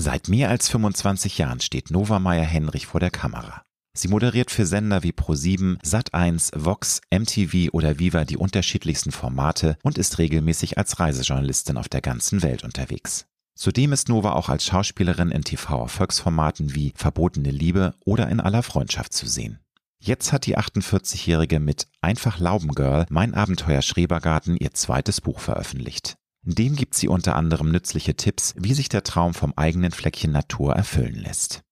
[0.00, 3.64] Seit mehr als 25 Jahren steht Nova Meyer Henrich vor der Kamera.
[3.92, 9.98] Sie moderiert für Sender wie Pro7, Sat1, Vox, MTV oder Viva die unterschiedlichsten Formate und
[9.98, 13.26] ist regelmäßig als Reisejournalistin auf der ganzen Welt unterwegs.
[13.54, 19.12] Zudem ist Nova auch als Schauspielerin in TV-Erfolgsformaten wie Verbotene Liebe oder in aller Freundschaft
[19.12, 19.58] zu sehen.
[19.98, 26.16] Jetzt hat die 48-Jährige mit Einfach Laubengirl Mein Abenteuer Schrebergarten ihr zweites Buch veröffentlicht.
[26.42, 30.74] Dem gibt sie unter anderem nützliche Tipps, wie sich der Traum vom eigenen Fleckchen Natur
[30.74, 31.62] erfüllen lässt.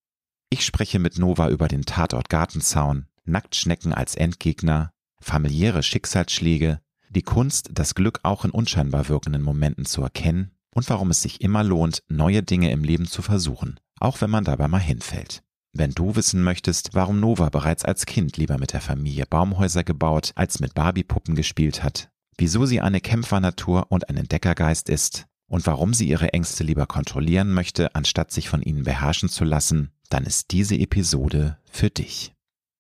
[0.51, 7.71] Ich spreche mit Nova über den Tatort Gartenzaun, Nacktschnecken als Endgegner, familiäre Schicksalsschläge, die Kunst,
[7.73, 12.03] das Glück auch in unscheinbar wirkenden Momenten zu erkennen und warum es sich immer lohnt,
[12.09, 15.43] neue Dinge im Leben zu versuchen, auch wenn man dabei mal hinfällt.
[15.73, 20.33] Wenn du wissen möchtest, warum Nova bereits als Kind lieber mit der Familie Baumhäuser gebaut
[20.35, 25.93] als mit Barbiepuppen gespielt hat, wieso sie eine Kämpfernatur und ein Entdeckergeist ist und warum
[25.93, 30.53] sie ihre Ängste lieber kontrollieren möchte, anstatt sich von ihnen beherrschen zu lassen, dann ist
[30.53, 32.33] diese Episode für dich.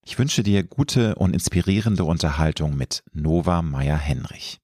[0.07, 4.59] Ich wünsche dir gute und inspirierende Unterhaltung mit Nova Meyer-Henrich.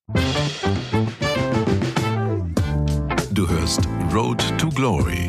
[3.33, 5.29] Du hörst Road to Glory.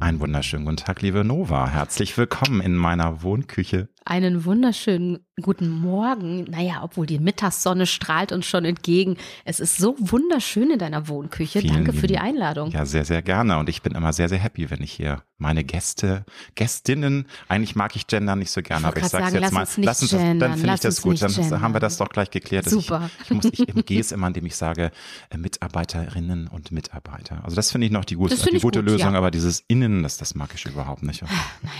[0.00, 1.68] Einen wunderschönen guten Tag, liebe Nova.
[1.68, 3.90] Herzlich willkommen in meiner Wohnküche.
[4.10, 6.42] Einen wunderschönen guten Morgen.
[6.50, 9.16] Naja, obwohl die Mittagssonne strahlt uns schon entgegen.
[9.44, 11.60] Es ist so wunderschön in deiner Wohnküche.
[11.60, 12.72] Vielen Danke für die lieben- Einladung.
[12.72, 13.56] Ja, sehr, sehr gerne.
[13.58, 16.24] Und ich bin immer sehr, sehr happy, wenn ich hier meine Gäste,
[16.56, 19.60] Gästinnen, eigentlich mag ich Gender nicht so gerne, Ich aber ich sagen, jetzt lass mal.
[19.60, 21.22] uns nicht lass uns das, gendern, dann finde ich das gut.
[21.22, 21.80] Dann haben wir gendern.
[21.80, 22.66] das doch gleich geklärt.
[22.66, 23.08] dass Super.
[23.22, 24.90] Ich, ich muss nicht im Gs immer, indem ich sage
[25.30, 27.42] äh, Mitarbeiterinnen und Mitarbeiter.
[27.44, 29.18] Also das finde ich noch die finde die ich gute gut, Lösung, ja.
[29.18, 31.22] aber dieses Innen, das, das mag ich überhaupt nicht.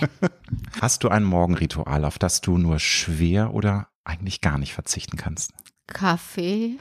[0.81, 5.53] Hast du ein Morgenritual, auf das du nur schwer oder eigentlich gar nicht verzichten kannst?
[5.87, 6.77] Kaffee.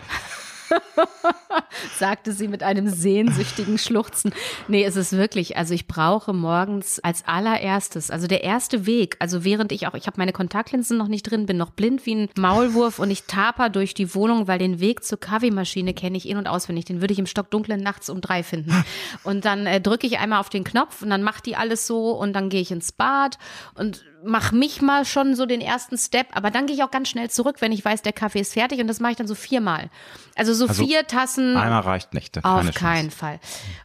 [1.99, 4.33] sagte sie mit einem sehnsüchtigen Schluchzen.
[4.69, 9.45] Nee, es ist wirklich, also ich brauche morgens als allererstes, also der erste Weg, also
[9.45, 12.29] während ich auch, ich habe meine Kontaktlinsen noch nicht drin, bin noch blind wie ein
[12.39, 16.39] Maulwurf und ich taper durch die Wohnung, weil den Weg zur Kaffeemaschine kenne ich in-
[16.39, 16.85] und auswendig.
[16.85, 18.73] Den würde ich im Stockdunklen nachts um drei finden.
[19.25, 22.13] Und dann äh, drücke ich einmal auf den Knopf und dann macht die alles so
[22.13, 23.39] und dann gehe ich ins Bad
[23.75, 27.09] und mach mich mal schon so den ersten Step, aber dann gehe ich auch ganz
[27.09, 29.35] schnell zurück, wenn ich weiß, der Kaffee ist fertig und das mache ich dann so
[29.35, 29.91] viermal.
[30.37, 32.39] Also so Also vier Tassen Einmal reicht nicht.
[32.39, 33.17] auf keine keinen Chance.
[33.17, 33.41] Fall.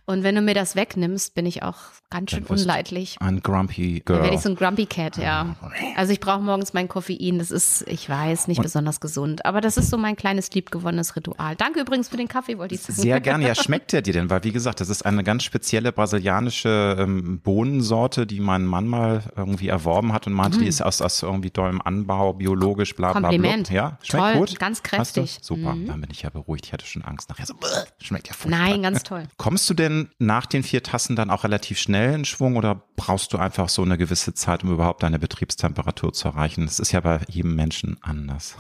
[0.06, 1.78] Und wenn du mir das wegnimmst, bin ich auch
[2.09, 3.18] ganz schön Dann unleidlich.
[3.19, 4.24] Ein Grumpy Dann Girl.
[4.24, 5.56] werde ich so ein Grumpy Cat, ja.
[5.95, 7.40] Also ich brauche morgens mein Koffein.
[7.40, 9.45] Das ist, ich weiß, nicht besonders gesund.
[9.45, 11.56] Aber das ist so mein kleines liebgewonnenes Ritual.
[11.56, 12.94] Danke übrigens für den Kaffee, wollte ich sagen.
[13.01, 13.47] Sehr gerne.
[13.47, 14.29] Ja, schmeckt der dir denn?
[14.29, 19.24] Weil, wie gesagt, das ist eine ganz spezielle brasilianische ähm, Bohnensorte, die mein Mann mal
[19.35, 23.19] irgendwie erworben hat und meinte, die ist aus, aus irgendwie tollem Anbau, biologisch, bla, bla,
[23.19, 23.30] bla.
[23.30, 23.31] Mm.
[23.34, 23.69] Kompliment.
[23.69, 24.59] Ja, schmeckt Toll, gut.
[24.59, 25.40] ganz kräftig.
[25.41, 26.66] Super, dann bin ich ja beruhigt.
[26.66, 27.46] Ich hatte schon Angst nachher.
[27.46, 27.56] So,
[28.00, 28.59] schmeckt ja furchtbar.
[28.59, 29.24] Nein, ganz toll.
[29.38, 33.34] Kommst du denn nach den vier Tassen dann auch relativ schnell in Schwung oder brauchst
[33.34, 36.66] du einfach so eine gewisse Zeit, um überhaupt deine Betriebstemperatur zu erreichen?
[36.66, 38.56] Das ist ja bei jedem Menschen anders.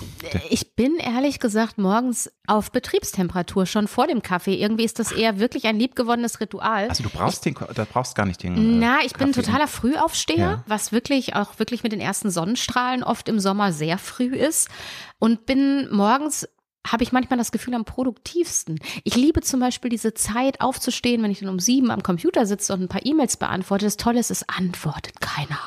[0.49, 4.55] Ich bin ehrlich gesagt morgens auf Betriebstemperatur schon vor dem Kaffee.
[4.55, 6.87] Irgendwie ist das eher wirklich ein liebgewonnenes Ritual.
[6.89, 8.79] Also du brauchst den, da brauchst gar nicht den.
[8.79, 9.41] Na, äh, ich bin Kaffee.
[9.45, 10.63] totaler Frühaufsteher, Ja.
[10.67, 14.69] was wirklich auch wirklich mit den ersten Sonnenstrahlen oft im Sommer sehr früh ist.
[15.19, 16.47] Und bin morgens
[16.85, 18.79] habe ich manchmal das Gefühl am produktivsten.
[19.03, 22.73] Ich liebe zum Beispiel diese Zeit aufzustehen, wenn ich dann um sieben am Computer sitze
[22.73, 23.85] und ein paar E-Mails beantworte.
[23.85, 25.59] Das Tolle ist, es antwortet keiner,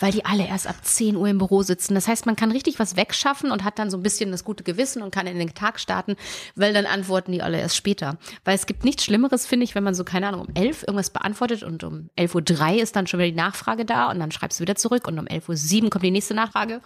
[0.00, 1.94] weil die alle erst ab 10 Uhr im Büro sitzen.
[1.94, 4.64] Das heißt, man kann richtig was wegschaffen und hat dann so ein bisschen das gute
[4.64, 6.16] Gewissen und kann in den Tag starten,
[6.56, 8.18] weil dann antworten die alle erst später.
[8.44, 11.10] Weil es gibt nichts Schlimmeres, finde ich, wenn man so, keine Ahnung, um 11 irgendwas
[11.10, 14.58] beantwortet und um 11.03 Uhr ist dann schon wieder die Nachfrage da und dann schreibst
[14.58, 16.80] du wieder zurück und um 11.07 Uhr kommt die nächste Nachfrage.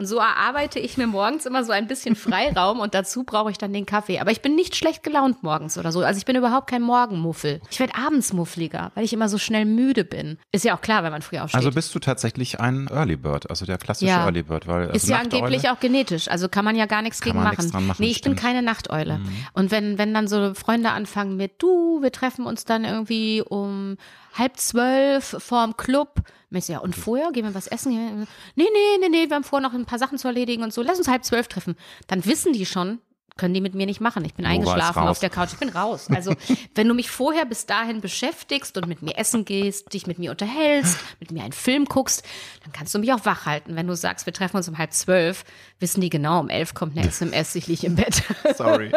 [0.00, 3.58] Und so erarbeite ich mir morgens immer so ein bisschen Freiraum und dazu brauche ich
[3.58, 4.18] dann den Kaffee.
[4.18, 6.00] Aber ich bin nicht schlecht gelaunt morgens oder so.
[6.02, 7.60] Also ich bin überhaupt kein Morgenmuffel.
[7.70, 10.38] Ich werde abends muffliger, weil ich immer so schnell müde bin.
[10.52, 11.58] Ist ja auch klar, wenn man früh aufsteht.
[11.58, 14.24] Also bist du tatsächlich ein Early Bird, also der klassische Ja.
[14.24, 17.20] Early Bird, weil also ist ja angeblich auch genetisch, also kann man ja gar nichts
[17.20, 17.86] gegen man nichts machen.
[17.88, 18.36] machen, Nee, ich bin stimmt.
[18.36, 18.40] Mhm.
[18.40, 19.20] keine Nachteule.
[19.52, 23.98] Und wenn, wenn dann so Freunde anfangen mit, du, wir treffen uns dann irgendwie um
[24.32, 26.20] halb zwölf vorm Club.
[26.52, 27.92] Ist ja, und vorher gehen wir was essen?
[27.92, 28.26] Nee,
[28.56, 30.82] nee, nee, nee, wir haben vor, noch ein paar Sachen zu erledigen und so.
[30.82, 31.76] Lass uns halb zwölf treffen.
[32.08, 32.98] Dann wissen die schon,
[33.40, 34.22] können die mit mir nicht machen.
[34.26, 36.08] Ich bin eingeschlafen auf der Couch, ich bin raus.
[36.14, 36.34] Also
[36.74, 40.30] wenn du mich vorher bis dahin beschäftigst und mit mir essen gehst, dich mit mir
[40.30, 42.22] unterhältst, mit mir einen Film guckst,
[42.62, 43.76] dann kannst du mich auch wach halten.
[43.76, 45.44] Wenn du sagst, wir treffen uns um halb zwölf,
[45.78, 48.22] wissen die genau, um elf kommt eine SMS, ich liege im Bett.
[48.56, 48.92] Sorry,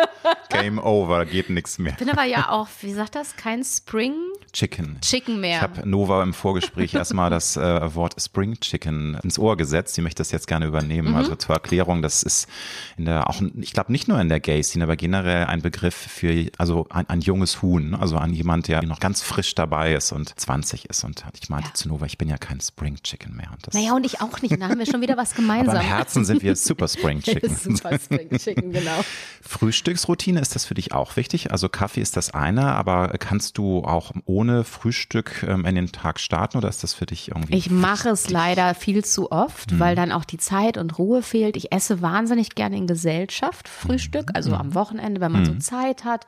[0.50, 1.94] Game over, geht nichts mehr.
[1.94, 4.14] Ich bin aber ja auch, wie sagt das, kein Spring
[4.52, 5.00] Chicken.
[5.02, 5.56] Chicken mehr.
[5.56, 9.96] Ich habe Nova im Vorgespräch erstmal das äh, Wort Spring Chicken ins Ohr gesetzt.
[9.96, 11.10] Sie möchte das jetzt gerne übernehmen.
[11.10, 11.16] Mhm.
[11.16, 12.48] Also zur Erklärung, das ist
[12.96, 16.48] in der auch, ich glaube nicht nur in der Gay-Szene, aber generell ein Begriff für
[16.58, 20.38] also ein, ein junges Huhn, also an jemand, der noch ganz frisch dabei ist und
[20.40, 21.04] 20 ist.
[21.04, 21.74] Und ich meinte ja.
[21.74, 23.50] zu Nova, ich bin ja kein Spring Chicken mehr.
[23.52, 24.60] Und naja, und ich auch nicht.
[24.60, 25.76] Da haben wir schon wieder was gemeinsam.
[25.76, 27.56] aber im Herzen sind wir Super Spring Chicken.
[27.56, 29.04] Super Spring Chicken, genau.
[29.42, 31.52] Frühstücksroutine, ist das für dich auch wichtig?
[31.52, 36.20] Also Kaffee ist das eine, aber kannst du auch ohne Frühstück ähm, in den Tag
[36.20, 37.56] starten oder ist das für dich irgendwie?
[37.56, 39.80] Ich mache es leider viel zu oft, mhm.
[39.80, 41.58] weil dann auch die Zeit und Ruhe fehlt.
[41.58, 44.58] Ich esse wahnsinnig gerne in Gesellschaft Frühstück, also mhm.
[44.58, 45.46] am Wochenende, wenn man mhm.
[45.46, 46.26] so Zeit hat.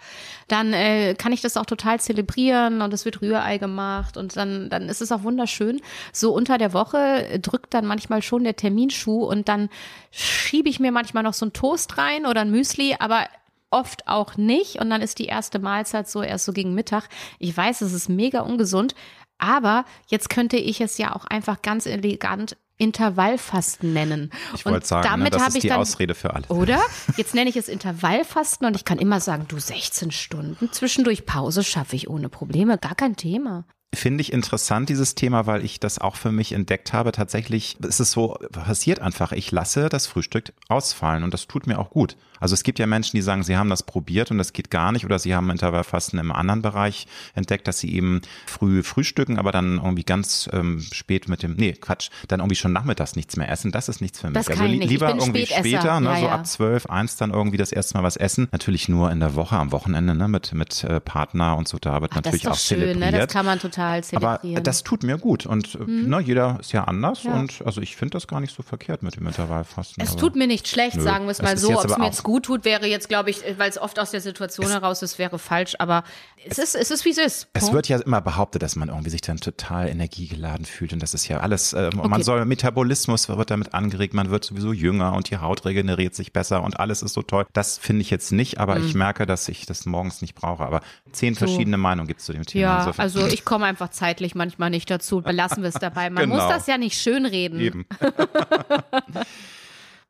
[0.47, 4.69] Dann äh, kann ich das auch total zelebrieren und es wird Rührei gemacht und dann,
[4.69, 5.81] dann ist es auch wunderschön.
[6.11, 9.69] So unter der Woche drückt dann manchmal schon der Terminschuh und dann
[10.11, 13.25] schiebe ich mir manchmal noch so ein Toast rein oder ein Müsli, aber
[13.69, 14.79] oft auch nicht.
[14.79, 17.09] Und dann ist die erste Mahlzeit so erst so gegen Mittag.
[17.39, 18.95] Ich weiß, es ist mega ungesund,
[19.37, 24.31] aber jetzt könnte ich es ja auch einfach ganz elegant Intervallfasten nennen.
[24.53, 26.45] Ich wollte sagen, ne, damit ne, das ist die dann, Ausrede für alle.
[26.47, 26.81] Oder?
[27.17, 31.63] Jetzt nenne ich es Intervallfasten und ich kann immer sagen, du 16 Stunden zwischendurch Pause
[31.63, 33.65] schaffe ich ohne Probleme, gar kein Thema.
[33.95, 37.11] Finde ich interessant, dieses Thema, weil ich das auch für mich entdeckt habe.
[37.11, 41.79] Tatsächlich ist es so, passiert einfach, ich lasse das Frühstück ausfallen und das tut mir
[41.79, 42.15] auch gut.
[42.39, 44.91] Also es gibt ja Menschen, die sagen, sie haben das probiert und das geht gar
[44.91, 49.51] nicht oder sie haben Intervallfasten im anderen Bereich entdeckt, dass sie eben früh frühstücken, aber
[49.51, 53.49] dann irgendwie ganz ähm, spät mit dem, nee, Quatsch, dann irgendwie schon nachmittags nichts mehr
[53.49, 53.71] essen.
[53.71, 54.35] Das ist nichts für mich.
[54.35, 57.71] Das also li lieber irgendwie später, ne, ja, so ab zwölf, eins dann irgendwie das
[57.71, 58.47] erste Mal was essen.
[58.51, 62.01] Natürlich nur in der Woche, am Wochenende, ne, mit, mit äh, Partner und so, da
[62.01, 63.11] wird Ach, natürlich auch schön, zelebriert.
[63.11, 63.19] Ne?
[63.19, 64.57] Das kann man total zelebrieren.
[64.57, 66.09] Aber das tut mir gut und mhm.
[66.09, 67.33] ne, jeder ist ja anders ja.
[67.33, 70.03] und also ich finde das gar nicht so verkehrt mit dem Intervallfasten.
[70.03, 72.23] Es tut mir nicht schlecht, nö, sagen wir es mal so, ob es mir jetzt
[72.23, 75.19] gut tut, wäre jetzt, glaube ich, weil es oft aus der Situation es heraus ist,
[75.19, 76.03] wäre falsch, aber
[76.45, 77.47] es, es ist, es ist, wie es ist.
[77.53, 81.13] Es wird ja immer behauptet, dass man irgendwie sich dann total energiegeladen fühlt und das
[81.13, 82.07] ist ja alles, äh, okay.
[82.07, 86.33] man soll, Metabolismus wird damit angeregt, man wird sowieso jünger und die Haut regeneriert sich
[86.33, 87.45] besser und alles ist so toll.
[87.53, 88.85] Das finde ich jetzt nicht, aber mhm.
[88.85, 90.81] ich merke, dass ich das morgens nicht brauche, aber
[91.11, 91.39] zehn so.
[91.39, 92.85] verschiedene Meinungen gibt es zu dem Thema.
[92.85, 96.09] Ja, also ich komme einfach zeitlich manchmal nicht dazu, belassen wir es dabei.
[96.09, 96.35] Man genau.
[96.35, 97.59] muss das ja nicht schönreden.
[97.59, 97.85] Eben.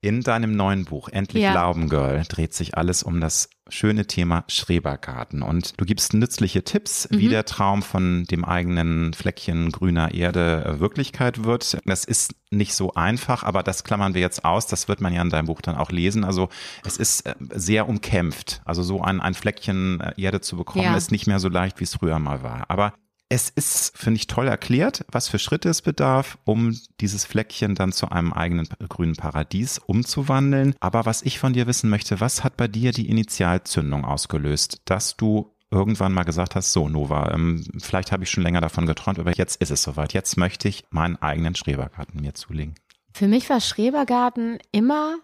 [0.05, 1.71] In deinem neuen Buch Endlich ja.
[1.73, 7.17] Girl dreht sich alles um das schöne Thema Schrebergarten und du gibst nützliche Tipps, mhm.
[7.17, 11.79] wie der Traum von dem eigenen Fleckchen grüner Erde äh, Wirklichkeit wird.
[11.85, 14.67] Das ist nicht so einfach, aber das klammern wir jetzt aus.
[14.67, 16.23] Das wird man ja in deinem Buch dann auch lesen.
[16.23, 16.49] Also
[16.85, 18.61] es ist äh, sehr umkämpft.
[18.63, 20.95] Also so ein, ein Fleckchen äh, Erde zu bekommen, ja.
[20.95, 22.65] ist nicht mehr so leicht, wie es früher mal war.
[22.69, 22.93] Aber
[23.29, 27.91] es ist, finde ich, toll erklärt, was für Schritte es bedarf, um dieses Fleckchen dann
[27.91, 30.75] zu einem eigenen grünen Paradies umzuwandeln.
[30.79, 35.17] Aber was ich von dir wissen möchte, was hat bei dir die Initialzündung ausgelöst, dass
[35.17, 39.19] du irgendwann mal gesagt hast, so Nova, ähm, vielleicht habe ich schon länger davon geträumt,
[39.19, 40.13] aber jetzt ist es soweit.
[40.13, 42.75] Jetzt möchte ich meinen eigenen Schrebergarten mir zulegen.
[43.11, 45.15] Für mich war Schrebergarten immer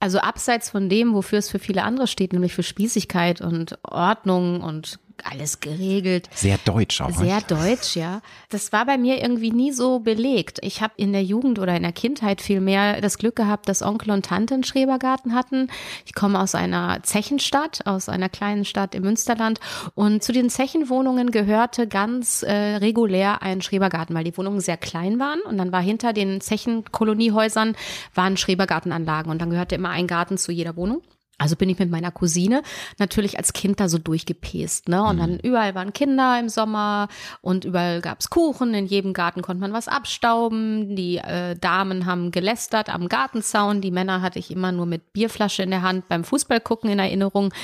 [0.00, 4.60] also abseits von dem, wofür es für viele andere steht, nämlich für Spießigkeit und Ordnung
[4.60, 6.28] und alles geregelt.
[6.34, 7.10] Sehr deutsch auch.
[7.10, 7.50] Sehr nicht?
[7.50, 8.20] deutsch, ja.
[8.50, 10.58] Das war bei mir irgendwie nie so belegt.
[10.62, 13.82] Ich habe in der Jugend oder in der Kindheit viel mehr das Glück gehabt, dass
[13.82, 15.68] Onkel und Tante einen Schrebergarten hatten.
[16.06, 19.60] Ich komme aus einer Zechenstadt, aus einer kleinen Stadt im Münsterland.
[19.94, 25.18] Und zu den Zechenwohnungen gehörte ganz äh, regulär ein Schrebergarten, weil die Wohnungen sehr klein
[25.18, 25.40] waren.
[25.40, 27.76] Und dann war hinter den Zechenkoloniehäusern
[28.14, 29.30] waren Schrebergartenanlagen.
[29.30, 31.02] Und dann gehörte immer ein Garten zu jeder Wohnung.
[31.38, 32.62] Also bin ich mit meiner Cousine
[32.98, 35.02] natürlich als Kind da so durchgepest, ne?
[35.04, 35.20] Und mhm.
[35.20, 37.08] dann überall waren Kinder im Sommer
[37.40, 40.96] und überall gab's Kuchen, in jedem Garten konnte man was abstauben.
[40.96, 45.62] Die äh, Damen haben gelästert am Gartenzaun, die Männer hatte ich immer nur mit Bierflasche
[45.62, 47.54] in der Hand beim Fußballgucken in Erinnerung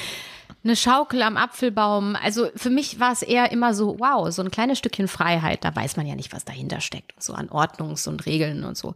[0.64, 2.16] eine Schaukel am Apfelbaum.
[2.16, 5.62] Also für mich war es eher immer so, wow, so ein kleines Stückchen Freiheit.
[5.62, 7.12] Da weiß man ja nicht, was dahinter steckt.
[7.22, 8.94] So an Ordnungs- und Regeln und so.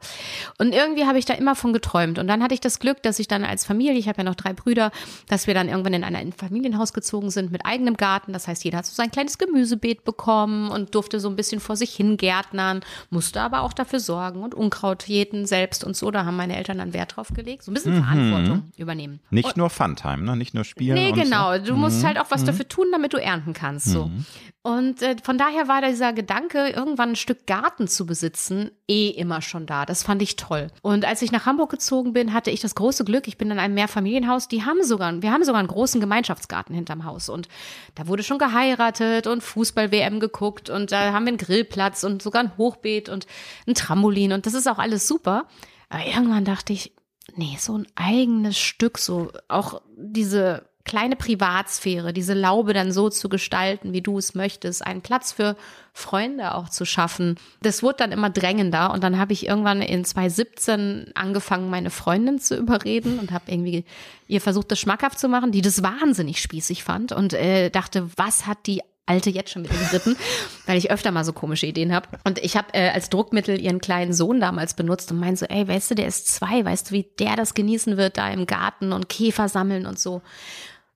[0.57, 2.19] Und irgendwie habe ich da immer von geträumt.
[2.19, 4.35] Und dann hatte ich das Glück, dass ich dann als Familie, ich habe ja noch
[4.35, 4.91] drei Brüder,
[5.29, 8.33] dass wir dann irgendwann in ein Familienhaus gezogen sind mit eigenem Garten.
[8.33, 11.77] Das heißt, jeder hat so sein kleines Gemüsebeet bekommen und durfte so ein bisschen vor
[11.77, 16.11] sich hin gärtnern, musste aber auch dafür sorgen und Unkraut jäten selbst und so.
[16.11, 17.63] Da haben meine Eltern dann Wert drauf gelegt.
[17.63, 18.05] So ein bisschen mhm.
[18.05, 19.21] Verantwortung übernehmen.
[19.31, 20.35] Nicht und, nur Funtime, ne?
[20.35, 20.95] Nicht nur spielen.
[20.95, 21.63] Nee, genau Genau, ne?
[21.63, 22.07] du musst Mhm.
[22.07, 23.87] halt auch was dafür tun, damit du ernten kannst.
[23.87, 24.07] So.
[24.07, 24.27] Mhm.
[24.63, 29.41] Und äh, von daher war dieser Gedanke, irgendwann ein Stück Garten zu besitzen, eh immer
[29.41, 29.87] schon da.
[29.87, 30.67] Das fand ich toll.
[30.83, 33.59] Und als ich nach Hamburg gezogen bin, hatte ich das große Glück, ich bin in
[33.59, 37.29] einem Mehrfamilienhaus, die haben sogar, wir haben sogar einen großen Gemeinschaftsgarten hinterm Haus.
[37.31, 37.49] Und
[37.95, 42.43] da wurde schon geheiratet und Fußball-WM geguckt und da haben wir einen Grillplatz und sogar
[42.43, 43.27] ein Hochbeet und
[43.67, 45.47] ein Trampolin und das ist auch alles super.
[45.89, 46.93] Aber irgendwann dachte ich,
[47.37, 53.29] nee, so ein eigenes Stück, so auch diese kleine Privatsphäre, diese Laube dann so zu
[53.29, 55.57] gestalten, wie du es möchtest, einen Platz für
[55.93, 57.37] Freunde auch zu schaffen.
[57.63, 62.41] Das wurde dann immer drängender und dann habe ich irgendwann in 2017 angefangen, meine Freundin
[62.41, 63.85] zu überreden und habe irgendwie
[64.27, 68.47] ihr versucht, das schmackhaft zu machen, die das wahnsinnig spießig fand und äh, dachte, was
[68.47, 70.17] hat die Alte jetzt schon mit den Ritten,
[70.67, 72.09] weil ich öfter mal so komische Ideen habe.
[72.25, 75.67] Und ich habe äh, als Druckmittel ihren kleinen Sohn damals benutzt und meinte so, ey,
[75.67, 78.93] weißt du, der ist zwei, weißt du, wie der das genießen wird da im Garten
[78.93, 80.21] und Käfer sammeln und so.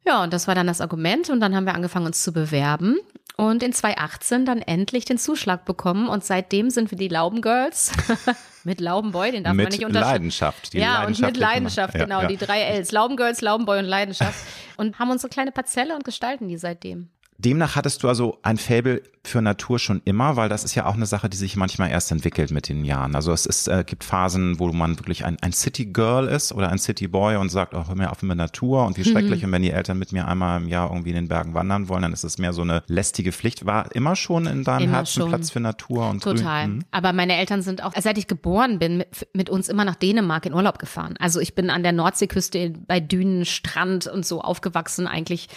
[0.05, 2.99] Ja, und das war dann das Argument und dann haben wir angefangen, uns zu bewerben
[3.37, 7.93] und in 2018 dann endlich den Zuschlag bekommen und seitdem sind wir die Laubengirls
[8.65, 10.13] mit Laubenboy, den darf man Mit nicht unterscheiden.
[10.25, 10.73] Leidenschaft.
[10.73, 12.29] die Ja, und mit Leidenschaft, Ja, genau, ja.
[12.29, 12.93] die drei Ls.
[12.93, 14.39] Laubengirls, Laubenboy und Leidenschaft.
[14.77, 17.09] Und haben unsere kleine Parzelle und gestalten die seitdem.
[17.45, 20.95] Demnach hattest du also ein Faible für Natur schon immer, weil das ist ja auch
[20.95, 23.15] eine Sache, die sich manchmal erst entwickelt mit den Jahren.
[23.15, 26.71] Also es ist, äh, gibt Phasen, wo man wirklich ein, ein City Girl ist oder
[26.71, 29.45] ein City Boy und sagt, oh, hör mir auf mit Natur und wie schrecklich.
[29.45, 32.03] Und wenn die Eltern mit mir einmal im Jahr irgendwie in den Bergen wandern wollen,
[32.03, 33.65] dann ist es mehr so eine lästige Pflicht.
[33.65, 35.29] War immer schon in deinem Immer Herzen schon.
[35.29, 36.67] Platz für Natur und Total.
[36.67, 36.77] Grün?
[36.77, 36.85] Mhm.
[36.91, 40.47] Aber meine Eltern sind auch, seit ich geboren bin, mit, mit uns immer nach Dänemark
[40.47, 41.15] in Urlaub gefahren.
[41.19, 45.49] Also ich bin an der Nordseeküste bei Dünen, Strand und so aufgewachsen eigentlich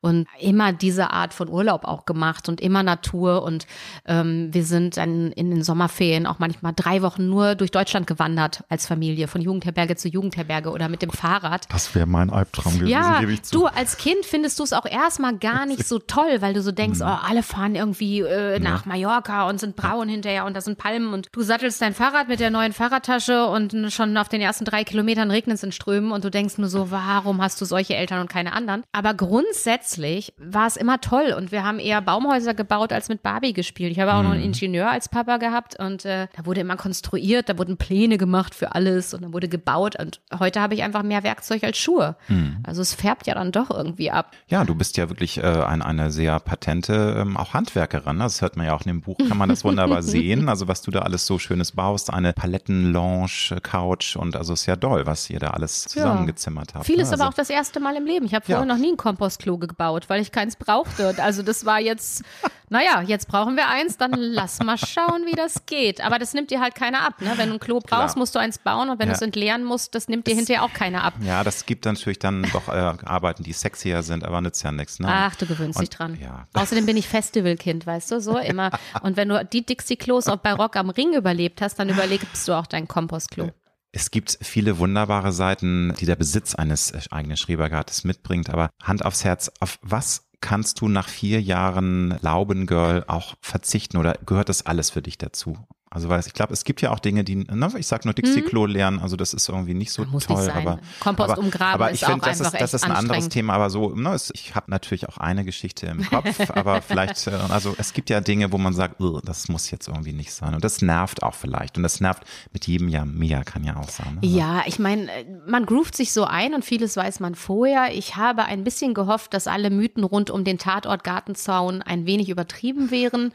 [0.00, 3.66] und immer diese Art von Urlaub auch gemacht und immer Natur und
[4.06, 8.64] ähm, wir sind dann in den Sommerferien auch manchmal drei Wochen nur durch Deutschland gewandert
[8.68, 11.66] als Familie, von Jugendherberge zu Jugendherberge oder mit dem Fahrrad.
[11.72, 13.58] Das wäre mein Albtraum gewesen, Ja, gebe ich zu.
[13.58, 16.72] du als Kind findest du es auch erstmal gar nicht so toll, weil du so
[16.72, 17.06] denkst, Mhm.
[17.06, 21.12] oh, alle fahren irgendwie äh, nach Mallorca und sind braun hinterher und da sind Palmen
[21.12, 24.84] und du sattelst dein Fahrrad mit der neuen Fahrradtasche und schon auf den ersten drei
[24.84, 28.20] Kilometern regnet es in Strömen und du denkst nur so, warum hast du solche Eltern
[28.20, 28.82] und keine anderen?
[28.92, 33.52] Aber grundsätzlich war es immer toll und wir haben eher Baumhäuser gebaut als mit Barbie
[33.52, 33.92] gespielt.
[33.92, 34.34] Ich habe auch noch Mhm.
[34.36, 38.54] einen Ingenieur als Papa gehabt und äh, da wurde immer konstruiert, da wurden Pläne gemacht
[38.54, 42.16] für alles und dann wurde gebaut und heute habe ich einfach mehr Werkzeug als Schuhe.
[42.28, 42.58] Mhm.
[42.66, 44.32] Also es färbt ja dann doch irgendwie ab.
[44.48, 48.16] Ja, du bist ja wirklich äh, ein, eine sehr patente ähm, auch Handwerkerin.
[48.16, 48.24] ne?
[48.24, 50.48] Das hört man ja auch in dem Buch, kann man das wunderbar sehen.
[50.48, 54.66] Also was du da alles so Schönes baust, eine Palettenlounge, äh, Couch und also ist
[54.66, 56.86] ja doll, was ihr da alles zusammengezimmert habt.
[56.86, 57.14] Vieles ne?
[57.14, 58.26] aber also, auch das erste Mal im Leben.
[58.26, 58.56] Ich habe Ja.
[58.58, 61.14] vorher noch nie ein Kompostklo gebaut, weil ich keins brauchte.
[61.22, 62.22] Also das war jetzt,
[62.68, 66.00] naja, jetzt brauchen wir eins, dann lass mal schauen, wie das geht.
[66.00, 67.20] Aber das nimmt dir halt keiner ab.
[67.20, 67.32] Ne?
[67.36, 68.18] Wenn du ein Klo brauchst, Klar.
[68.18, 69.12] musst du eins bauen und wenn Ja.
[69.14, 71.14] du es entleeren musst, das nimmt dir hinterher auch keiner ab.
[71.22, 72.72] Ja, das gibt natürlich dann doch äh,
[73.04, 75.00] Arbeiten, die sexier sind, aber nützt ja nichts.
[75.00, 75.08] Ne?
[75.10, 76.18] Ach, du gewöhnst Und- dich dran.
[76.20, 76.46] Ja.
[76.52, 78.70] Außerdem bin ich Festivalkind, weißt du, so immer.
[79.02, 82.52] Und wenn du die Dixie-Klos auch bei Rock am Ring überlebt hast, dann überlebst du
[82.54, 83.50] auch dein Kompostklo.
[83.92, 89.04] Es gibt viele wunderbare Seiten, die der Besitz eines äh, eigenen Schrebergartes mitbringt, aber Hand
[89.04, 94.64] aufs Herz, auf was kannst du nach vier Jahren Laubengirl auch verzichten oder gehört das
[94.64, 95.58] alles für dich dazu?
[95.92, 98.66] Also weil ich glaube, es gibt ja auch Dinge, die, ne, ich sag nur Dixie-Klo
[98.66, 100.10] lernen, also das ist irgendwie nicht so Mhm.
[100.12, 100.36] Muss toll.
[100.36, 100.56] nicht sein.
[100.68, 103.28] Aber, Kompost aber, umgraben aber ich finde, das ist, das ist ein anderes.
[103.28, 107.26] Thema, aber so, ne, es, ich habe natürlich auch eine Geschichte im Kopf, aber vielleicht,
[107.26, 110.32] äh, also es gibt ja Dinge, wo man sagt, "Ugh, das muss jetzt irgendwie nicht
[110.32, 113.74] sein und das nervt auch vielleicht und das nervt mit jedem Jahr mehr, kann ja
[113.76, 114.14] auch sein.
[114.22, 114.28] ne?
[114.28, 115.08] Ja, ich meine,
[115.48, 117.92] man groovt sich so ein und vieles weiß man vorher.
[117.92, 122.28] Ich habe ein bisschen gehofft, dass alle Mythen rund um den Tatort Gartenzaun ein wenig
[122.28, 123.32] übertrieben wären.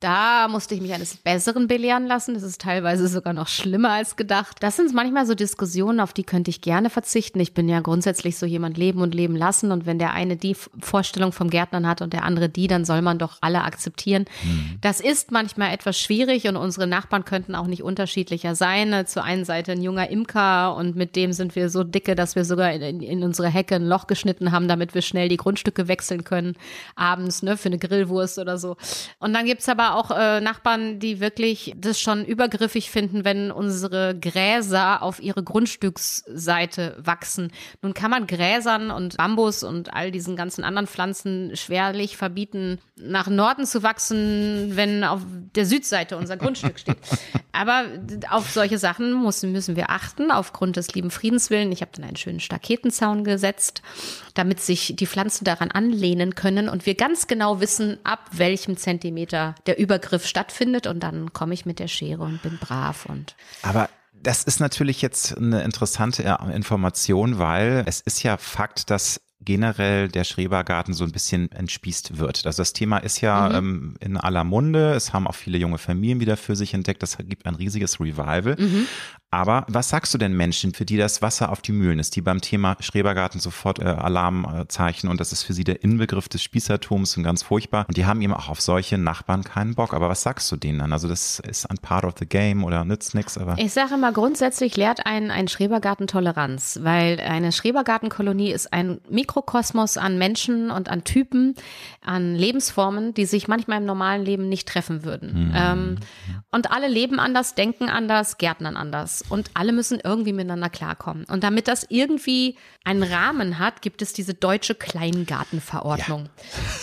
[0.00, 2.32] Da musste ich mich eines Besseren belehren lassen.
[2.32, 4.56] Das ist teilweise sogar noch schlimmer als gedacht.
[4.60, 7.38] Das sind manchmal so Diskussionen, auf die könnte ich gerne verzichten.
[7.38, 9.72] Ich bin ja grundsätzlich so jemand leben und leben lassen.
[9.72, 13.02] Und wenn der eine die Vorstellung vom Gärtnern hat und der andere die, dann soll
[13.02, 14.24] man doch alle akzeptieren.
[14.80, 19.06] Das ist manchmal etwas schwierig und unsere Nachbarn könnten auch nicht unterschiedlicher sein.
[19.06, 22.46] Zur einen Seite ein junger Imker und mit dem sind wir so dicke, dass wir
[22.46, 26.24] sogar in, in unsere Hecke ein Loch geschnitten haben, damit wir schnell die Grundstücke wechseln
[26.24, 26.54] können,
[26.94, 28.78] abends, ne, für eine Grillwurst oder so.
[29.18, 34.18] Und dann gibt's aber auch äh, Nachbarn, die wirklich das schon übergriffig finden, wenn unsere
[34.18, 37.52] Gräser auf ihre Grundstücksseite wachsen.
[37.82, 43.28] Nun kann man Gräsern und Bambus und all diesen ganzen anderen Pflanzen schwerlich verbieten, nach
[43.28, 45.22] Norden zu wachsen, wenn auf
[45.54, 46.98] der Südseite unser Grundstück steht.
[47.52, 47.84] Aber
[48.30, 51.72] auf solche Sachen müssen, müssen wir achten, aufgrund des lieben Friedens willen.
[51.72, 53.82] Ich habe dann einen schönen Staketenzaun gesetzt,
[54.34, 59.56] damit sich die Pflanzen daran anlehnen können und wir ganz genau wissen, ab welchem Zentimeter
[59.66, 60.86] der Übergriff stattfindet.
[60.86, 65.02] Und dann komme ich mit der Schere und bin brav und Aber das ist natürlich
[65.02, 71.04] jetzt eine interessante äh, Information, weil es ist ja Fakt, dass generell der Schrebergarten so
[71.04, 72.44] ein bisschen entspießt wird.
[72.44, 73.54] Also das Thema ist ja mhm.
[73.54, 74.92] ähm, in aller Munde.
[74.92, 77.02] Es haben auch viele junge Familien wieder für sich entdeckt.
[77.02, 78.56] Das gibt ein riesiges Revival.
[78.58, 78.86] Mhm.
[79.32, 82.20] Aber was sagst du denn Menschen, für die das Wasser auf die Mühlen ist, die
[82.20, 87.16] beim Thema Schrebergarten sofort äh, Alarmzeichen und das ist für sie der Inbegriff des Spießertums
[87.16, 87.84] und ganz furchtbar.
[87.86, 89.94] Und die haben eben auch auf solche Nachbarn keinen Bock.
[89.94, 90.92] Aber was sagst du denen dann?
[90.92, 93.38] Also das ist ein Part of the game oder nützt nichts.
[93.38, 99.00] Aber ich sage immer, grundsätzlich lehrt einen ein Schrebergarten Toleranz, weil eine Schrebergartenkolonie ist ein
[99.08, 101.54] Mikrokosmos an Menschen und an Typen,
[102.04, 105.50] an Lebensformen, die sich manchmal im normalen Leben nicht treffen würden.
[105.50, 105.54] Mhm.
[105.54, 105.96] Ähm,
[106.50, 111.24] und alle leben anders, denken anders, gärtnern anders und alle müssen irgendwie miteinander klarkommen.
[111.24, 116.28] Und damit das irgendwie einen Rahmen hat, gibt es diese deutsche Kleingartenverordnung.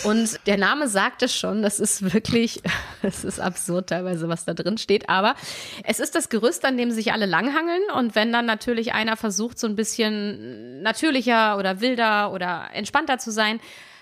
[0.04, 0.10] Ja.
[0.10, 2.62] Und der Name sagt es schon, das ist wirklich,
[3.02, 5.34] es ist absurd teilweise, was da drin steht, aber
[5.84, 9.58] es ist das Gerüst, an dem sich alle langhangeln und wenn dann natürlich einer versucht,
[9.58, 13.60] so ein bisschen natürlicher oder wilder oder entspannter zu sein,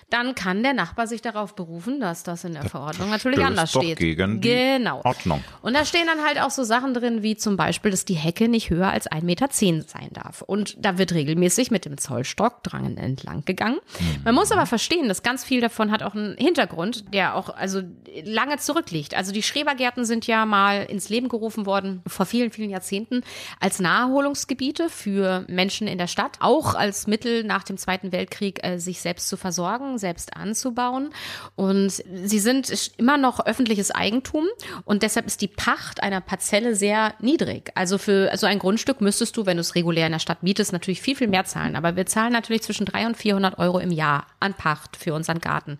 [0.09, 3.97] dann kann der Nachbar sich darauf berufen, dass das in der Verordnung natürlich anders steht.
[3.97, 5.01] Gegen genau.
[5.03, 5.43] Ordnung.
[5.61, 8.47] Und da stehen dann halt auch so Sachen drin, wie zum Beispiel, dass die Hecke
[8.47, 10.41] nicht höher als 1,10 Meter sein darf.
[10.43, 13.79] Und da wird regelmäßig mit dem Zollstock dran entlang gegangen.
[13.99, 14.23] Mhm.
[14.23, 17.81] Man muss aber verstehen, dass ganz viel davon hat auch einen Hintergrund, der auch also
[18.23, 19.13] lange zurückliegt.
[19.13, 23.23] Also die Schrebergärten sind ja mal ins Leben gerufen worden vor vielen, vielen Jahrzehnten
[23.59, 28.77] als Naherholungsgebiete für Menschen in der Stadt, auch als Mittel nach dem Zweiten Weltkrieg äh,
[28.77, 31.09] sich selbst zu versorgen selbst anzubauen.
[31.55, 34.45] Und sie sind immer noch öffentliches Eigentum
[34.85, 37.71] und deshalb ist die Pacht einer Parzelle sehr niedrig.
[37.75, 40.71] Also für so ein Grundstück müsstest du, wenn du es regulär in der Stadt mietest,
[40.71, 41.75] natürlich viel, viel mehr zahlen.
[41.75, 45.39] Aber wir zahlen natürlich zwischen 300 und 400 Euro im Jahr an Pacht für unseren
[45.39, 45.79] Garten.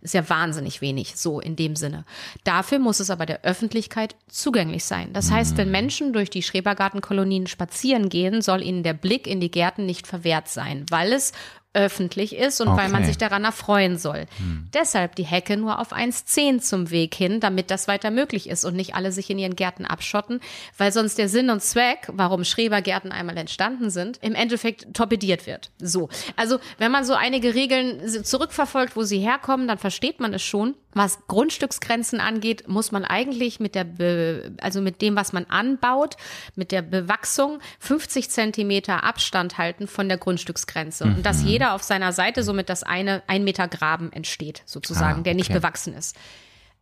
[0.00, 2.04] Ist ja wahnsinnig wenig, so in dem Sinne.
[2.44, 5.12] Dafür muss es aber der Öffentlichkeit zugänglich sein.
[5.12, 9.50] Das heißt, wenn Menschen durch die Schrebergartenkolonien spazieren gehen, soll ihnen der Blick in die
[9.50, 11.32] Gärten nicht verwehrt sein, weil es
[11.74, 12.78] öffentlich ist und okay.
[12.78, 14.26] weil man sich daran erfreuen soll.
[14.38, 14.68] Hm.
[14.72, 18.74] Deshalb die Hecke nur auf 1,10 zum Weg hin, damit das weiter möglich ist und
[18.74, 20.40] nicht alle sich in ihren Gärten abschotten,
[20.78, 25.70] weil sonst der Sinn und Zweck, warum Schrebergärten einmal entstanden sind, im Endeffekt torpediert wird.
[25.78, 26.08] So.
[26.36, 30.74] Also, wenn man so einige Regeln zurückverfolgt, wo sie herkommen, dann versteht man es schon.
[30.98, 36.16] Was Grundstücksgrenzen angeht, muss man eigentlich mit der, Be also mit dem, was man anbaut,
[36.56, 41.06] mit der Bewachsung 50 Zentimeter Abstand halten von der Grundstücksgrenze.
[41.06, 41.14] Mhm.
[41.16, 45.20] Und dass jeder auf seiner Seite somit das eine ein Meter Graben entsteht, sozusagen, ah,
[45.20, 45.22] okay.
[45.22, 46.16] der nicht bewachsen ist.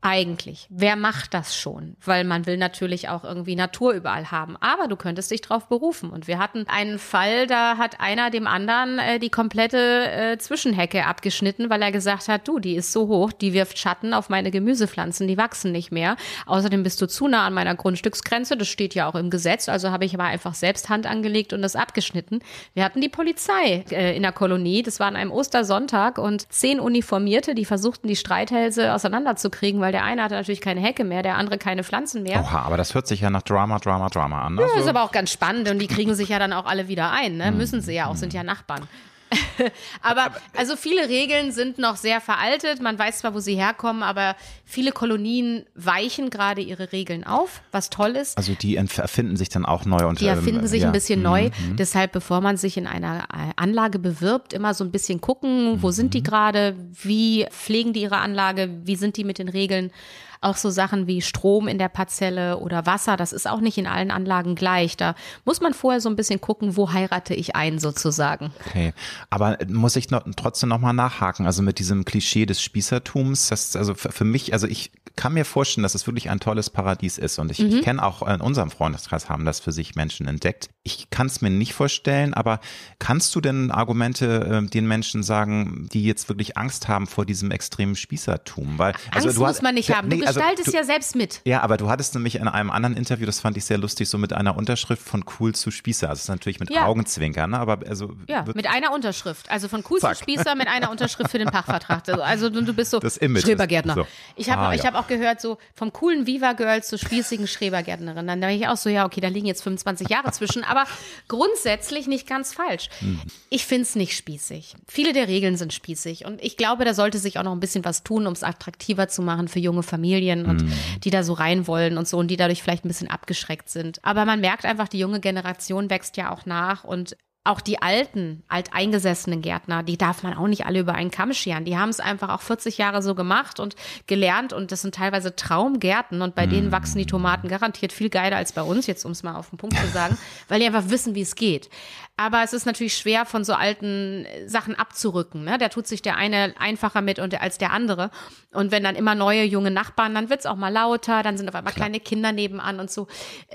[0.08, 0.68] Eigentlich.
[0.70, 1.96] Wer macht das schon?
[2.04, 4.56] Weil man will natürlich auch irgendwie Natur überall haben.
[4.60, 6.10] Aber du könntest dich drauf berufen.
[6.10, 11.06] Und wir hatten einen Fall, da hat einer dem anderen äh, die komplette äh, Zwischenhecke
[11.06, 14.52] abgeschnitten, weil er gesagt hat, du, die ist so hoch, die wirft Schatten auf meine
[14.52, 16.14] Gemüsepflanzen, die wachsen nicht mehr.
[16.46, 18.56] Außerdem bist du zu nah an meiner Grundstücksgrenze.
[18.56, 19.68] Das steht ja auch im Gesetz.
[19.68, 22.38] Also habe ich aber einfach selbst Hand angelegt und das abgeschnitten.
[22.74, 24.84] Wir hatten die Polizei äh, in der Kolonie.
[24.84, 30.04] Das war an einem Ostersonntag und zehn Uniformierte, die versuchten, die Streithälse auseinanderzukriegen, weil der
[30.04, 32.40] eine hatte natürlich keine Hecke mehr, der andere keine Pflanzen mehr.
[32.40, 34.56] Oha, aber das hört sich ja nach Drama, Drama, Drama an.
[34.56, 34.60] Ne?
[34.60, 37.12] Ja, ist aber auch ganz spannend und die kriegen sich ja dann auch alle wieder
[37.12, 37.50] ein, ne?
[37.50, 38.86] Müssen sie ja auch, sind ja Nachbarn.
[40.02, 42.80] aber also viele Regeln sind noch sehr veraltet.
[42.80, 47.90] Man weiß zwar, wo sie herkommen, aber viele Kolonien weichen gerade ihre Regeln auf, was
[47.90, 48.36] toll ist.
[48.36, 50.88] Also die erfinden sich dann auch neu und die erfinden ähm, sich ja.
[50.88, 51.50] ein bisschen neu.
[51.50, 51.76] Mhm.
[51.76, 55.88] Deshalb, bevor man sich in einer äh, Anlage bewirbt, immer so ein bisschen gucken, wo
[55.88, 55.92] mhm.
[55.92, 59.90] sind die gerade, wie pflegen die ihre Anlage, wie sind die mit den Regeln
[60.40, 63.86] auch so Sachen wie Strom in der Parzelle oder Wasser, das ist auch nicht in
[63.86, 64.96] allen Anlagen gleich.
[64.96, 68.52] Da muss man vorher so ein bisschen gucken, wo heirate ich ein sozusagen.
[68.66, 68.92] Okay,
[69.30, 73.94] aber muss ich noch, trotzdem nochmal nachhaken, also mit diesem Klischee des Spießertums, das also
[73.94, 77.50] für mich, also ich kann mir vorstellen, dass es wirklich ein tolles Paradies ist und
[77.50, 77.68] ich, mhm.
[77.68, 80.68] ich kenne auch in unserem Freundeskreis haben das für sich Menschen entdeckt.
[80.82, 82.60] Ich kann es mir nicht vorstellen, aber
[82.98, 87.50] kannst du denn Argumente äh, den Menschen sagen, die jetzt wirklich Angst haben vor diesem
[87.50, 88.78] extremen Spießertum?
[88.78, 90.10] Weil, also Angst muss hast, man nicht haben.
[90.10, 91.40] Du nee, also gestaltest du, ja selbst mit.
[91.44, 94.18] Ja, aber du hattest nämlich in einem anderen Interview, das fand ich sehr lustig, so
[94.18, 96.08] mit einer Unterschrift von cool zu Spießer.
[96.08, 96.86] Also das ist natürlich mit ja.
[96.86, 97.58] Augenzwinkern, ne?
[97.58, 98.12] aber also.
[98.28, 99.50] Ja, mit einer Unterschrift.
[99.50, 100.16] Also von cool Zack.
[100.16, 102.08] zu Spießer mit einer Unterschrift für den Pachtvertrag.
[102.08, 103.94] Also, also du, bist so das Image Schrebergärtner.
[103.94, 104.06] So.
[104.36, 104.84] Ich habe ah, ja.
[104.84, 108.26] hab auch gehört, so vom coolen Viva Girls zur spießigen Schrebergärtnerin.
[108.26, 110.84] Dann denke ich auch so, ja, okay, da liegen jetzt 25 Jahre zwischen, aber
[111.28, 112.88] grundsätzlich nicht ganz falsch.
[113.00, 113.20] Hm.
[113.50, 114.74] Ich finde es nicht spießig.
[114.86, 117.84] Viele der Regeln sind spießig und ich glaube, da sollte sich auch noch ein bisschen
[117.84, 120.15] was tun, um es attraktiver zu machen für junge Familien
[120.46, 120.72] und hm.
[121.04, 124.04] die da so rein wollen und so und die dadurch vielleicht ein bisschen abgeschreckt sind.
[124.04, 128.42] Aber man merkt einfach, die junge Generation wächst ja auch nach und auch die alten,
[128.48, 131.64] alteingesessenen Gärtner, die darf man auch nicht alle über einen Kamm scheren.
[131.64, 133.76] Die haben es einfach auch 40 Jahre so gemacht und
[134.06, 136.50] gelernt und das sind teilweise Traumgärten und bei mm.
[136.50, 139.50] denen wachsen die Tomaten garantiert viel geiler als bei uns, jetzt um es mal auf
[139.50, 141.70] den Punkt zu sagen, weil die einfach wissen, wie es geht.
[142.18, 145.44] Aber es ist natürlich schwer, von so alten Sachen abzurücken.
[145.44, 145.58] Ne?
[145.58, 148.10] Da tut sich der eine einfacher mit und als der andere.
[148.54, 151.54] Und wenn dann immer neue junge Nachbarn, dann wird's auch mal lauter, dann sind auf
[151.54, 151.88] einmal Klar.
[151.88, 153.06] kleine Kinder nebenan und so.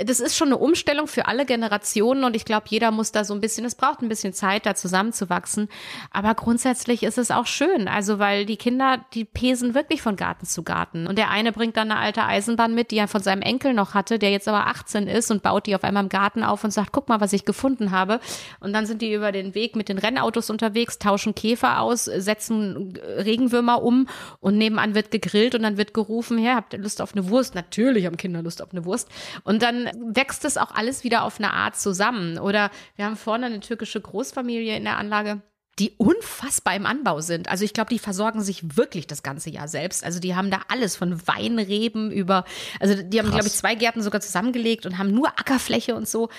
[0.05, 3.33] Das ist schon eine Umstellung für alle Generationen und ich glaube, jeder muss da so
[3.33, 5.67] ein bisschen, es braucht ein bisschen Zeit, da zusammenzuwachsen.
[6.11, 7.87] Aber grundsätzlich ist es auch schön.
[7.87, 11.07] Also, weil die Kinder, die pesen wirklich von Garten zu Garten.
[11.07, 13.95] Und der eine bringt dann eine alte Eisenbahn mit, die er von seinem Enkel noch
[13.95, 16.69] hatte, der jetzt aber 18 ist und baut die auf einmal im Garten auf und
[16.69, 18.19] sagt, guck mal, was ich gefunden habe.
[18.59, 22.93] Und dann sind die über den Weg mit den Rennautos unterwegs, tauschen Käfer aus, setzen
[23.17, 24.07] Regenwürmer um
[24.39, 27.55] und nebenan wird gegrillt und dann wird gerufen, her, habt ihr Lust auf eine Wurst?
[27.55, 29.09] Natürlich haben Kinder Lust auf eine Wurst.
[29.43, 32.37] Und dann wächst es auch alles wieder auf eine Art zusammen.
[32.39, 35.41] Oder wir haben vorne eine türkische Großfamilie in der Anlage
[35.79, 37.49] die unfassbar im Anbau sind.
[37.49, 40.03] Also ich glaube, die versorgen sich wirklich das ganze Jahr selbst.
[40.03, 42.43] Also die haben da alles von Weinreben über,
[42.81, 46.29] also die haben, glaube ich, zwei Gärten sogar zusammengelegt und haben nur Ackerfläche und so.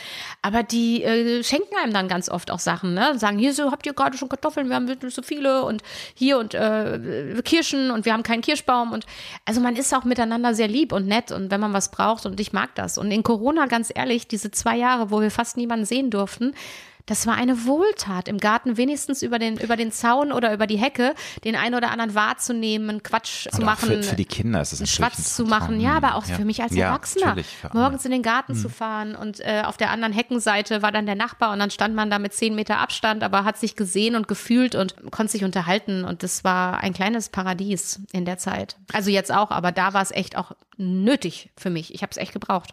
[0.42, 3.18] Aber die äh, schenken einem dann ganz oft auch Sachen, ne?
[3.18, 5.82] Sagen, hier so habt ihr gerade schon Kartoffeln, wir haben so viele und
[6.14, 9.06] hier und äh, Kirschen und wir haben keinen Kirschbaum und
[9.46, 12.38] also man ist auch miteinander sehr lieb und nett und wenn man was braucht und
[12.38, 12.98] ich mag das.
[12.98, 16.54] Und in Corona, ganz ehrlich, diese zwei Jahre, wo wir fast niemanden sehen durften,
[17.06, 20.76] das war eine Wohltat, im Garten wenigstens über den, über den Zaun oder über die
[20.76, 23.88] Hecke den einen oder anderen wahrzunehmen, Quatsch zu machen.
[23.88, 25.80] Für, für, die Kinder ist es ein Schwatz zu machen.
[25.80, 26.36] Ja, aber auch ja.
[26.36, 27.36] für mich als ja, Erwachsener.
[27.72, 28.56] Morgens in den Garten mhm.
[28.56, 31.94] zu fahren und äh, auf der anderen Heckenseite war dann der Nachbar und dann stand
[31.94, 35.44] man da mit zehn Meter Abstand, aber hat sich gesehen und gefühlt und konnte sich
[35.44, 38.76] unterhalten und das war ein kleines Paradies in der Zeit.
[38.92, 41.94] Also jetzt auch, aber da war es echt auch nötig für mich.
[41.94, 42.72] Ich habe es echt gebraucht.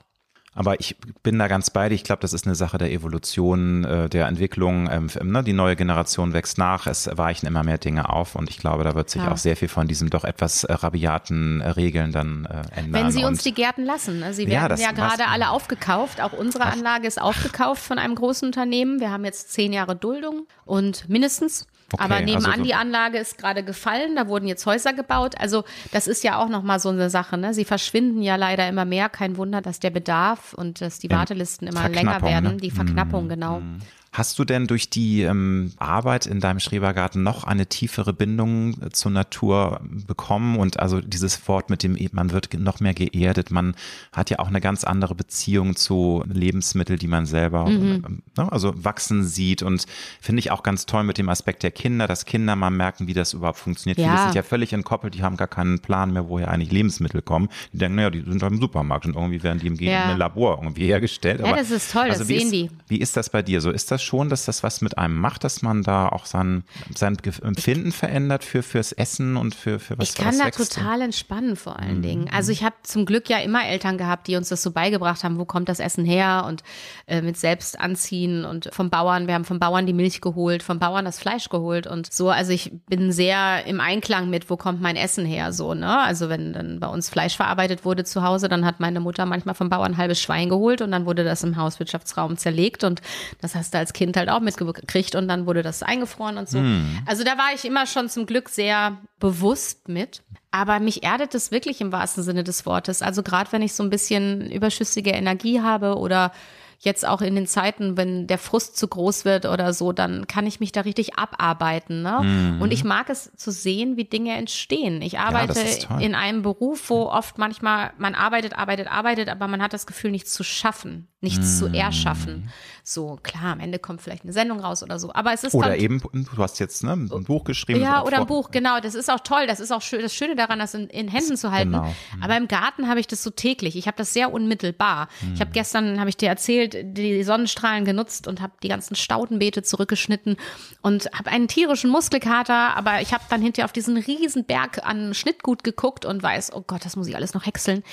[0.59, 1.95] Aber ich bin da ganz bei dir.
[1.95, 4.89] Ich glaube, das ist eine Sache der Evolution, äh, der Entwicklung.
[4.91, 5.41] Ähm, ne?
[5.41, 8.93] Die neue Generation wächst nach, es weichen immer mehr Dinge auf und ich glaube, da
[8.93, 9.31] wird sich ja.
[9.31, 12.45] auch sehr viel von diesem doch etwas äh, rabiaten äh, Regeln dann
[12.75, 13.05] ändern.
[13.05, 14.19] Wenn sie uns die Gärten lassen.
[14.19, 14.33] Ne?
[14.33, 16.19] Sie werden ja, ja gerade alle aufgekauft.
[16.19, 16.65] Auch unsere.
[16.65, 18.99] Anlage ist aufgekauft von einem großen Unternehmen.
[18.99, 23.17] Wir haben jetzt zehn Jahre Duldung und mindestens Okay, Aber nebenan also so die Anlage
[23.17, 25.35] ist gerade gefallen, da wurden jetzt Häuser gebaut.
[25.39, 27.37] Also das ist ja auch nochmal so eine Sache.
[27.37, 27.53] Ne?
[27.53, 29.09] Sie verschwinden ja leider immer mehr.
[29.09, 32.55] Kein Wunder, dass der Bedarf und dass die Wartelisten immer länger werden.
[32.55, 32.57] Ne?
[32.57, 33.59] Die Verknappung, mm, genau.
[33.59, 33.79] Mm.
[34.11, 38.89] Hast du denn durch die ähm, Arbeit in deinem Schrebergarten noch eine tiefere Bindung äh,
[38.89, 40.57] zur Natur bekommen?
[40.57, 43.75] Und also dieses Wort mit dem, man wird noch mehr geerdet, man
[44.11, 48.03] hat ja auch eine ganz andere Beziehung zu Lebensmitteln, die man selber mhm.
[48.05, 49.61] Ähm, ne, also wachsen sieht.
[49.61, 49.85] Und
[50.19, 53.13] finde ich auch ganz toll mit dem Aspekt der Kinder, dass Kinder mal merken, wie
[53.13, 53.99] das überhaupt funktioniert.
[53.99, 54.09] Ja.
[54.09, 57.49] Viele sind ja völlig entkoppelt, die haben gar keinen Plan mehr, woher eigentlich Lebensmittel kommen.
[57.73, 60.15] Die denken, naja, die sind halt im Supermarkt und irgendwie werden die im ja.
[60.15, 61.41] Labor irgendwie hergestellt.
[61.41, 62.69] Aber, ja, das ist toll, also das sehen ist, die.
[62.87, 63.69] Wie ist das bei dir so?
[63.69, 66.63] Ist das das schon, dass das was mit einem macht, dass man da auch sein,
[66.95, 70.73] sein Empfinden verändert für fürs Essen und für, für was Ich kann da wächst.
[70.73, 72.03] total entspannen vor allen mhm.
[72.03, 72.29] Dingen.
[72.31, 75.37] Also ich habe zum Glück ja immer Eltern gehabt, die uns das so beigebracht haben,
[75.37, 76.63] wo kommt das Essen her und
[77.07, 80.79] äh, mit selbst anziehen und vom Bauern, wir haben vom Bauern die Milch geholt, vom
[80.79, 82.29] Bauern das Fleisch geholt und so.
[82.29, 85.99] Also ich bin sehr im Einklang mit, wo kommt mein Essen her, so, ne?
[85.99, 89.55] Also wenn dann bei uns Fleisch verarbeitet wurde zu Hause, dann hat meine Mutter manchmal
[89.55, 93.01] vom Bauern ein halbes Schwein geholt und dann wurde das im Hauswirtschaftsraum zerlegt und
[93.41, 96.59] das hast du als Kind halt auch mitgekriegt und dann wurde das eingefroren und so.
[96.59, 96.99] Mhm.
[97.05, 100.21] Also da war ich immer schon zum Glück sehr bewusst mit.
[100.51, 103.01] Aber mich erdet es wirklich im wahrsten Sinne des Wortes.
[103.01, 106.31] Also gerade wenn ich so ein bisschen überschüssige Energie habe oder
[106.79, 110.47] jetzt auch in den Zeiten, wenn der Frust zu groß wird oder so, dann kann
[110.47, 112.01] ich mich da richtig abarbeiten.
[112.01, 112.21] Ne?
[112.23, 112.61] Mhm.
[112.61, 115.01] Und ich mag es zu sehen, wie Dinge entstehen.
[115.01, 119.61] Ich arbeite ja, in einem Beruf, wo oft manchmal man arbeitet, arbeitet, arbeitet, aber man
[119.61, 121.67] hat das Gefühl, nichts zu schaffen, nichts mhm.
[121.71, 122.49] zu erschaffen.
[122.83, 125.13] So, klar, am Ende kommt vielleicht eine Sendung raus oder so.
[125.13, 125.53] Aber es ist.
[125.53, 127.81] Oder eben, du hast jetzt ne, ein Buch geschrieben.
[127.81, 128.79] Ja, oder ein Buch, genau.
[128.79, 129.45] Das ist auch toll.
[129.45, 131.73] Das ist auch schön, das Schöne daran, das in, in Händen das, zu halten.
[131.73, 131.83] Genau.
[131.83, 132.23] Mhm.
[132.23, 133.75] Aber im Garten habe ich das so täglich.
[133.75, 135.09] Ich habe das sehr unmittelbar.
[135.33, 139.61] Ich habe gestern, habe ich dir erzählt, die Sonnenstrahlen genutzt und habe die ganzen Staudenbeete
[139.61, 140.37] zurückgeschnitten
[140.81, 145.13] und habe einen tierischen Muskelkater, aber ich habe dann hinterher auf diesen riesen Berg an
[145.13, 147.83] Schnittgut geguckt und weiß, oh Gott, das muss ich alles noch häckseln.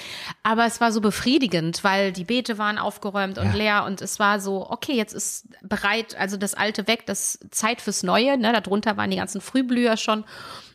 [0.43, 3.53] Aber es war so befriedigend, weil die Beete waren aufgeräumt und ja.
[3.53, 3.85] leer.
[3.85, 8.03] Und es war so, okay, jetzt ist bereit, also das Alte weg, das Zeit fürs
[8.03, 10.25] Neue, ne, darunter waren die ganzen Frühblüher schon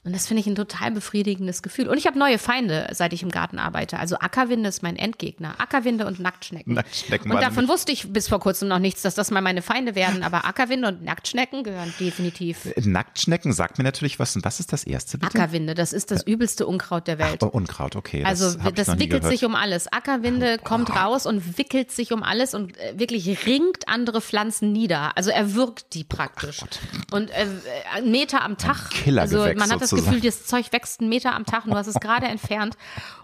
[0.03, 1.87] und das finde ich ein total befriedigendes Gefühl.
[1.87, 3.99] Und ich habe neue Feinde, seit ich im Garten arbeite.
[3.99, 5.53] Also Ackerwinde ist mein Endgegner.
[5.59, 6.73] Ackerwinde und Nacktschnecken.
[6.73, 9.93] Nacktschnecken und davon wusste ich bis vor kurzem noch nichts, dass das mal meine Feinde
[9.93, 10.23] werden.
[10.23, 12.65] Aber Ackerwinde und Nacktschnecken gehören definitiv.
[12.65, 14.35] Äh, Nacktschnecken sagt mir natürlich was.
[14.35, 15.37] Und was ist das erste bitte?
[15.37, 17.43] Ackerwinde, das ist das übelste Unkraut der Welt.
[17.43, 18.23] Ach, oh, Unkraut, okay.
[18.23, 19.87] Das also das wickelt sich um alles.
[19.93, 24.71] Ackerwinde oh, kommt raus und wickelt sich um alles und äh, wirklich ringt andere Pflanzen
[24.71, 25.15] nieder.
[25.15, 26.61] Also er wirkt die praktisch.
[27.11, 27.45] und äh,
[27.93, 28.89] einen Meter am Tag.
[29.05, 31.77] Ein also man hat das Gefühl, das Zeug wächst einen Meter am Tag und du
[31.77, 32.77] hast es gerade entfernt.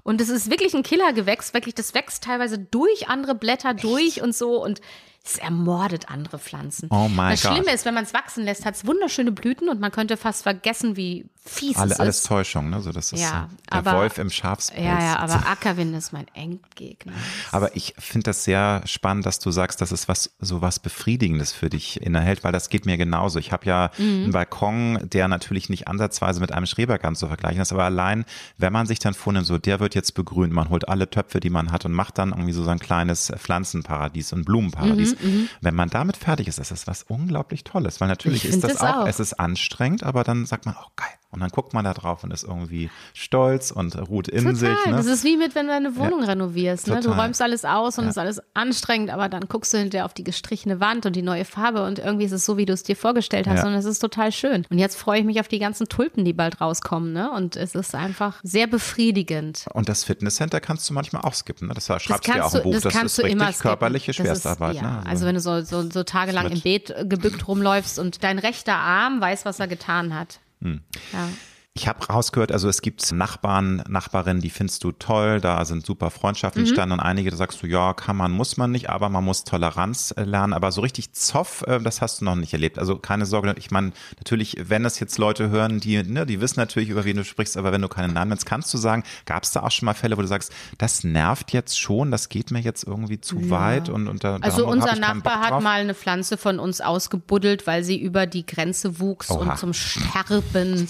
[0.04, 4.36] Und es ist wirklich ein Killergewächs, wirklich, das wächst teilweise durch andere Blätter durch und
[4.36, 4.64] so.
[4.64, 4.82] Und
[5.30, 6.88] Es ermordet andere Pflanzen.
[6.90, 7.54] Oh mein das Gott.
[7.54, 10.44] Schlimme ist, wenn man es wachsen lässt, hat es wunderschöne Blüten und man könnte fast
[10.44, 12.28] vergessen, wie fies Alle, es alles ist.
[12.28, 12.82] Täuschung, ne?
[12.82, 14.82] So, das ist Ja, der aber- Wolf im Schafspelz.
[14.84, 17.14] Ja, ja, aber Ackerwind ist mein Endgegner.
[17.52, 21.52] Aber ich finde das sehr spannend, dass du sagst, dass es was so was Befriedigendes
[21.54, 23.40] für dich innehält, weil das geht mir genauso.
[23.40, 24.24] Ich habe ja Mhm.
[24.24, 28.26] einen Balkon, der natürlich nicht ansatzweise mit einem Schrebergarten zu vergleichen ist, aber allein,
[28.58, 31.50] wenn man sich dann vornimmt, so der wird jetzt begrünt, man holt alle Töpfe, die
[31.50, 35.14] man hat und macht dann irgendwie so sein kleines Pflanzenparadies und Blumenparadies.
[35.14, 35.17] Mhm,
[35.62, 38.74] wenn man damit fertig ist, ist das was unglaublich Tolles, weil natürlich Ich ist das
[38.74, 39.08] es auch, auch.
[39.08, 41.08] es ist anstrengend, aber dann sagt man, oh geil.
[41.38, 44.56] Und dann guckt man da drauf und ist irgendwie stolz und ruht in Total.
[44.56, 44.70] sich.
[44.88, 44.92] Ne?
[44.94, 46.88] Das ist wie mit, wenn du eine Wohnung renovierst.
[46.88, 47.00] Ne?
[47.00, 48.10] Du räumst alles aus und Ja.
[48.10, 51.22] es ist alles anstrengend, aber dann guckst du hinterher auf die gestrichene Wand und die
[51.22, 53.68] neue Farbe und irgendwie ist es so, wie du es dir vorgestellt hast Ja.
[53.68, 54.66] und es ist total schön.
[54.70, 57.14] Und jetzt freue ich mich auf die ganzen Tulpen, die bald rauskommen.
[57.14, 57.30] Ne?
[57.32, 59.66] Und es ist einfach sehr befriedigend.
[59.74, 61.68] Und das Fitnesscenter kannst du manchmal auch skippen.
[61.68, 61.74] Ne?
[61.76, 62.74] Das schreibst Das du ja auch im Buch.
[62.74, 63.62] das Das, kannst ist du richtig immer skippen.
[63.70, 64.76] körperliche Das ist- Schwerstarbeit.
[64.78, 65.04] ja, ne?
[65.06, 69.22] also wenn du so, so, so tagelang im äh, gebückt rumläufst und dein rechter Arm
[69.22, 70.40] weiß, was er getan hat.
[70.62, 70.82] Hm.
[71.14, 71.30] Ja.
[71.78, 76.10] Ich habe rausgehört, also es gibt Nachbarn, Nachbarinnen, die findest du toll, da sind super
[76.10, 76.68] Freundschaften Mhm.
[76.68, 79.44] entstanden und einige, da sagst du, ja, kann man, muss man nicht, aber man muss
[79.44, 82.80] Toleranz äh, lernen, aber so richtig Zoff, äh, das hast du noch nicht erlebt.
[82.80, 86.60] Also keine Sorge, ich meine, natürlich, wenn es jetzt Leute hören, die, ne, die wissen
[86.60, 89.44] natürlich, über wen du sprichst, aber wenn du keinen Namen nennst, kannst du sagen, gab
[89.44, 92.50] es da auch schon mal Fälle, wo du sagst, das nervt jetzt schon, das geht
[92.50, 96.38] mir jetzt irgendwie zu weit und, und da, Also unser Nachbar hat mal eine Pflanze
[96.38, 99.52] von uns ausgebuddelt, weil sie über die Grenze wuchs Oha.
[99.52, 100.88] und zum Sterben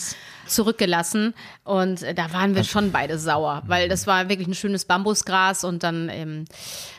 [0.47, 1.33] zurückgelassen.
[1.63, 5.63] Und äh, da waren wir schon beide sauer, weil das war wirklich ein schönes Bambusgras
[5.63, 6.45] und dann ähm,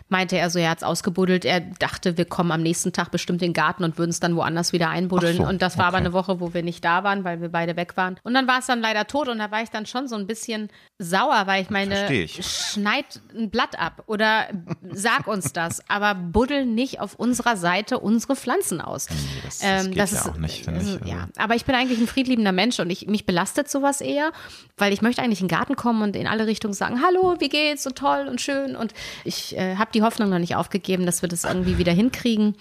[0.09, 1.45] meinte er so, er hat's ausgebuddelt.
[1.45, 4.37] Er dachte, wir kommen am nächsten Tag bestimmt in den Garten und würden es dann
[4.37, 5.37] woanders wieder einbuddeln.
[5.39, 6.07] So, und das war aber okay.
[6.07, 8.17] eine Woche, wo wir nicht da waren, weil wir beide weg waren.
[8.23, 10.27] Und dann war es dann leider tot und da war ich dann schon so ein
[10.27, 10.69] bisschen
[10.99, 12.45] sauer, weil ich meine, ich.
[12.45, 14.47] schneid ein Blatt ab oder
[14.91, 19.07] sag uns das, aber buddel nicht auf unserer Seite unsere Pflanzen aus.
[19.45, 20.87] das- das geht ja auch nicht, finde ich.
[20.93, 24.33] also, ja, aber ich bin eigentlich ein friedliebender Mensch und ich, mich belastet sowas eher,
[24.77, 27.49] weil ich möchte eigentlich in den Garten kommen und in alle Richtungen sagen, hallo, wie
[27.49, 28.93] geht's, so toll und schön und
[29.25, 32.55] ich äh, habe die Hoffnung noch nicht aufgegeben, dass wir das irgendwie wieder hinkriegen.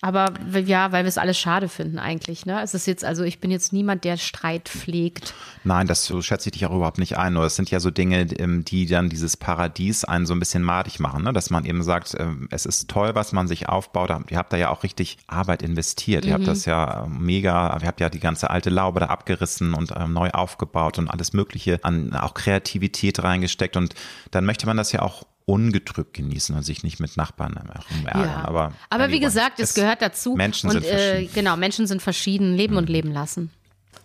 [0.00, 2.46] Aber ja, weil wir es alles schade finden eigentlich.
[2.46, 2.62] Ne?
[2.62, 5.34] Es ist jetzt, also ich bin jetzt niemand, der Streit pflegt.
[5.64, 7.32] Nein, das so schätze ich dich auch überhaupt nicht ein.
[7.32, 10.62] Nur es sind ja so Dinge, ähm, die dann dieses Paradies einen so ein bisschen
[10.62, 11.32] madig machen, ne?
[11.32, 14.10] dass man eben sagt, ähm, es ist toll, was man sich aufbaut.
[14.30, 16.24] Ihr habt da ja auch richtig Arbeit investiert.
[16.24, 19.74] Ihr habt das ja ähm, mega, ihr habt ja die ganze alte Laube da abgerissen
[19.74, 23.76] und neu aufgebaut und alles Mögliche an auch Kreativität reingesteckt.
[23.76, 23.94] Und
[24.30, 27.56] dann möchte man das ja auch ungetrübt genießen und sich nicht mit Nachbarn
[27.90, 28.22] rumärgern.
[28.22, 28.44] Ja.
[28.44, 30.34] Aber, Aber wie gesagt, es gehört dazu.
[30.34, 31.24] Menschen und, sind verschieden.
[31.24, 33.50] Äh, genau, Menschen sind verschieden, leben und leben lassen.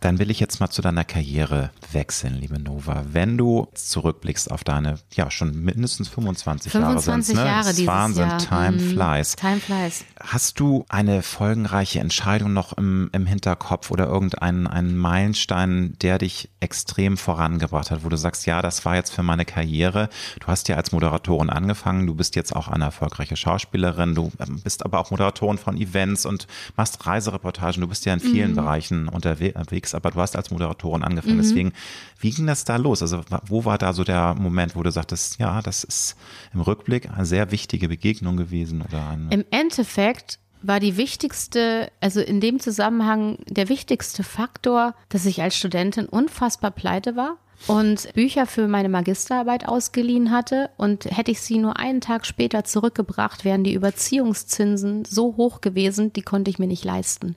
[0.03, 3.05] Dann will ich jetzt mal zu deiner Karriere wechseln, liebe Nova.
[3.13, 7.47] Wenn du zurückblickst auf deine, ja, schon mindestens 25, Jahre 25 sind's, ne?
[7.47, 8.37] Jahre ist dieses Wahnsinn, Jahr.
[8.37, 8.79] time Mhm.
[8.91, 9.35] flies.
[9.37, 10.03] Time flies.
[10.19, 16.49] Hast du eine folgenreiche Entscheidung noch im, im Hinterkopf oder irgendeinen einen Meilenstein, der dich
[16.59, 20.09] extrem vorangebracht hat, wo du sagst, ja, das war jetzt für meine Karriere.
[20.41, 24.59] Du hast ja als Moderatorin angefangen, du bist jetzt auch eine erfolgreiche Schauspielerin, du ähm,
[24.61, 28.55] bist aber auch Moderatorin von Events und machst Reisereportagen, du bist ja in vielen Mhm.
[28.55, 31.37] Bereichen unterwegs, aber du hast als Moderatorin angefangen.
[31.37, 31.73] Deswegen,
[32.19, 33.01] wie ging das da los?
[33.01, 36.15] Also wo war da so der Moment, wo du sagtest, ja, das ist
[36.53, 42.21] im Rückblick eine sehr wichtige Begegnung gewesen oder eine Im Endeffekt war die wichtigste, also
[42.21, 48.45] in dem Zusammenhang der wichtigste Faktor, dass ich als Studentin unfassbar pleite war und Bücher
[48.45, 53.63] für meine Magisterarbeit ausgeliehen hatte und hätte ich sie nur einen Tag später zurückgebracht, wären
[53.63, 57.35] die Überziehungszinsen so hoch gewesen, die konnte ich mir nicht leisten.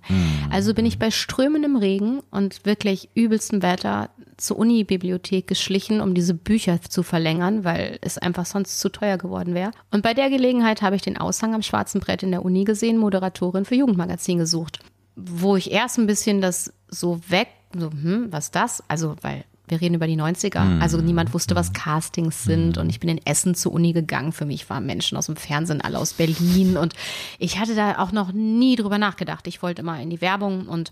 [0.50, 6.34] Also bin ich bei strömendem Regen und wirklich übelstem Wetter zur Uni-Bibliothek geschlichen, um diese
[6.34, 9.70] Bücher zu verlängern, weil es einfach sonst zu teuer geworden wäre.
[9.90, 12.98] Und bei der Gelegenheit habe ich den Aushang am schwarzen Brett in der Uni gesehen,
[12.98, 14.80] Moderatorin für Jugendmagazin gesucht.
[15.14, 18.82] Wo ich erst ein bisschen das so weg, so, hm, was das?
[18.88, 20.80] Also, weil wir reden über die 90er.
[20.80, 22.78] Also niemand wusste, was Castings sind.
[22.78, 24.32] Und ich bin in Essen zur Uni gegangen.
[24.32, 26.76] Für mich waren Menschen aus dem Fernsehen, alle aus Berlin.
[26.76, 26.94] Und
[27.38, 29.46] ich hatte da auch noch nie drüber nachgedacht.
[29.46, 30.90] Ich wollte immer in die Werbung und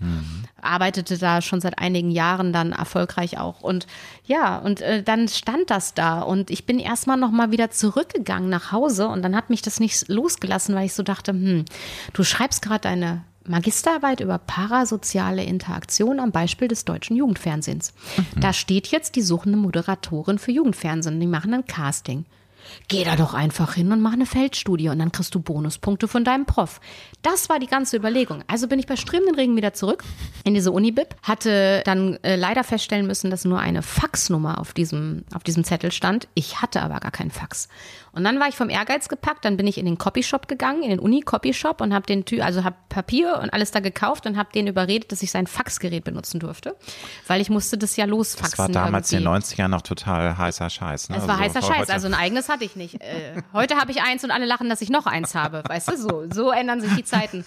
[0.60, 3.60] arbeitete da schon seit einigen Jahren dann erfolgreich auch.
[3.60, 3.86] Und
[4.26, 6.20] ja, und äh, dann stand das da.
[6.20, 9.08] Und ich bin erstmal nochmal wieder zurückgegangen nach Hause.
[9.08, 11.64] Und dann hat mich das nicht losgelassen, weil ich so dachte, hm,
[12.12, 17.92] du schreibst gerade deine Magisterarbeit über parasoziale Interaktion am Beispiel des deutschen Jugendfernsehens.
[18.40, 21.20] Da steht jetzt die suchende Moderatorin für Jugendfernsehen.
[21.20, 22.24] Die machen ein Casting.
[22.88, 26.24] Geh da doch einfach hin und mach eine Feldstudie und dann kriegst du Bonuspunkte von
[26.24, 26.80] deinem Prof.
[27.22, 28.42] Das war die ganze Überlegung.
[28.46, 30.04] Also bin ich bei strömenden Regen wieder zurück
[30.44, 35.24] in diese Unibib, hatte dann äh, leider feststellen müssen, dass nur eine Faxnummer auf diesem,
[35.34, 36.28] auf diesem Zettel stand.
[36.34, 37.68] Ich hatte aber gar keinen Fax.
[38.14, 40.90] Und dann war ich vom Ehrgeiz gepackt, dann bin ich in den Copyshop gegangen, in
[40.90, 44.50] den Uni-Copyshop und habe den, Tü also habe Papier und alles da gekauft und habe
[44.52, 46.76] den überredet, dass ich sein Faxgerät benutzen durfte,
[47.26, 48.50] weil ich musste das ja losfaxen.
[48.50, 49.26] Das war damals irgendwie.
[49.26, 51.08] in den 90ern noch total heißer Scheiß.
[51.08, 51.16] Ne?
[51.16, 53.00] Es war also heißer Scheiß, also ein eigenes hatte ich nicht.
[53.00, 55.96] Äh, heute habe ich eins und alle lachen, dass ich noch eins habe, weißt du,
[55.96, 57.44] so, so ändern sich die Zeiten.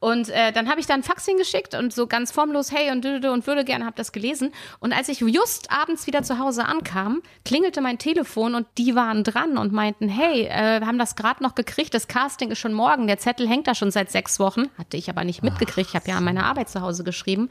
[0.00, 3.46] Und äh, dann habe ich dann Fax hingeschickt und so ganz formlos, hey und und
[3.46, 4.52] würde gerne, habe das gelesen.
[4.80, 9.24] Und als ich just abends wieder zu Hause ankam, klingelte mein Telefon und die waren
[9.24, 12.58] dran und meinten, meinten, hey, äh, wir haben das gerade noch gekriegt, das Casting ist
[12.58, 14.64] schon morgen, der Zettel hängt da schon seit sechs Wochen.
[14.78, 17.48] Hatte ich aber nicht mitgekriegt, ich habe ja an meiner Arbeit zu Hause geschrieben.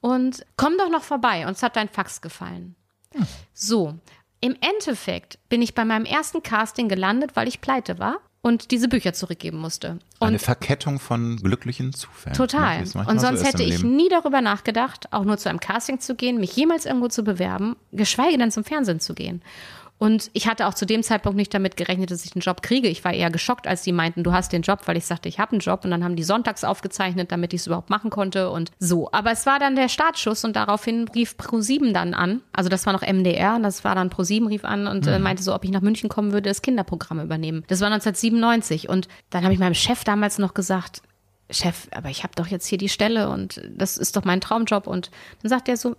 [0.00, 2.74] Und komm doch noch vorbei, uns hat dein Fax gefallen.
[3.52, 3.94] So,
[4.40, 8.88] im Endeffekt bin ich bei meinem ersten Casting gelandet, weil ich pleite war und diese
[8.88, 9.98] Bücher zurückgeben musste.
[10.18, 12.36] Und Eine Verkettung von glücklichen Zufällen.
[12.36, 12.80] Total.
[13.06, 16.38] Und sonst so hätte ich nie darüber nachgedacht, auch nur zu einem Casting zu gehen,
[16.40, 19.42] mich jemals irgendwo zu bewerben, geschweige denn zum Fernsehen zu gehen.
[20.00, 22.88] Und ich hatte auch zu dem Zeitpunkt nicht damit gerechnet, dass ich einen Job kriege.
[22.88, 25.38] Ich war eher geschockt, als die meinten, du hast den Job, weil ich sagte, ich
[25.38, 25.84] habe einen Job.
[25.84, 29.12] Und dann haben die sonntags aufgezeichnet, damit ich es überhaupt machen konnte und so.
[29.12, 32.40] Aber es war dann der Startschuss und daraufhin rief Pro7 dann an.
[32.54, 35.22] Also das war noch MDR und das war dann Pro7 rief an und äh, mhm.
[35.22, 37.62] meinte so, ob ich nach München kommen würde, das Kinderprogramm übernehmen.
[37.68, 41.02] Das war 1997 und dann habe ich meinem Chef damals noch gesagt,
[41.50, 44.86] Chef, aber ich habe doch jetzt hier die Stelle und das ist doch mein Traumjob.
[44.86, 45.10] Und
[45.42, 45.94] dann sagt er so,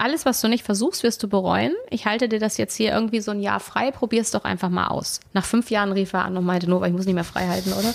[0.00, 1.72] alles, was du nicht versuchst, wirst du bereuen.
[1.90, 4.70] Ich halte dir das jetzt hier irgendwie so ein Jahr frei, probier es doch einfach
[4.70, 5.20] mal aus.
[5.32, 7.72] Nach fünf Jahren rief er an und meinte, Nova, ich muss nicht mehr frei halten,
[7.72, 7.94] oder?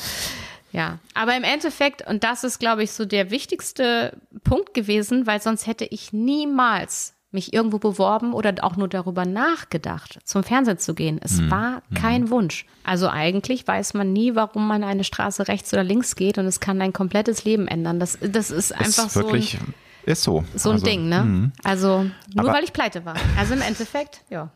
[0.72, 5.41] Ja, aber im Endeffekt, und das ist, glaube ich, so der wichtigste Punkt gewesen, weil
[5.41, 10.96] sonst hätte ich niemals mich irgendwo beworben oder auch nur darüber nachgedacht, zum Fernsehen zu
[10.96, 11.20] gehen.
[11.22, 11.52] Es mhm.
[11.52, 11.96] war mhm.
[11.96, 12.65] kein Wunsch.
[12.84, 16.60] Also eigentlich weiß man nie, warum man eine Straße rechts oder links geht und es
[16.60, 18.00] kann dein komplettes Leben ändern.
[18.00, 19.58] Das, das ist einfach ist wirklich so.
[19.65, 19.74] Ein
[20.06, 20.44] ist so.
[20.56, 21.24] So ein also, Ding, ne?
[21.24, 21.52] Mh.
[21.63, 23.15] Also nur weil ich pleite war.
[23.38, 24.50] Also im Endeffekt, ja.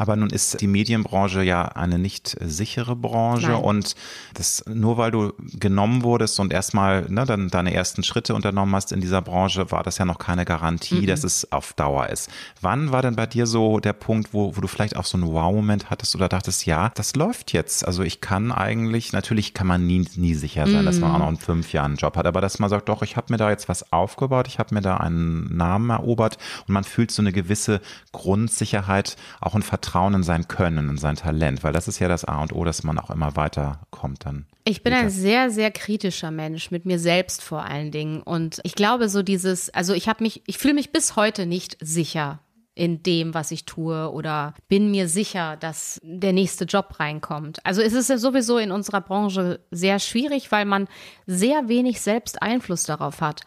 [0.00, 3.60] Aber nun ist die Medienbranche ja eine nicht sichere Branche Nein.
[3.62, 3.94] und
[4.32, 8.92] das nur weil du genommen wurdest und erstmal ne, dann deine ersten Schritte unternommen hast
[8.92, 11.06] in dieser Branche, war das ja noch keine Garantie, mhm.
[11.06, 12.30] dass es auf Dauer ist.
[12.62, 15.26] Wann war denn bei dir so der Punkt, wo, wo du vielleicht auch so einen
[15.26, 17.86] Wow-Moment hattest oder dachtest, ja, das läuft jetzt.
[17.86, 20.86] Also ich kann eigentlich, natürlich kann man nie, nie sicher sein, mhm.
[20.86, 23.02] dass man auch noch in fünf Jahren einen Job hat, aber dass man sagt, doch,
[23.02, 26.72] ich habe mir da jetzt was aufgebaut, ich habe mir da einen Namen erobert und
[26.72, 27.82] man fühlt so eine gewisse
[28.12, 32.06] Grundsicherheit, auch ein Vertrauen Vertrauen in sein Können, in sein Talent, weil das ist ja
[32.06, 34.46] das A und O, dass man auch immer weiterkommt dann.
[34.62, 38.22] Ich bin ein sehr, sehr kritischer Mensch, mit mir selbst vor allen Dingen.
[38.22, 41.76] Und ich glaube, so dieses, also ich habe mich, ich fühle mich bis heute nicht
[41.80, 42.38] sicher
[42.76, 47.58] in dem, was ich tue oder bin mir sicher, dass der nächste Job reinkommt.
[47.66, 50.86] Also es ist ja sowieso in unserer Branche sehr schwierig, weil man
[51.26, 53.42] sehr wenig selbst Einfluss darauf hat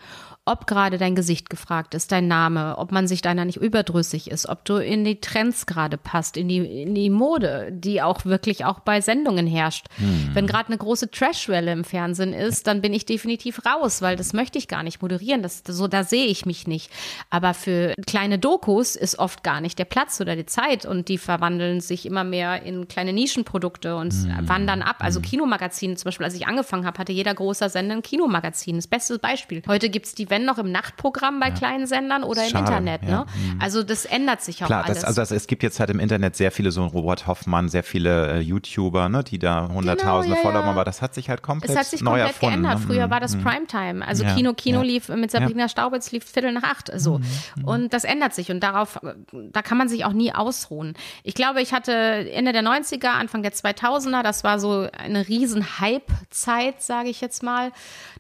[0.46, 4.50] ob gerade dein Gesicht gefragt ist, dein Name, ob man sich deiner nicht überdrüssig ist,
[4.50, 8.66] ob du in die Trends gerade passt, in die, in die Mode, die auch wirklich
[8.66, 9.86] auch bei Sendungen herrscht.
[9.96, 10.32] Hm.
[10.34, 14.34] Wenn gerade eine große Trashwelle im Fernsehen ist, dann bin ich definitiv raus, weil das
[14.34, 15.44] möchte ich gar nicht moderieren.
[15.44, 16.92] Das, so, da sehe ich mich nicht.
[17.30, 21.18] Aber für kleine Dokus ist oft gar nicht der Platz oder die Zeit und die
[21.18, 24.50] verwandeln sich immer mehr in kleine Nischenprodukte und hm.
[24.50, 24.98] wandern ab.
[25.00, 25.26] Also hm.
[25.26, 28.76] Kinomagazine zum Beispiel, als ich angefangen habe, hatte jeder großer Sender ein Kinomagazin.
[28.76, 29.64] Das beste Beispiel.
[29.68, 31.54] Heute gibt's die wenn noch im Nachtprogramm bei ja.
[31.54, 33.04] kleinen Sendern oder im Internet.
[33.04, 33.26] Ne?
[33.28, 33.62] Mhm.
[33.62, 35.02] Also das ändert sich auch Klar, alles.
[35.02, 37.84] Das, also das, es gibt jetzt halt im Internet sehr viele, so Robert Hoffmann, sehr
[37.84, 41.43] viele äh, YouTuber, ne, die da hunderttausende genau, Follower haben, aber das hat sich halt
[41.43, 42.80] komplett Es hat sich neu komplett erfunden, geändert.
[42.80, 42.86] Ne?
[42.88, 43.43] Früher war das mhm.
[43.43, 44.08] Primetime.
[44.08, 46.89] Also Kino, Kino lief mit Sabrina Staubitz lief Viertel nach acht.
[46.96, 47.19] So.
[47.19, 47.26] Mhm,
[47.58, 47.65] mhm.
[47.65, 49.00] Und das ändert sich und darauf,
[49.32, 50.96] da kann man sich auch nie ausruhen.
[51.22, 55.80] Ich glaube, ich hatte Ende der 90er, Anfang der 2000er, das war so eine riesen
[55.80, 57.72] Hype-Zeit, sage ich jetzt mal.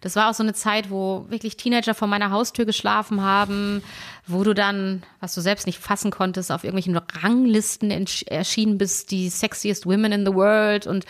[0.01, 3.81] Das war auch so eine Zeit, wo wirklich Teenager vor meiner Haustür geschlafen haben,
[4.27, 7.91] wo du dann, was du selbst nicht fassen konntest, auf irgendwelchen Ranglisten
[8.27, 11.05] erschienen bist, die sexiest women in the world und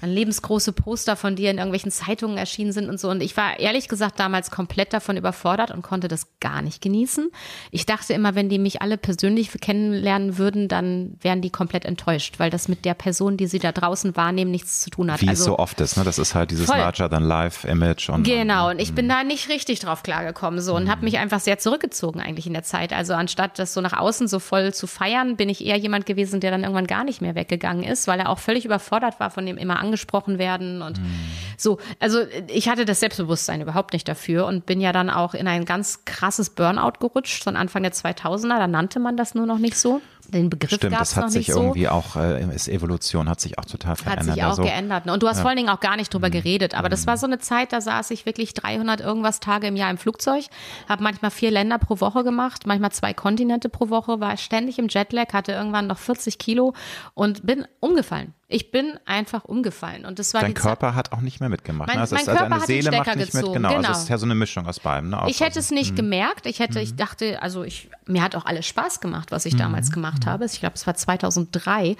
[0.00, 3.10] dann lebensgroße Poster von dir in irgendwelchen Zeitungen erschienen sind und so.
[3.10, 7.30] Und ich war ehrlich gesagt damals komplett davon überfordert und konnte das gar nicht genießen.
[7.70, 12.38] Ich dachte immer, wenn die mich alle persönlich kennenlernen würden, dann wären die komplett enttäuscht,
[12.38, 15.20] weil das mit der Person, die sie da draußen wahrnehmen, nichts zu tun hat.
[15.20, 16.04] Wie also, es so oft ist, ne?
[16.04, 16.78] Das ist halt dieses voll.
[16.78, 18.70] larger than life Image und genau.
[18.70, 22.20] Und ich bin da nicht richtig drauf klargekommen so und habe mich einfach sehr zurückgezogen
[22.20, 22.92] eigentlich in der Zeit.
[22.92, 26.40] Also anstatt das so nach außen so voll zu feiern, bin ich eher jemand gewesen,
[26.40, 29.46] der dann irgendwann gar nicht mehr weggegangen ist, weil er auch völlig überfordert war von
[29.46, 31.14] dem immer angesprochen werden und mhm.
[31.56, 31.78] so.
[32.00, 35.64] Also ich hatte das Selbstbewusstsein überhaupt nicht dafür und bin ja dann auch in ein
[35.64, 38.58] ganz krasses Burnout gerutscht von Anfang der 2000er.
[38.58, 40.00] Da nannte man das nur noch nicht so.
[40.28, 41.60] Den Begriff Stimmt, das hat sich nicht so.
[41.62, 44.26] irgendwie auch, äh, ist Evolution hat sich auch total verändert.
[44.28, 45.06] Hat sich auch also, geändert.
[45.06, 45.12] Ne?
[45.12, 45.40] Und du hast Ja.
[45.40, 45.42] Mhm.
[45.42, 46.74] vor allen Dingen auch gar nicht drüber geredet.
[46.74, 49.90] Aber das war so eine Zeit, da saß ich wirklich 300 irgendwas Tage im Jahr
[49.90, 50.44] im Flugzeug,
[50.88, 54.88] habe manchmal vier Länder pro Woche gemacht, manchmal zwei Kontinente pro Woche, war ständig im
[54.88, 56.74] Jetlag, hatte irgendwann noch 40 Kilo
[57.14, 58.34] und bin umgefallen.
[58.46, 60.04] Ich bin einfach umgefallen.
[60.04, 61.88] Und das war Dein die Zeit- Körper hat auch nicht mehr mitgemacht.
[61.88, 62.02] Mein- ne?
[62.02, 63.68] Also mein also Körper deine hat den Seele macht Stecker nicht mit, gezogen, genau.
[63.70, 63.92] Also genau.
[63.92, 65.10] es ist ja so eine Mischung aus beidem.
[65.10, 65.24] Ne?
[65.28, 65.96] Ich hätte es nicht Mhm.
[65.96, 66.46] gemerkt.
[66.46, 69.88] Ich hätte, ich dachte, also ich, mir hat auch alles Spaß gemacht, was ich damals
[69.88, 69.94] Mhm.
[70.14, 70.44] Gemacht habe.
[70.44, 71.96] Ich glaube, es war 2003.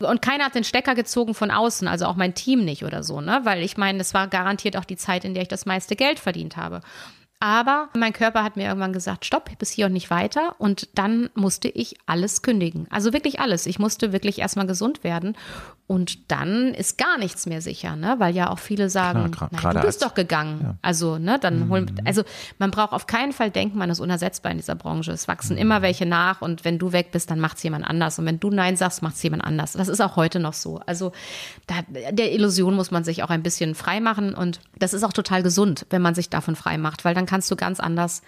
[0.00, 3.20] Und keiner hat den Stecker gezogen von außen, also auch mein Team nicht oder so,
[3.20, 3.40] ne?
[3.44, 6.18] Weil ich meine, das war garantiert auch die Zeit, in der ich das meiste Geld
[6.18, 6.80] verdient habe.
[7.40, 10.56] Aber mein Körper hat mir irgendwann gesagt, stopp, bis hier und nicht weiter.
[10.58, 12.88] Und dann musste ich alles kündigen.
[12.90, 13.66] Also wirklich alles.
[13.66, 15.36] Ich musste wirklich erstmal gesund werden.
[15.88, 18.16] Und dann ist gar nichts mehr sicher, ne?
[18.18, 20.78] Weil ja auch viele sagen, Klar, nein, du bist als- doch gegangen.
[20.82, 22.24] Also, ne, dann holen, also
[22.58, 25.12] man braucht auf keinen Fall denken, man ist unersetzbar in dieser Branche.
[25.12, 28.18] Es wachsen immer welche nach und wenn du weg bist, dann macht's jemand anders.
[28.18, 29.72] Und wenn du Nein sagst, macht's jemand anders.
[29.72, 30.78] Das ist auch heute noch so.
[30.84, 31.12] Also
[31.66, 31.76] da,
[32.10, 35.42] der Illusion muss man sich auch ein bisschen frei machen und das ist auch total
[35.42, 38.20] gesund, wenn man sich davon frei macht, weil dann kannst du ganz anders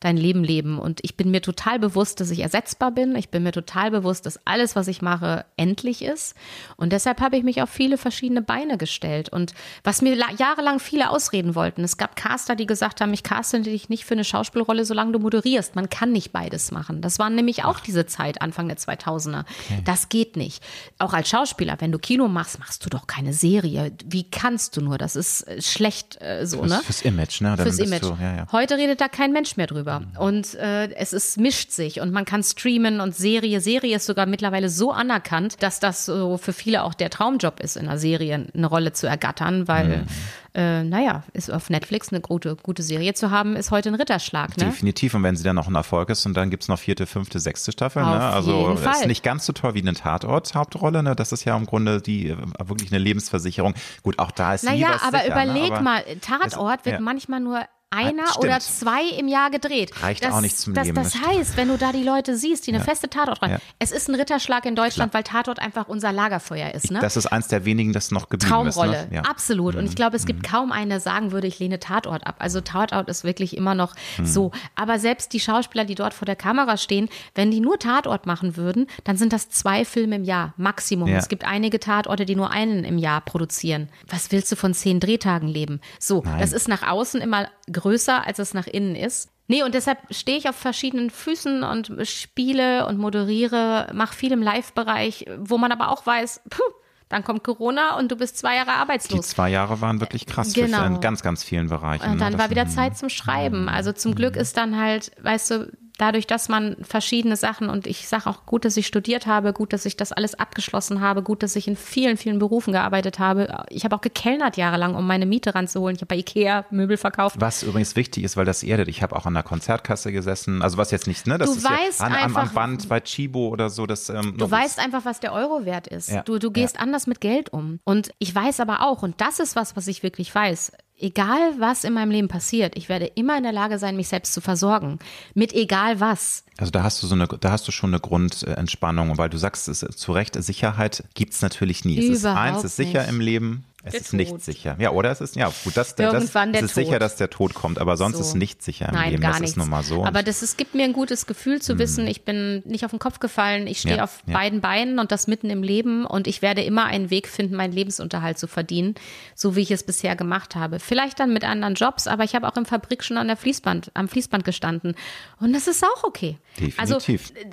[0.00, 0.78] dein Leben leben.
[0.78, 3.16] Und ich bin mir total bewusst, dass ich ersetzbar bin.
[3.16, 6.34] Ich bin mir total bewusst, dass alles, was ich mache, endlich ist.
[6.76, 9.28] Und deshalb habe ich mich auf viele verschiedene Beine gestellt.
[9.28, 11.82] Und was mir la- jahrelang viele ausreden wollten.
[11.84, 15.18] Es gab Caster, die gesagt haben, ich caste dich nicht für eine Schauspielrolle, solange du
[15.18, 15.74] moderierst.
[15.76, 17.00] Man kann nicht beides machen.
[17.00, 19.44] Das war nämlich auch diese Zeit, Anfang der 2000er.
[19.84, 20.62] Das geht nicht.
[20.98, 23.92] Auch als Schauspieler, wenn du Kino machst, machst du doch keine Serie.
[24.04, 24.98] Wie kannst du nur?
[24.98, 26.80] Das ist äh, schlecht äh, so, Fürs, ne?
[26.84, 27.54] fürs Image, ne?
[27.56, 28.02] Dann fürs Image.
[28.02, 28.46] Du, ja, ja.
[28.52, 29.83] Heute redet da kein Mensch mehr drüber.
[30.18, 33.60] Und äh, es ist, mischt sich und man kann streamen und Serie.
[33.60, 37.76] Serie ist sogar mittlerweile so anerkannt, dass das so für viele auch der Traumjob ist,
[37.76, 40.06] in einer Serie eine Rolle zu ergattern, weil,
[40.54, 44.56] äh, naja, ist auf Netflix eine gute, gute Serie zu haben, ist heute ein Ritterschlag.
[44.56, 44.66] Ne?
[44.66, 45.14] Definitiv.
[45.14, 47.72] Und wenn sie dann noch ein Erfolg ist und dann gibt's noch vierte, fünfte, sechste
[47.72, 48.02] Staffel.
[48.02, 48.20] Auf ne?
[48.20, 49.06] Also jeden ist Fall.
[49.06, 51.02] nicht ganz so toll wie eine Tatort-Hauptrolle.
[51.02, 51.16] Ne?
[51.16, 53.74] Das ist ja im Grunde die äh, wirklich eine Lebensversicherung.
[54.02, 55.72] Gut, auch da ist Naja, aber sicher, überleg ne?
[55.72, 57.00] aber mal, Tatort es- wird ja.
[57.00, 57.60] manchmal nur
[57.94, 58.44] einer Stimmt.
[58.44, 59.92] oder zwei im Jahr gedreht.
[60.02, 62.36] Reicht das, auch nicht zum das, Leben, Das das heißt, wenn du da die Leute
[62.36, 63.58] siehst, die eine feste Tatortreihe, Ja.
[63.78, 66.90] es ist ein Ritterschlag in Deutschland, weil Tatort einfach unser Lagerfeuer ist.
[66.90, 66.98] Ne?
[67.00, 69.10] Das ist eins der wenigen, das noch geblieben Traumrolle, ist.
[69.10, 69.16] Ne?
[69.16, 69.20] Ja.
[69.22, 69.26] Mhm.
[69.26, 69.74] absolut.
[69.76, 72.36] Und ich glaube, es gibt kaum einen, der sagen würde, ich lehne Tatort ab.
[72.38, 74.26] Also Tatort ist wirklich immer noch Mhm.
[74.26, 74.50] so.
[74.74, 78.56] Aber selbst die Schauspieler, die dort vor der Kamera stehen, wenn die nur Tatort machen
[78.56, 81.08] würden, dann sind das zwei Filme im Jahr, Maximum.
[81.08, 81.18] Ja.
[81.18, 83.88] Es gibt einige Tatorte, die nur einen im Jahr produzieren.
[84.08, 85.80] Was willst du von zehn Drehtagen leben?
[85.98, 86.40] So, Nein.
[86.40, 87.83] das ist nach außen immer größer,
[88.26, 89.30] als es nach innen ist.
[89.46, 94.40] Nee, und deshalb stehe ich auf verschiedenen Füßen und spiele und moderiere, mache viel im
[94.42, 96.62] Live-Bereich, wo man aber auch weiß, puh,
[97.10, 99.28] dann kommt Corona und du bist zwei Jahre Die arbeitslos.
[99.28, 100.78] zwei Jahre waren wirklich krass Genau.
[100.78, 102.10] für in ganz, ganz vielen Bereichen.
[102.10, 102.38] Und dann ne?
[102.38, 103.68] war Das- wieder Zeit zum Schreiben.
[103.68, 108.08] Also zum Glück ist dann halt, weißt du, dadurch, dass man verschiedene Sachen und ich
[108.08, 111.42] sage auch gut, dass ich studiert habe, gut, dass ich das alles abgeschlossen habe, gut,
[111.42, 113.64] dass ich in vielen, vielen Berufen gearbeitet habe.
[113.68, 115.96] Ich habe auch gekellnert jahrelang, um meine Miete ranzuholen.
[115.96, 117.36] Ich habe bei Ikea Möbel verkauft.
[117.38, 118.88] Was übrigens wichtig ist, weil das erdet.
[118.88, 120.62] Ich habe auch an der Konzertkasse gesessen.
[120.62, 121.38] Also was jetzt nicht, ne?
[121.38, 123.86] Das Du ist weißt ja an, am, am einfach- Band bei Chibo oder so.
[123.86, 126.10] Das, ähm, Du weißt einfach, was der Euro wert ist.
[126.10, 127.78] Ja, Du, du gehst anders mit Geld um.
[127.84, 130.72] Und ich weiß aber auch, und das ist was, was ich wirklich weiß,
[131.04, 134.32] egal was in meinem Leben passiert, ich werde immer in der Lage sein, mich selbst
[134.32, 134.98] zu versorgen.
[135.34, 136.44] Mit egal was.
[136.56, 139.68] Also da hast du so eine, da hast du schon eine Grundentspannung, weil du sagst,
[139.68, 141.98] es ist zu Recht, Sicherheit gibt's natürlich nie.
[141.98, 143.10] Es ist Überhaupt eins ist sicher nicht.
[143.10, 144.42] im Leben, es Der ist nicht Tod.
[144.42, 144.76] sicher.
[144.78, 147.00] Ja, oder es ist, ja, gut, das, das, Irgendwann es der ist sicher, Tod.
[147.02, 148.22] dass der Tod kommt, aber sonst So.
[148.22, 149.22] ist nichts sicher im Nein, Leben.
[149.22, 149.52] gar das nichts.
[149.52, 150.04] ist nun mal so.
[150.04, 152.98] Aber das ist, gibt mir ein gutes Gefühl zu wissen, ich bin nicht auf den
[152.98, 154.34] Kopf gefallen, ich stehe Ja, auf ja.
[154.34, 157.72] beiden Beinen und das mitten im Leben und ich werde immer einen Weg finden, meinen
[157.72, 158.94] Lebensunterhalt zu verdienen,
[159.34, 160.80] so wie ich es bisher gemacht habe.
[160.80, 163.90] Vielleicht dann mit anderen Jobs, aber ich habe auch im Fabrik schon an der Fließband,
[163.94, 164.94] am Fließband gestanden
[165.40, 166.38] und das ist auch okay.
[166.58, 166.78] Definitiv.
[166.78, 166.98] Also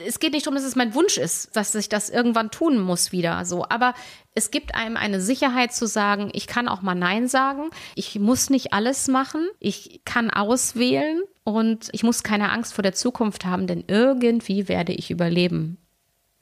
[0.06, 3.12] es geht nicht darum, dass es mein Wunsch ist, dass ich das irgendwann tun muss
[3.12, 3.93] wieder, so, aber
[4.34, 7.70] es gibt einem eine Sicherheit zu sagen, ich kann auch mal Nein sagen.
[7.95, 9.47] Ich muss nicht alles machen.
[9.60, 14.93] Ich kann auswählen und ich muss keine Angst vor der Zukunft haben, denn irgendwie werde
[14.93, 15.78] ich überleben,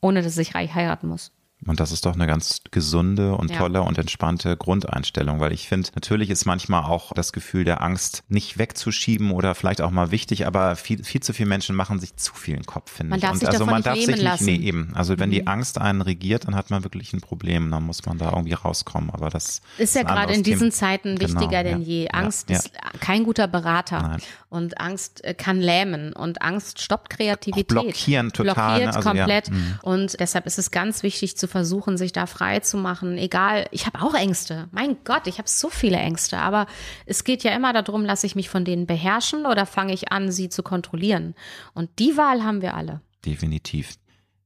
[0.02, 1.32] ohne dass ich reich heiraten muss.
[1.68, 3.58] Und das ist doch eine ganz gesunde und Ja.
[3.58, 8.24] tolle und entspannte Grundeinstellung, weil ich finde, natürlich ist manchmal auch das Gefühl der Angst
[8.30, 12.16] nicht wegzuschieben oder vielleicht auch mal wichtig, aber viel, viel zu viele Menschen machen sich
[12.16, 13.24] zu viel im Kopf, finde Man ich.
[13.24, 14.44] darf und sich also davon man nicht darf sich nicht, lassen.
[14.46, 14.50] Mhm.
[14.52, 14.92] nee, eben.
[14.96, 18.18] Also wenn die Angst einen regiert, dann hat man wirklich ein Problem, dann muss man
[18.18, 20.72] da irgendwie rauskommen, aber das Ist ja gerade in diesen Thema.
[20.72, 21.88] Zeiten Genau, wichtiger denn ja.
[21.88, 22.10] je.
[22.12, 22.58] Angst ja.
[22.58, 24.02] ist kein guter Berater.
[24.02, 24.22] Nein.
[24.50, 26.12] Und Angst äh, kann lähmen.
[26.12, 27.78] Und Angst stoppt Kreativität.
[27.78, 28.96] Auch blockieren total, Blockiert ne?
[28.96, 29.16] Also, ja.
[29.16, 29.52] komplett.
[29.84, 33.18] Und deshalb ist es ganz wichtig zu versuchen, sich da frei zu machen.
[33.18, 34.68] Egal, ich habe auch Ängste.
[34.72, 36.40] Mein Gott, ich habe so viele Ängste.
[36.40, 36.66] Aber
[37.06, 40.32] es geht ja immer darum, lasse ich mich von denen beherrschen oder fange ich an,
[40.32, 41.36] sie zu kontrollieren.
[41.74, 43.02] Und die Wahl haben wir alle.
[43.26, 43.98] Definitiv.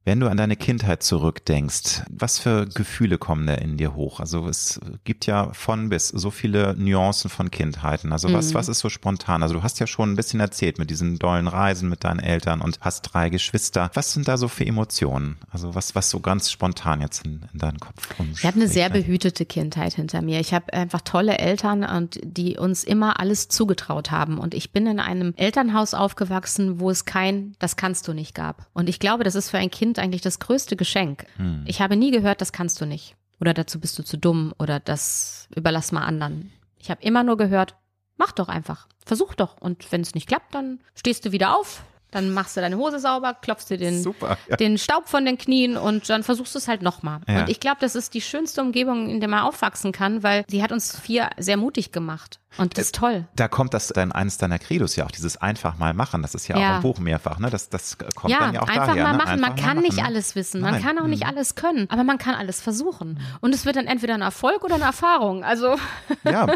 [0.06, 4.20] Wenn du an deine Kindheit zurückdenkst, was für Gefühle kommen da in dir hoch?
[4.20, 8.12] Also es gibt ja von bis so viele Nuancen von Kindheiten.
[8.12, 8.56] Also was, mhm.
[8.56, 9.43] was ist so spontan?
[9.43, 12.60] Also du hast ja schon ein bisschen erzählt mit diesen dollen Reisen mit deinen Eltern
[12.60, 13.91] und hast drei Geschwister.
[13.93, 15.38] Was sind da so für Emotionen?
[15.49, 18.38] Also was, was so ganz spontan jetzt in, in deinen Kopf kommt?
[18.38, 20.41] Ich habe eine sehr behütete Kindheit hinter mir.
[20.41, 24.38] Ich habe einfach tolle Eltern und die uns immer alles zugetraut haben.
[24.38, 28.68] Und ich bin in einem Elternhaus aufgewachsen, wo es kein, das kannst du nicht gab.
[28.74, 31.28] Und ich glaube, das ist für ein Kind Kind eigentlich das größte Geschenk.
[31.38, 31.66] Hm.
[31.68, 33.16] Ich habe nie gehört, das kannst du nicht.
[33.39, 36.52] Oder dazu bist du zu dumm oder das überlass mal anderen.
[36.80, 37.76] Ich habe immer nur gehört,
[38.18, 38.88] mach doch einfach.
[39.06, 39.62] Versuch doch.
[39.62, 41.84] Und wenn es nicht klappt, dann stehst du wieder auf,
[42.14, 44.55] dann machst du deine Hose sauber, klopfst dir den, Super, ja.
[44.55, 47.20] den Staub von den Knien und dann versuchst du es halt nochmal.
[47.28, 47.41] Ja.
[47.41, 50.64] Und ich glaube, das ist die schönste Umgebung, in der man aufwachsen kann, weil sie
[50.64, 52.39] hat uns vier sehr mutig gemacht.
[52.57, 53.26] Und das ist toll.
[53.36, 56.22] Da kommt das dann eines deiner Credos ja auch, dieses einfach mal machen.
[56.22, 56.72] Das ist ja, ja.
[56.72, 57.49] auch im Buch mehrfach, ne?
[57.49, 59.03] Das, das kommt ja, dann ja auch einfach daher.
[59.03, 59.18] Mal ne?
[59.18, 59.30] machen.
[59.30, 60.61] Einfach man kann machen, nicht alles wissen.
[60.61, 60.84] Man Nein.
[60.84, 61.30] kann auch nicht hm.
[61.30, 61.89] alles können.
[61.89, 63.20] Aber man kann alles versuchen.
[63.41, 65.43] Und es wird dann entweder ein Erfolg oder eine Erfahrung.
[65.43, 65.76] Also.
[66.24, 66.47] Ja.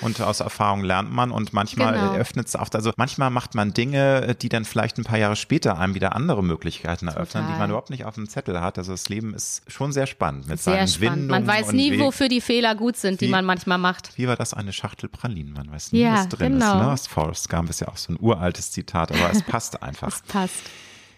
[0.00, 2.12] Und aus Erfahrung lernt man und manchmal genau.
[2.12, 5.78] eröffnet es auch, also manchmal macht man Dinge, die dann vielleicht ein paar Jahre später
[5.78, 7.52] einem wieder andere Möglichkeiten eröffnen, Total.
[7.52, 8.78] die man überhaupt nicht auf dem Zettel hat.
[8.78, 11.22] Also das Leben ist schon sehr spannend mit sehr seinen spannend.
[11.22, 14.16] Windungen Man weiß nie, wofür die Fehler gut sind, die man manchmal macht.
[14.16, 15.52] Wie war das eine Schachtel Pralinen?
[15.52, 16.92] Man weiß nie, ja, was drin genau.
[16.92, 17.06] ist.
[17.06, 17.10] Ne?
[17.10, 20.08] Forrest Gump ist ja auch so ein uraltes Zitat, aber es passt einfach.
[20.12, 20.62] es passt.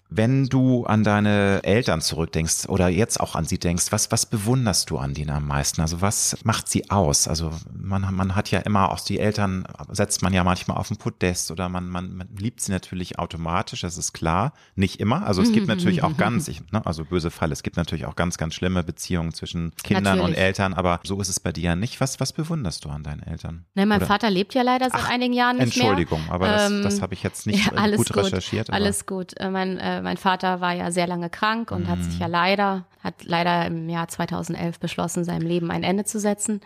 [0.09, 4.91] Wenn du an deine Eltern zurückdenkst oder jetzt auch an sie denkst, was, was bewunderst
[4.91, 5.81] du an denen am meisten?
[5.81, 7.27] Also was macht sie aus?
[7.27, 10.97] Also man, man hat ja immer auch die Eltern, setzt man ja manchmal auf ein
[10.97, 14.53] Podest oder man, man, man liebt sie natürlich automatisch, das ist klar.
[14.77, 15.27] Nicht immer.
[15.27, 18.17] Also es gibt natürlich auch ganz, ich, ne, also böse Fall, es gibt natürlich auch
[18.17, 20.37] ganz, ganz schlimme Beziehungen zwischen Kindern natürlich.
[20.37, 22.01] und Eltern, aber so ist es bei dir ja nicht.
[22.01, 23.65] Was, was bewunderst du an deinen Eltern?
[23.75, 24.07] Nein, mein oder?
[24.07, 26.33] Vater lebt ja leider seit Ach, einigen Jahren nicht Entschuldigung, mehr.
[26.33, 28.71] aber das, ähm, das habe ich jetzt nicht ja, gut, gut recherchiert.
[28.71, 29.39] Alles gut.
[29.41, 31.89] Äh, mein äh, mein Vater war ja sehr lange krank und mhm.
[31.89, 36.19] hat sich ja leider, hat leider im Jahr 2011 beschlossen, seinem Leben ein Ende zu
[36.19, 36.61] setzen.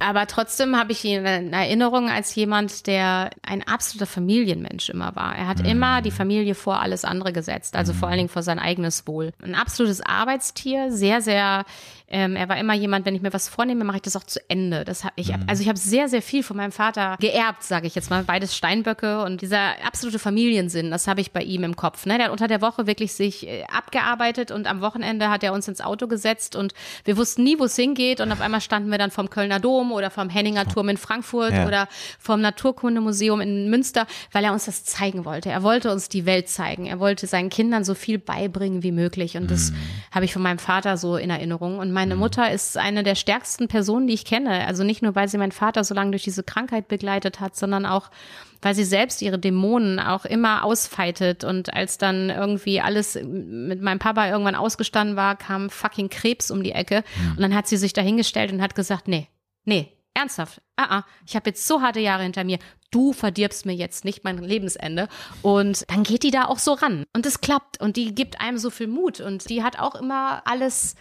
[0.00, 5.36] Aber trotzdem habe ich ihn in Erinnerung als jemand, der ein absoluter Familienmensch immer war.
[5.36, 5.66] Er hat mhm.
[5.66, 7.96] immer die Familie vor alles andere gesetzt, also mhm.
[7.96, 9.32] vor allen Dingen vor sein eigenes Wohl.
[9.42, 11.64] Ein absolutes Arbeitstier, sehr, sehr
[12.06, 14.38] ähm, er war immer jemand, wenn ich mir was vornehme, mache ich das auch zu
[14.48, 14.84] Ende.
[14.84, 15.44] Das hab ich, mhm.
[15.46, 18.24] also ich habe sehr, sehr viel von meinem Vater geerbt, sage ich jetzt mal.
[18.24, 22.04] Beides Steinböcke und dieser absolute Familiensinn, das habe ich bei ihm im Kopf.
[22.04, 22.18] Ne?
[22.18, 25.66] Der hat unter der Woche wirklich sich äh, abgearbeitet und am Wochenende hat er uns
[25.66, 26.74] ins Auto gesetzt und
[27.04, 29.90] wir wussten nie, wo es hingeht und auf einmal standen wir dann vom Kölner Dom
[29.90, 31.66] oder vom Henninger Turm in Frankfurt ja.
[31.66, 31.88] oder
[32.18, 35.48] vom Naturkundemuseum in Münster, weil er uns das zeigen wollte.
[35.48, 36.84] Er wollte uns die Welt zeigen.
[36.84, 39.76] Er wollte seinen Kindern so viel beibringen wie möglich und das mhm.
[40.12, 42.20] habe ich von meinem Vater so in Erinnerung und meine mhm.
[42.20, 44.66] Mutter ist eine der stärksten Personen, die ich kenne.
[44.66, 47.86] Also nicht nur, weil sie meinen Vater so lange durch diese Krankheit begleitet hat, sondern
[47.86, 48.10] auch,
[48.60, 51.44] weil sie selbst ihre Dämonen auch immer ausfeitet.
[51.44, 56.62] Und als dann irgendwie alles mit meinem Papa irgendwann ausgestanden war, kam fucking Krebs um
[56.62, 57.04] die Ecke.
[57.16, 57.30] Mhm.
[57.30, 59.28] Und dann hat sie sich dahingestellt und hat gesagt, nee,
[59.64, 62.58] nee, ernsthaft, ah, ah, ich habe jetzt so harte Jahre hinter mir,
[62.90, 65.08] du verdirbst mir jetzt nicht mein Lebensende.
[65.40, 67.04] Und dann geht die da auch so ran.
[67.14, 70.42] Und es klappt und die gibt einem so viel Mut und die hat auch immer
[70.44, 70.96] alles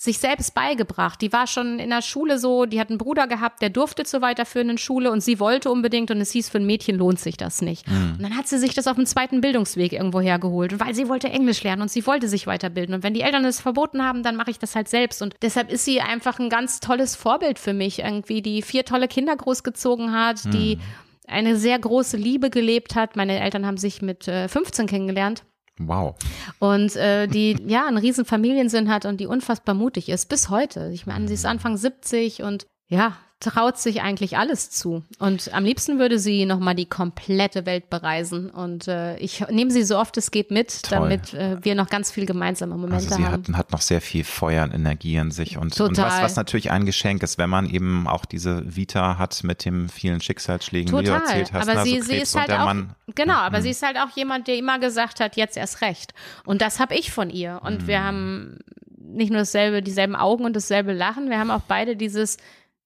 [0.00, 1.20] sich selbst beigebracht.
[1.20, 4.22] Die war schon in der Schule so, die hat einen Bruder gehabt, der durfte zur
[4.22, 7.62] weiterführenden Schule und sie wollte unbedingt und es hieß, für ein Mädchen lohnt sich das
[7.62, 7.84] nicht.
[7.90, 8.12] Mhm.
[8.12, 11.30] Und dann hat sie sich das auf dem zweiten Bildungsweg irgendwo hergeholt, weil sie wollte
[11.30, 12.94] Englisch lernen und sie wollte sich weiterbilden.
[12.94, 15.20] Und wenn die Eltern es verboten haben, dann mache ich das halt selbst.
[15.20, 19.08] Und deshalb ist sie einfach ein ganz tolles Vorbild für mich, irgendwie, die vier tolle
[19.08, 20.50] Kinder großgezogen hat, mhm.
[20.52, 20.78] die
[21.26, 23.16] eine sehr große Liebe gelebt hat.
[23.16, 25.42] Meine Eltern haben sich mit äh, 15 kennengelernt.
[25.78, 26.16] Wow.
[26.58, 30.90] Und äh, die ja einen riesen Familiensinn hat und die unfassbar mutig ist bis heute.
[30.92, 35.04] Ich meine, sie ist Anfang 70 und ja, traut sich eigentlich alles zu.
[35.20, 38.50] Und am liebsten würde sie nochmal die komplette Welt bereisen.
[38.50, 40.98] Und äh, ich nehme sie so oft es geht mit, Toll.
[40.98, 43.44] damit äh, wir noch ganz viel gemeinsame Momente also sie haben.
[43.44, 45.56] Sie hat, hat noch sehr viel Feuer und Energie in sich.
[45.56, 45.88] Und, Total.
[45.88, 49.64] und was, was natürlich ein Geschenk ist, wenn man eben auch diese Vita hat mit
[49.64, 51.02] den vielen Schicksalsschlägen, Total.
[51.04, 51.68] die du erzählt hast.
[51.68, 53.62] Aber sie, sie ist halt auch, Mann, genau, aber mhm.
[53.62, 56.12] sie ist halt auch jemand, der immer gesagt hat, jetzt erst recht.
[56.44, 57.60] Und das habe ich von ihr.
[57.62, 57.86] Und mhm.
[57.86, 58.58] wir haben
[58.96, 62.36] nicht nur dasselbe, dieselben Augen und dasselbe Lachen, wir haben auch beide dieses,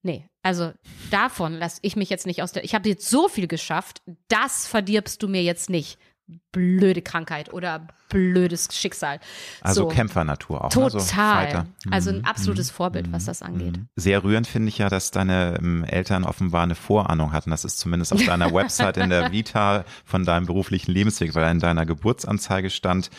[0.03, 0.73] nee, also
[1.11, 2.65] davon lasse ich mich jetzt nicht aus der.
[2.65, 5.99] Ich habe jetzt so viel geschafft, das verdirbst du mir jetzt nicht.
[6.53, 9.19] Blöde Krankheit oder blödes Schicksal.
[9.61, 9.89] Also so.
[9.89, 10.71] Kämpfernatur auch.
[10.71, 11.53] Total.
[11.53, 11.67] Ne?
[11.79, 12.25] So also ein mhm.
[12.25, 12.77] absolutes mhm.
[12.77, 13.77] Vorbild, was das angeht.
[13.77, 13.89] Mhm.
[13.97, 17.51] Sehr rührend finde ich ja, dass deine ähm, Eltern offenbar eine Vorahnung hatten.
[17.51, 21.59] Das ist zumindest auf deiner Website in der Vita von deinem beruflichen Lebensweg, weil in
[21.59, 23.11] deiner Geburtsanzeige stand,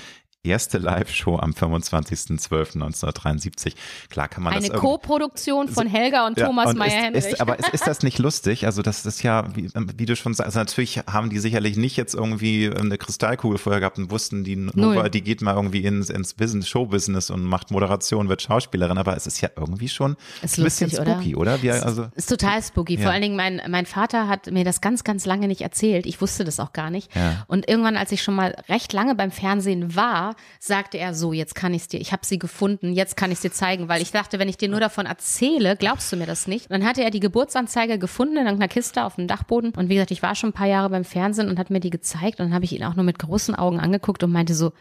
[0.45, 3.75] erste Live-Show am 25.12.1973.
[4.09, 7.23] Klar kann man Eine das Co-Produktion von Helga und Ja, Thomas und Meyer-Henrich.
[7.23, 8.65] Ist, ist, aber ist, ist das nicht lustig?
[8.65, 11.95] Also das ist ja, wie, wie du schon sagst, also natürlich haben die sicherlich nicht
[11.95, 16.09] jetzt irgendwie eine Kristallkugel vorher gehabt und wussten, die Nova, die geht mal irgendwie ins,
[16.09, 20.59] ins Business, Showbusiness und macht Moderation, wird Schauspielerin, aber es ist ja irgendwie schon Ist
[20.59, 21.13] ein bisschen lustig, oder?
[21.13, 21.61] spooky, oder?
[21.61, 22.95] Wir, also, Ist total spooky.
[22.95, 23.03] Ja.
[23.03, 26.05] Vor allen Dingen, mein, mein Vater hat mir das ganz, ganz lange nicht erzählt.
[26.05, 27.15] Ich wusste das auch gar nicht.
[27.15, 27.45] Ja.
[27.47, 31.55] Und irgendwann, als ich schon mal recht lange beim Fernsehen war, sagte er so, jetzt
[31.55, 34.11] kann ich es dir, ich habe sie gefunden, jetzt kann ich dir zeigen, weil ich
[34.11, 36.69] dachte, wenn ich dir nur davon erzähle, glaubst du mir das nicht.
[36.69, 39.73] Und dann hatte er die Geburtsanzeige gefunden in einer Kiste auf dem Dachboden.
[39.75, 41.89] Und wie gesagt, ich war schon ein paar Jahre beim Fernsehen und hat mir die
[41.89, 42.39] gezeigt.
[42.39, 44.71] Und dann habe ich ihn auch nur mit großen Augen angeguckt und meinte so,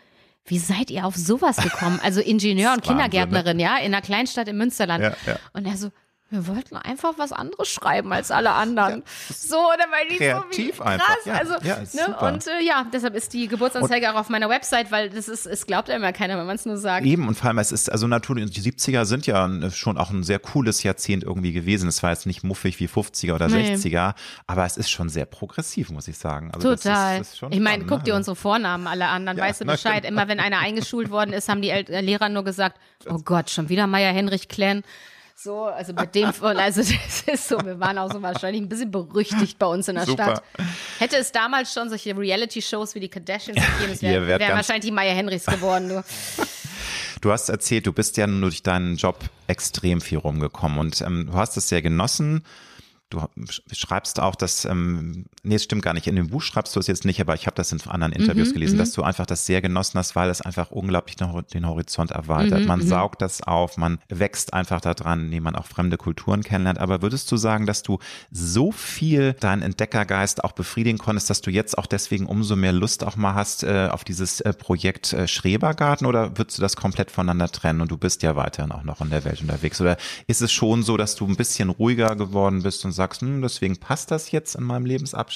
[0.44, 2.00] wie seid ihr auf sowas gekommen?
[2.02, 2.88] Also Ingenieur und ne?
[2.88, 5.04] Kindergärtnerin, ja, in einer Kleinstadt im Münsterland.
[5.04, 5.36] Ja, ja.
[5.52, 5.90] Und er so,
[6.32, 9.02] wir wollten einfach was anderes schreiben als alle anderen.
[9.34, 11.06] So, oder weil die Kreativ so wie einfach.
[11.06, 11.16] krass.
[11.24, 12.02] Ja, also, ja, ist ne?
[12.06, 12.32] super.
[12.32, 15.66] Und äh, ja, deshalb ist die Geburtsanzeige auch auf meiner Website, weil das ist, es
[15.66, 17.06] glaubt ja immer keiner, wenn man es nur sagt.
[17.06, 20.22] Eben, und vor allem, es ist, also natürlich, die 70er sind ja schon auch ein
[20.24, 21.88] sehr cooles Jahrzehnt irgendwie gewesen.
[21.88, 23.74] Es war jetzt nicht muffig wie 50er oder Nee.
[23.74, 24.14] 60er,
[24.46, 26.50] aber es ist schon sehr progressiv, muss ich sagen.
[26.54, 27.20] Also das Total.
[27.20, 28.16] Ist, das ist ich meine, guck dir ne?
[28.16, 30.02] unsere Vornamen alle an, dann Ja, weißt du Bescheid.
[30.04, 30.08] genau.
[30.20, 32.78] Immer wenn einer eingeschult worden ist, haben die El äh, Lehrer nur gesagt,
[33.08, 34.82] oh Gott, schon wieder Meier Henrich Klen.
[35.34, 38.90] So, also mit dem, also das ist so, wir waren auch so wahrscheinlich ein bisschen
[38.90, 40.24] berüchtigt bei uns in der Super.
[40.24, 40.42] Stadt.
[40.98, 44.90] Hätte es damals schon solche Reality-Shows wie die Kardashians gegeben, es wären wär wahrscheinlich die
[44.92, 45.88] Meier Henrichs geworden.
[45.88, 46.04] Nur.
[47.20, 51.26] Du hast erzählt, du bist ja nur durch deinen Job extrem viel rumgekommen und ähm,
[51.26, 52.44] du hast es sehr genossen.
[53.10, 56.76] Du sch- schreibst auch, dass, ähm, nee, es stimmt gar nicht, in dem Buch schreibst
[56.76, 59.02] du es jetzt nicht, aber ich habe das in anderen Interviews Mhm, gelesen, dass du
[59.02, 62.62] einfach das sehr genossen hast, weil es einfach unglaublich den Hor- den Horizont erweitert.
[62.62, 66.78] Mhm, man saugt das auf, man wächst einfach daran, indem man auch fremde Kulturen kennenlernt.
[66.78, 67.98] Aber würdest du sagen, dass du
[68.30, 73.02] so viel deinen Entdeckergeist auch befriedigen konntest, dass du jetzt auch deswegen umso mehr Lust
[73.02, 77.10] auch mal hast äh, auf dieses äh, Projekt äh, Schrebergarten oder würdest du das komplett
[77.10, 79.80] voneinander trennen und du bist ja weiterhin auch noch in der Welt unterwegs?
[79.80, 79.96] Oder
[80.28, 83.76] ist es schon so, dass du ein bisschen ruhiger geworden bist und sagst, hm, deswegen
[83.78, 85.31] passt das jetzt in meinem Lebensabschnitt?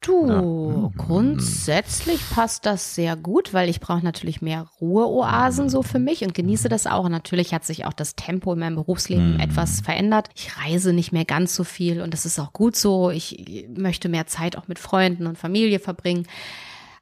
[0.00, 6.22] Du, grundsätzlich passt das sehr gut, weil ich brauche natürlich mehr Ruheoasen so für mich
[6.22, 7.04] und genieße das auch.
[7.04, 10.28] Und natürlich hat sich auch das Tempo in meinem Berufsleben etwas verändert.
[10.36, 13.10] Ich reise nicht mehr ganz so viel und das ist auch gut so.
[13.10, 16.28] Ich möchte mehr Zeit auch mit Freunden und Familie verbringen.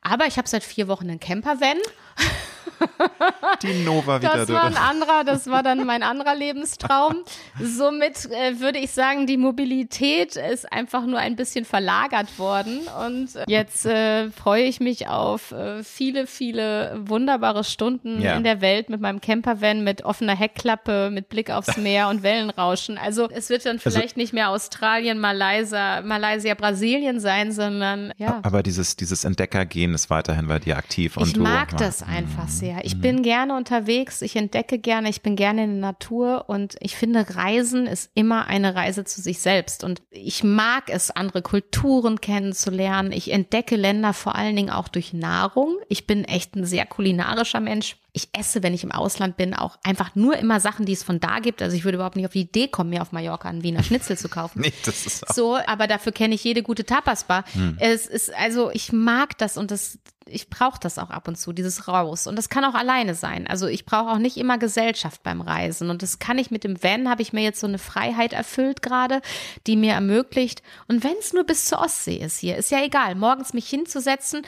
[0.00, 1.76] Aber ich habe seit vier Wochen einen Campervan.
[3.62, 4.36] Die Nova wieder.
[4.36, 7.16] Das war ein anderer, das war dann mein anderer Lebenstraum.
[7.62, 12.80] Somit äh, würde ich sagen, die Mobilität ist einfach nur ein bisschen verlagert worden.
[13.06, 18.36] Und äh, jetzt äh, freue ich mich auf äh, viele, viele wunderbare Stunden Ja.
[18.36, 22.98] in der Welt mit meinem Campervan, mit offener Heckklappe, mit Blick aufs Meer und Wellenrauschen.
[22.98, 28.40] Also es wird dann vielleicht nicht mehr Australien, Malaysia, Malaysia, Brasilien sein, sondern ja.
[28.42, 31.16] Aber dieses, dieses Entdeckergehen ist weiterhin bei dir aktiv.
[31.16, 32.65] Und Ich du, mag das einfach sehr.
[32.82, 36.96] Ich bin gerne unterwegs, ich entdecke gerne, ich bin gerne in der Natur und ich
[36.96, 39.84] finde, Reisen ist immer eine Reise zu sich selbst.
[39.84, 43.12] Und ich mag es, andere Kulturen kennenzulernen.
[43.12, 45.76] Ich entdecke Länder vor allen Dingen auch durch Nahrung.
[45.88, 47.96] Ich bin echt ein sehr kulinarischer Mensch.
[48.16, 51.20] Ich esse, wenn ich im Ausland bin, auch einfach nur immer Sachen, die es von
[51.20, 51.60] da gibt.
[51.60, 54.16] Also ich würde überhaupt nicht auf die Idee kommen, mir auf Mallorca einen Wiener Schnitzel
[54.16, 54.60] zu kaufen.
[54.66, 57.44] Nee, das ist auch So, aber dafür kenne ich jede gute Tapasbar.
[57.78, 61.52] Es ist also, ich mag das und das, ich brauche das auch ab und zu,
[61.52, 62.26] dieses Raus.
[62.26, 63.46] Und das kann auch alleine sein.
[63.46, 65.90] Also ich brauche auch nicht immer Gesellschaft beim Reisen.
[65.90, 68.80] Und das kann ich mit dem Van, habe ich mir jetzt so eine Freiheit erfüllt
[68.80, 69.20] gerade,
[69.66, 70.62] die mir ermöglicht.
[70.88, 74.42] Und wenn es nur bis zur Ostsee ist hier, ist ja egal, morgens mich hinzusetzen,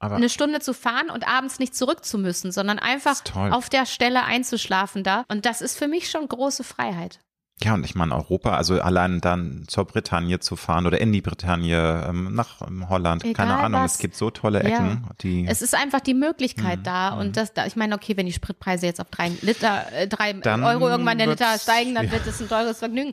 [0.00, 3.86] Aber- eine Stunde zu fahren und abends nicht zurück zu müssen, sondern einfach auf der
[3.86, 5.24] Stelle einzuschlafen da.
[5.28, 7.20] Und das ist für mich schon große Freiheit.
[7.62, 11.20] Ja, und ich meine, Europa, also allein dann zur Bretagne zu fahren oder in die
[11.20, 13.92] Bretagne, ähm, nach ähm, Holland, Egal keine Ahnung, was.
[13.96, 15.44] es gibt so tolle Ecken, die.
[15.46, 16.84] Es ist einfach die Möglichkeit Mhm.
[16.84, 17.08] da.
[17.10, 20.32] Und das, da, ich meine, okay, wenn die Spritpreise jetzt auf drei Liter, äh, drei
[20.32, 22.12] Dann Euro irgendwann der Liter steigen, dann ja.
[22.12, 23.12] wird es ein teures Vergnügen.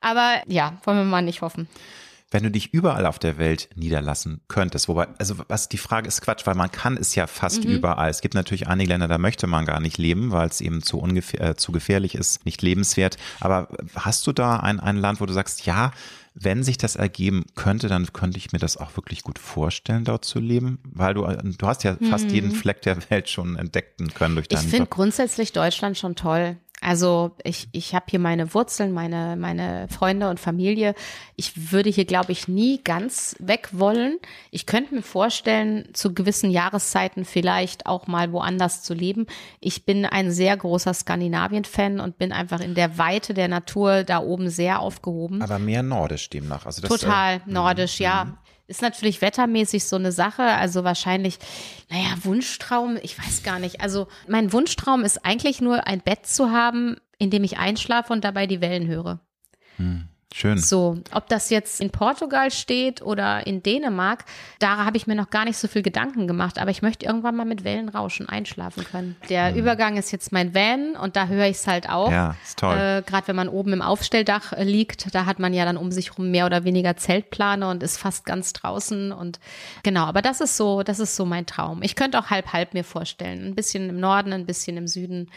[0.00, 1.66] Aber ja, wollen wir mal nicht hoffen.
[2.30, 6.20] Wenn du dich überall auf der Welt niederlassen könntest, wobei, also was die Frage ist
[6.20, 7.70] Quatsch, weil man kann es ja fast Mhm.
[7.76, 8.10] überall.
[8.10, 10.98] Es gibt natürlich einige Länder, da möchte man gar nicht leben, weil es eben zu
[10.98, 13.16] ungefähr, äh, zu gefährlich ist, nicht lebenswert.
[13.40, 15.92] Aber hast du da ein, ein Land, wo du sagst, ja,
[16.40, 20.24] wenn sich das ergeben könnte, dann könnte ich mir das auch wirklich gut vorstellen, dort
[20.24, 24.12] zu leben, weil du, äh, du hast ja fast jeden Fleck der Welt schon entdecken
[24.14, 24.54] können durch Mhm.
[24.54, 26.56] Ich deinen finde grundsätzlich Deutschland schon toll.
[26.80, 30.94] Also ich, ich habe hier meine Wurzeln, meine, meine Freunde und Familie.
[31.34, 34.18] Ich würde hier, glaube ich, nie ganz weg wollen.
[34.50, 39.26] Ich könnte mir vorstellen, zu gewissen Jahreszeiten vielleicht auch mal woanders zu leben.
[39.60, 44.20] Ich bin ein sehr großer Skandinavien-Fan und bin einfach in der Weite der Natur da
[44.20, 45.42] oben sehr aufgehoben.
[45.42, 46.64] Aber mehr nordisch demnach.
[46.64, 48.38] Also das, Total äh, nordisch, ja.
[48.68, 50.42] Ist natürlich wettermäßig so eine Sache.
[50.42, 51.38] Also wahrscheinlich,
[51.88, 53.80] naja, Wunschtraum, ich weiß gar nicht.
[53.80, 58.24] Also mein Wunschtraum ist eigentlich nur ein Bett zu haben, in dem ich einschlafe und
[58.24, 59.20] dabei die Wellen höre.
[59.76, 60.08] Hm.
[60.34, 60.58] Schön.
[60.58, 64.26] So, ob das jetzt in Portugal steht oder in Dänemark,
[64.58, 67.34] da habe ich mir noch gar nicht so viel Gedanken gemacht, aber ich möchte irgendwann
[67.34, 69.16] mal mit Wellenrauschen einschlafen können.
[69.30, 69.58] Der mhm.
[69.58, 72.12] Übergang ist jetzt mein Van und da höre ich es halt auch.
[72.12, 72.76] Ja, ist toll.
[72.76, 75.90] Äh, Gerade wenn man oben im Aufstelldach äh, liegt, da hat man ja dann um
[75.90, 79.40] sich herum mehr oder weniger Zeltplane und ist fast ganz draußen und
[79.82, 81.82] genau, aber das ist so, das ist so mein Traum.
[81.82, 85.30] Ich könnte auch halb halb mir vorstellen, ein bisschen im Norden, ein bisschen im Süden.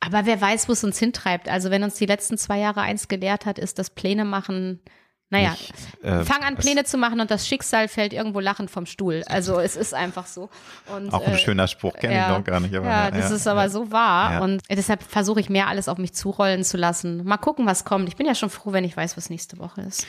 [0.00, 1.48] Aber wer weiß, wo es uns hintreibt.
[1.48, 4.80] Also wenn uns die letzten zwei Jahre eins gelehrt hat, ist das Pläne machen.
[5.32, 8.84] Naja, ich, äh, fang an Pläne zu machen und das Schicksal fällt irgendwo lachend vom
[8.84, 9.22] Stuhl.
[9.28, 10.50] Also es ist einfach so.
[10.92, 12.74] Und, auch ein äh, schöner Spruch, kenne ja, ich noch gar nicht.
[12.74, 14.32] Aber, ja, das ja, ist aber so wahr.
[14.32, 14.40] Ja.
[14.40, 17.22] Und deshalb versuche ich mehr alles auf mich zurollen zu lassen.
[17.24, 18.08] Mal gucken, was kommt.
[18.08, 20.04] Ich bin ja schon froh, wenn ich weiß, was nächste Woche ist.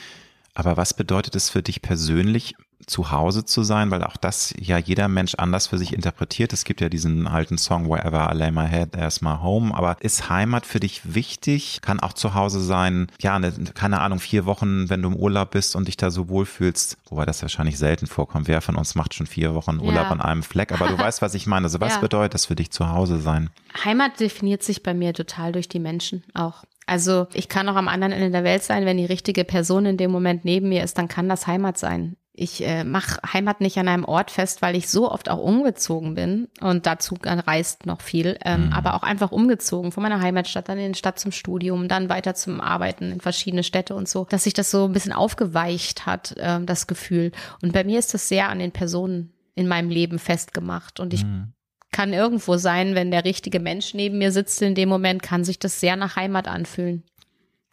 [0.54, 2.56] Aber was bedeutet es für dich persönlich,
[2.86, 3.90] zu Hause zu sein?
[3.90, 6.52] Weil auch das ja jeder Mensch anders für sich interpretiert.
[6.52, 9.74] Es gibt ja diesen alten Song Wherever I lay my head, there's my home.
[9.74, 11.80] Aber ist Heimat für dich wichtig?
[11.82, 15.52] Kann auch zu Hause sein, ja, eine, keine Ahnung, vier Wochen, wenn du im Urlaub
[15.52, 16.98] bist und dich da so wohlfühlst.
[17.08, 18.48] Wobei das wahrscheinlich selten vorkommt.
[18.48, 20.10] Wer von uns macht schon vier Wochen Urlaub ja.
[20.10, 20.72] an einem Fleck?
[20.72, 21.64] Aber du weißt, was ich meine.
[21.64, 22.00] Also was ja.
[22.00, 23.50] bedeutet das für dich zu Hause sein?
[23.84, 26.64] Heimat definiert sich bei mir total durch die Menschen auch.
[26.86, 29.96] Also ich kann auch am anderen Ende der Welt sein, wenn die richtige Person in
[29.96, 32.16] dem Moment neben mir ist, dann kann das Heimat sein.
[32.34, 36.14] Ich äh, mache Heimat nicht an einem Ort fest, weil ich so oft auch umgezogen
[36.14, 38.72] bin und dazu reist noch viel, ähm, mhm.
[38.72, 42.34] aber auch einfach umgezogen von meiner Heimatstadt dann in die Stadt zum Studium, dann weiter
[42.34, 46.34] zum Arbeiten in verschiedene Städte und so, dass sich das so ein bisschen aufgeweicht hat,
[46.38, 47.32] äh, das Gefühl.
[47.60, 51.24] Und bei mir ist das sehr an den Personen in meinem Leben festgemacht und ich
[51.24, 51.52] mhm
[51.92, 55.58] kann irgendwo sein, wenn der richtige Mensch neben mir sitzt in dem Moment, kann sich
[55.58, 57.04] das sehr nach Heimat anfühlen.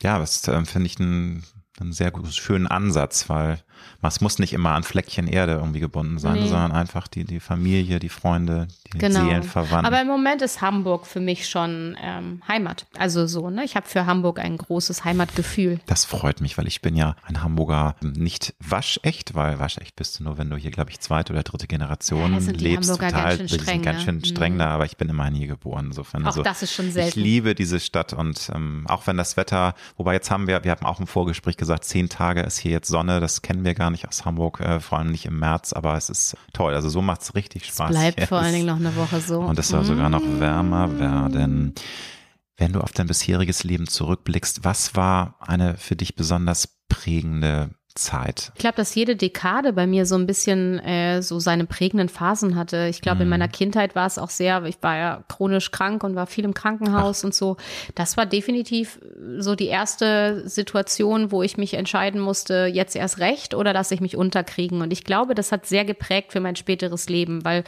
[0.02, 1.44] Ja, das äh, finde ich einen,
[1.80, 3.64] einen sehr schönen Ansatz, weil
[4.02, 6.48] es muss nicht immer an Fleckchen Erde irgendwie gebunden sein, nee.
[6.48, 9.26] sondern einfach die, die Familie, die Freunde, die genau.
[9.26, 9.86] Seelenverwandten.
[9.86, 12.86] Aber im Moment ist Hamburg für mich schon ähm, Heimat.
[12.98, 13.64] Also so, ne?
[13.64, 15.80] Ich habe für Hamburg ein großes Heimatgefühl.
[15.86, 20.24] Das freut mich, weil ich bin ja ein Hamburger nicht waschecht, weil waschecht bist du
[20.24, 22.90] nur, wenn du hier, glaube ich, zweite oder dritte Generation ja, sind die lebst.
[22.90, 24.26] Hamburger total, ganz schön streng, sind ganz schön ne?
[24.26, 24.60] streng mhm.
[24.60, 25.88] da, aber ich bin immerhin hier geboren.
[25.88, 27.10] Insofern, auch also, das ist schon selten.
[27.10, 30.72] Ich liebe diese Stadt und ähm, auch wenn das Wetter, wobei jetzt haben wir, wir
[30.72, 33.90] haben auch im Vorgespräch gesagt, zehn Tage ist hier jetzt Sonne, das kennen wir gar
[33.90, 36.74] nicht aus Hamburg, äh, vor allem nicht im März, aber es ist toll.
[36.74, 37.92] Also so macht es richtig Spaß.
[37.92, 39.40] Es bleibt vor allen Dingen noch eine Woche so.
[39.40, 39.86] Und es soll mm.
[39.86, 41.74] sogar noch wärmer werden.
[42.58, 48.52] Wenn du auf dein bisheriges Leben zurückblickst, was war eine für dich besonders prägende Zeit.
[48.56, 52.56] Ich glaube, dass jede Dekade bei mir so ein bisschen äh, so seine prägenden Phasen
[52.56, 52.88] hatte.
[52.90, 53.22] Ich glaube, mm.
[53.22, 53.30] in mhm.
[53.32, 56.54] meiner Kindheit war es auch sehr, ich war ja chronisch krank und war viel im
[56.54, 57.26] Krankenhaus Ach.
[57.26, 57.58] und so.
[57.96, 59.00] Das war definitiv
[59.38, 64.02] so die erste Situation, wo ich mich entscheiden musste, jetzt erst recht oder lasse ich
[64.02, 64.82] mich unterkriegen.
[64.82, 67.64] Und ich glaube, das hat sehr geprägt für mein späteres Leben, weil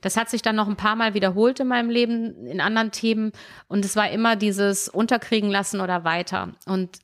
[0.00, 3.30] das hat sich dann noch ein paar Mal wiederholt in meinem Leben in anderen Themen.
[3.68, 6.54] Und es war immer dieses Unterkriegen lassen oder weiter.
[6.66, 6.98] Und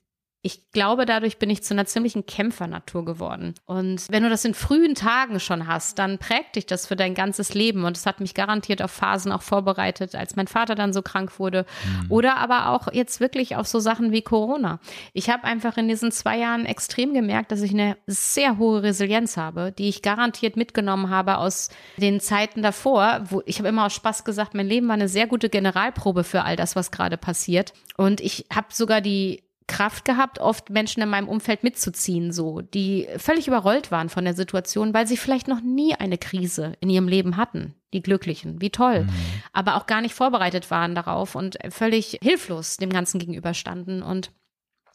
[0.44, 3.54] ich glaube, dadurch bin ich zu einer ziemlichen Kämpfernatur geworden.
[3.64, 7.14] Und wenn du das in frühen Tagen schon hast, dann prägt dich das für dein
[7.14, 7.84] ganzes Leben.
[7.84, 11.38] Und es hat mich garantiert auf Phasen auch vorbereitet, als mein Vater dann so krank
[11.38, 11.64] wurde.
[11.84, 12.10] Mhm.
[12.10, 14.80] Oder aber auch jetzt wirklich auf so Sachen wie Corona.
[15.12, 19.36] Ich habe einfach in diesen zwei Jahren extrem gemerkt, dass ich eine sehr hohe Resilienz
[19.36, 21.68] habe, die ich garantiert mitgenommen habe aus
[21.98, 25.28] den Zeiten davor, wo ich habe immer aus Spaß gesagt, mein Leben war eine sehr
[25.28, 27.72] gute Generalprobe für all das, was gerade passiert.
[27.96, 33.08] Und ich habe sogar die Kraft gehabt, oft Menschen in meinem Umfeld mitzuziehen, so, die
[33.16, 37.08] völlig überrollt waren von der Situation, weil sie vielleicht noch nie eine Krise in ihrem
[37.08, 37.74] Leben hatten.
[37.92, 39.04] Die Glücklichen, wie toll.
[39.04, 39.10] Mhm.
[39.52, 44.02] Aber auch gar nicht vorbereitet waren darauf und völlig hilflos dem Ganzen gegenüberstanden.
[44.02, 44.30] Und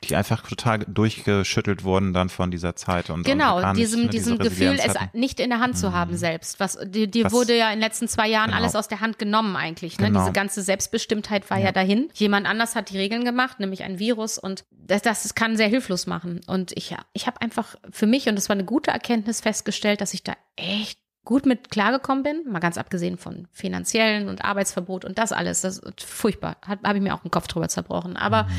[0.04, 4.12] die einfach total durchgeschüttelt wurden dann von dieser Zeit und genau und diesem nicht, ne,
[4.12, 6.18] diesem Gefühl es nicht in der Hand zu haben mhm.
[6.18, 8.58] selbst was dir die wurde ja in den letzten zwei Jahren genau.
[8.58, 10.20] alles aus der Hand genommen eigentlich ne genau.
[10.22, 11.66] diese ganze Selbstbestimmtheit war ja.
[11.66, 11.72] ja.
[11.72, 15.68] dahin jemand anders hat die Regeln gemacht nämlich ein Virus und das, das kann sehr
[15.68, 19.42] hilflos machen und ich ich habe einfach für mich und das war eine gute Erkenntnis
[19.42, 24.46] festgestellt dass ich da echt gut mit klargekommen bin, mal ganz abgesehen von finanziellen und
[24.46, 28.16] Arbeitsverbot und das alles, das ist furchtbar, habe ich mir auch den Kopf drüber zerbrochen,
[28.16, 28.50] aber mhm.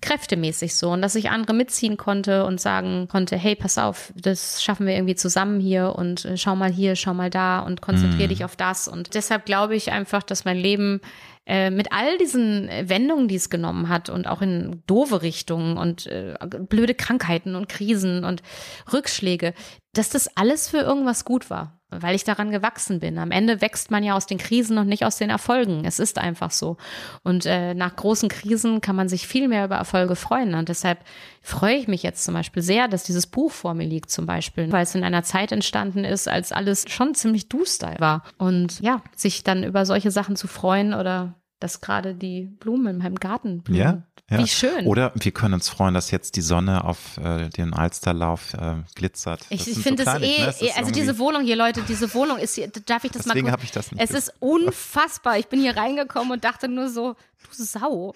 [0.00, 4.62] kräftemäßig so und dass ich andere mitziehen konnte und sagen konnte, hey, pass auf, das
[4.62, 8.24] schaffen wir irgendwie zusammen hier und äh, schau mal hier, schau mal da und konzentriere
[8.24, 8.30] mhm.
[8.30, 11.02] dich auf das und deshalb glaube ich einfach, dass mein Leben
[11.44, 16.06] äh, mit all diesen Wendungen, die es genommen hat und auch in doofe Richtungen und
[16.06, 16.36] äh,
[16.70, 18.42] blöde Krankheiten und Krisen und
[18.90, 19.52] Rückschläge,
[19.92, 21.82] dass das alles für irgendwas gut war.
[22.00, 23.18] Weil ich daran gewachsen bin.
[23.18, 25.84] Am Ende wächst man ja aus den Krisen und nicht aus den Erfolgen.
[25.84, 26.76] Es ist einfach so.
[27.22, 30.54] Und äh, nach großen Krisen kann man sich viel mehr über Erfolge freuen.
[30.54, 30.98] Und deshalb
[31.42, 34.70] freue ich mich jetzt zum Beispiel sehr, dass dieses Buch vor mir liegt zum Beispiel,
[34.72, 38.22] weil es in einer Zeit entstanden ist, als alles schon ziemlich duster war.
[38.38, 41.34] Und ja, sich dann über solche Sachen zu freuen oder
[41.64, 43.78] dass gerade die Blumen in meinem Garten blühen.
[43.78, 44.38] Ja, ja.
[44.38, 44.86] Wie schön.
[44.86, 49.40] Oder wir können uns freuen, dass jetzt die Sonne auf äh, den Alsterlauf äh, glitzert.
[49.48, 50.46] Ich, ich finde so es eh, ne?
[50.46, 53.52] Also irgendwie- diese Wohnung hier, Leute, diese Wohnung ist hier, darf ich das Deswegen mal
[53.52, 55.38] habe ich das nicht Es ist unfassbar.
[55.38, 57.16] Ich bin hier reingekommen und dachte nur so,
[57.48, 58.14] du Sau.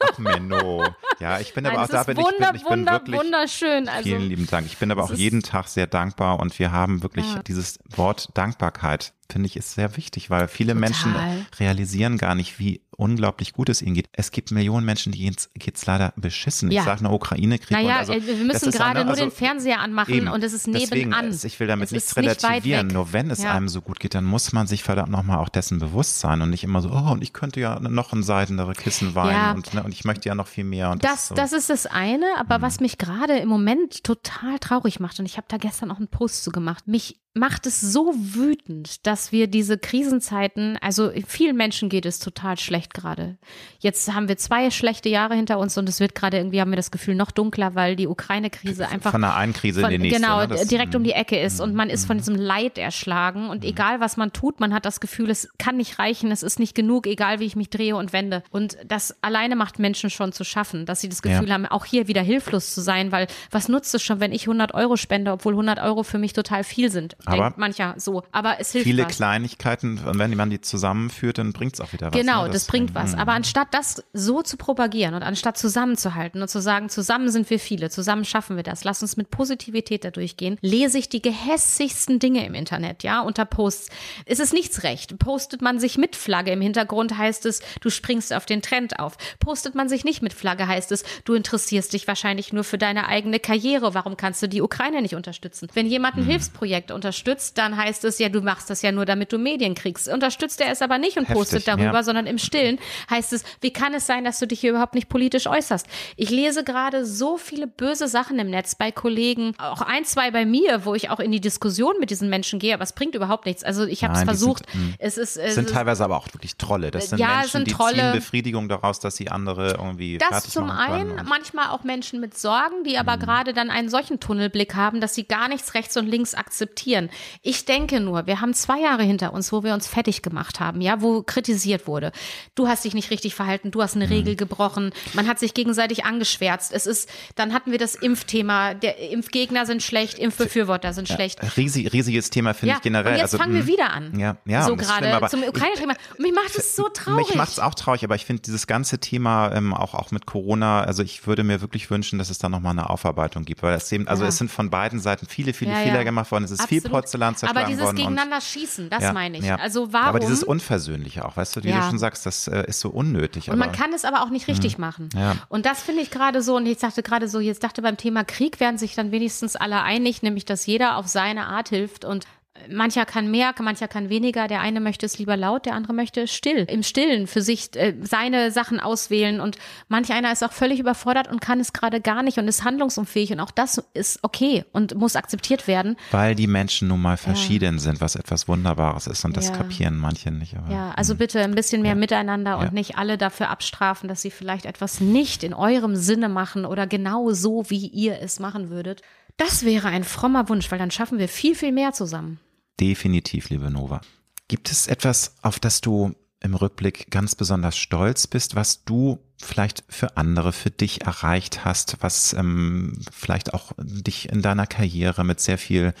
[0.00, 0.84] Ach, Menno.
[1.20, 3.20] Ja, ich bin Nein, aber auch da bin wunder, ich, bin, ich bin wunder, wirklich
[3.20, 3.88] wunderschön.
[3.88, 4.66] Also, Vielen lieben Dank.
[4.66, 7.42] Ich bin aber auch jeden Tag sehr dankbar und wir haben wirklich Ja.
[7.42, 10.80] dieses Wort Dankbarkeit, finde ich, ist sehr wichtig, weil viele Total.
[10.80, 11.14] Menschen
[11.58, 14.08] realisieren gar nicht, wie unglaublich gut es ihnen geht.
[14.12, 16.70] Es gibt Millionen Menschen, die geht's, geht's leider beschissen.
[16.70, 16.80] Ja.
[16.80, 17.70] Ich sage nur Ukraine-Krieg.
[17.70, 20.28] naja, also, äh, wir das müssen gerade ne, nur also den Fernseher anmachen eben.
[20.28, 21.26] und es ist Deswegen, nebenan.
[21.28, 22.88] es- ich will damit Es nichts nicht relativieren.
[22.88, 22.94] weg.
[22.94, 23.52] Nur wenn es Ja.
[23.52, 26.50] einem so gut geht, dann muss man sich verdammt nochmal auch dessen bewusst sein und
[26.50, 29.52] nicht immer so, oh, und ich könnte ja noch ein seidenere Kissen weinen Ja.
[29.52, 30.90] und, ne, und ich möchte ja noch viel mehr.
[30.90, 31.34] Und Das, so.
[31.34, 35.36] das ist das eine, aber was mich gerade im Moment total traurig macht, und ich
[35.36, 39.46] habe da gestern auch einen Post zu gemacht, mich macht es so wütend, dass wir
[39.46, 43.36] diese Krisenzeiten, also vielen Menschen geht es total schlecht gerade.
[43.78, 46.76] Jetzt haben wir zwei schlechte Jahre hinter uns und es wird gerade irgendwie, haben wir
[46.76, 50.08] das Gefühl, noch dunkler, weil die Ukraine-Krise einfach von der einen Krise von, in die
[50.08, 50.22] nächste.
[50.22, 50.48] Genau, ne?
[50.48, 54.00] Das- direkt um die Ecke ist und man ist von diesem Leid erschlagen und egal
[54.00, 57.06] was man tut, man hat das Gefühl, es kann nicht reichen, es ist nicht genug,
[57.06, 58.42] egal wie ich mich drehe und wende.
[58.50, 61.54] Und das alleine macht Menschen schon zu schaffen, dass sie das Gefühl Ja.
[61.54, 64.72] haben, auch hier wieder hilflos zu sein, weil was nutzt es schon, wenn ich 100
[64.74, 67.16] Euro spende, obwohl 100 Euro für mich total viel sind.
[67.26, 68.22] Aber Denkt mancher so.
[68.32, 69.16] Aber es hilft viele was.
[69.16, 72.18] Kleinigkeiten, und wenn man die zusammenführt, dann bringt es auch wieder was.
[72.18, 72.50] Genau, ne?
[72.50, 73.06] das bringt was.
[73.06, 77.50] Deswegen, Aber anstatt das so zu propagieren und anstatt zusammenzuhalten und zu sagen, zusammen sind
[77.50, 81.20] wir viele, zusammen schaffen wir das, lass uns mit Positivität da durchgehen, lese ich die
[81.20, 83.90] gehässigsten Dinge im Internet, ja, unter Posts.
[84.24, 85.18] Es ist nichts recht.
[85.18, 89.16] Postet man sich mit Flagge im Hintergrund, heißt es, du springst auf den Trend auf.
[89.40, 93.08] Postet man sich nicht mit Flagge, heißt es, du interessierst dich wahrscheinlich nur für deine
[93.08, 93.94] eigene Karriere.
[93.94, 95.68] Warum kannst du die Ukraine nicht unterstützen?
[95.74, 96.30] Wenn jemand ein Hm.
[96.30, 97.15] Hilfsprojekt unterstützt,
[97.58, 100.08] dann heißt es ja, du machst das ja nur, damit du Medien kriegst.
[100.08, 102.02] Unterstützt er es aber nicht und Heftig, postet darüber, ja.
[102.02, 102.78] sondern im Stillen
[103.10, 105.86] heißt es, wie kann es sein, dass du dich hier überhaupt nicht politisch äußerst?
[106.16, 110.44] Ich lese gerade so viele böse Sachen im Netz bei Kollegen, auch ein, zwei bei
[110.44, 113.46] mir, wo ich auch in die Diskussion mit diesen Menschen gehe, aber es bringt überhaupt
[113.46, 113.64] nichts.
[113.64, 114.70] Also ich habe es versucht.
[114.70, 114.94] sind, mh.
[114.98, 116.90] es ist, es sind ist teilweise aber auch wirklich Trolle.
[116.90, 117.92] Das sind Ja, Menschen, sind die Trolle.
[117.94, 122.84] ziehen Befriedigung daraus, dass sie andere irgendwie das zum einen, manchmal auch Menschen mit Sorgen,
[122.84, 126.34] die aber gerade dann einen solchen Tunnelblick haben, dass sie gar nichts rechts und links
[126.34, 127.05] akzeptieren.
[127.42, 130.80] Ich denke nur, wir haben zwei Jahre hinter uns, wo wir uns fertig gemacht haben,
[130.80, 132.12] ja, wo kritisiert wurde.
[132.54, 136.04] Du hast dich nicht richtig verhalten, du hast eine Regel gebrochen, man hat sich gegenseitig
[136.04, 136.72] angeschwärzt.
[136.72, 141.38] Es ist, dann hatten wir das Impfthema, der Impfgegner sind schlecht, Impfbefürworter sind schlecht.
[141.56, 143.12] Riesig, riesiges Thema finde Ja, ich generell.
[143.12, 144.18] und jetzt also, fangen wir mh, wieder an.
[144.18, 145.94] Ja, ja, so das gerade zum Ukraine-Thema.
[146.18, 147.26] Mich macht es so traurig.
[147.28, 150.26] Mich macht es auch traurig, aber ich finde dieses ganze Thema ähm, auch auch mit
[150.26, 153.74] Corona, also ich würde mir wirklich wünschen, dass es da nochmal eine Aufarbeitung gibt, weil
[153.74, 154.28] es eben, also Ja.
[154.28, 156.02] es sind von beiden Seiten viele, viele Ja, Fehler ja.
[156.02, 156.85] gemacht worden, es ist viel Absolut.
[156.90, 159.44] Porzellan zerschlagen Aber dieses gegeneinander schießen, das ja, meine ich.
[159.44, 159.56] ja.
[159.56, 160.08] Also warum?
[160.08, 161.80] Aber dieses Unversöhnliche auch, weißt du, wie Ja.
[161.80, 163.50] du schon sagst, das äh, ist so unnötig.
[163.50, 165.08] Und man kann es aber auch nicht richtig machen.
[165.14, 165.20] Mhm.
[165.20, 165.36] Ja.
[165.48, 168.24] Und das finde ich gerade so, und ich dachte gerade so, jetzt dachte beim Thema
[168.24, 172.26] Krieg werden sich dann wenigstens alle einig, nämlich dass jeder auf seine Art hilft und
[172.70, 174.48] Mancher kann mehr, mancher kann weniger.
[174.48, 176.66] Der eine möchte es lieber laut, der andere möchte es still.
[176.68, 179.40] Im Stillen für sich äh, seine Sachen auswählen.
[179.40, 179.56] Und
[179.88, 183.32] manch einer ist auch völlig überfordert und kann es gerade gar nicht und ist handlungsunfähig.
[183.32, 185.96] Und auch das ist okay und muss akzeptiert werden.
[186.10, 189.56] Weil die Menschen nun mal verschieden sind, was etwas Wunderbares ist und das Ja.
[189.56, 190.56] kapieren manche nicht.
[190.56, 192.70] Aber, Ja, also bitte ein bisschen mehr miteinander und Ja.
[192.72, 197.30] nicht alle dafür abstrafen, dass sie vielleicht etwas nicht in eurem Sinne machen oder genau
[197.32, 199.02] so, wie ihr es machen würdet.
[199.38, 202.40] Das wäre ein frommer Wunsch, weil dann schaffen wir viel, viel mehr zusammen.
[202.80, 204.00] Definitiv, liebe Nova.
[204.48, 209.84] Gibt es etwas, auf das du im Rückblick ganz besonders stolz bist, was du vielleicht
[209.88, 215.40] für andere, für dich erreicht hast, was ähm, vielleicht auch dich in deiner Karriere mit
[215.40, 215.94] sehr viel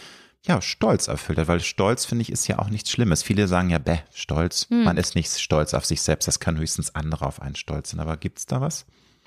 [0.46, 3.22] ja, Stolz erfüllt hat, weil Stolz, finde ich, ist ja auch nichts Schlimmes.
[3.22, 4.84] Viele sagen ja, bäh, Stolz, Hm.
[4.84, 8.00] man ist nicht stolz auf sich selbst, das kann höchstens andere auf einen stolz sein.
[8.00, 8.86] Aber gibt's da was?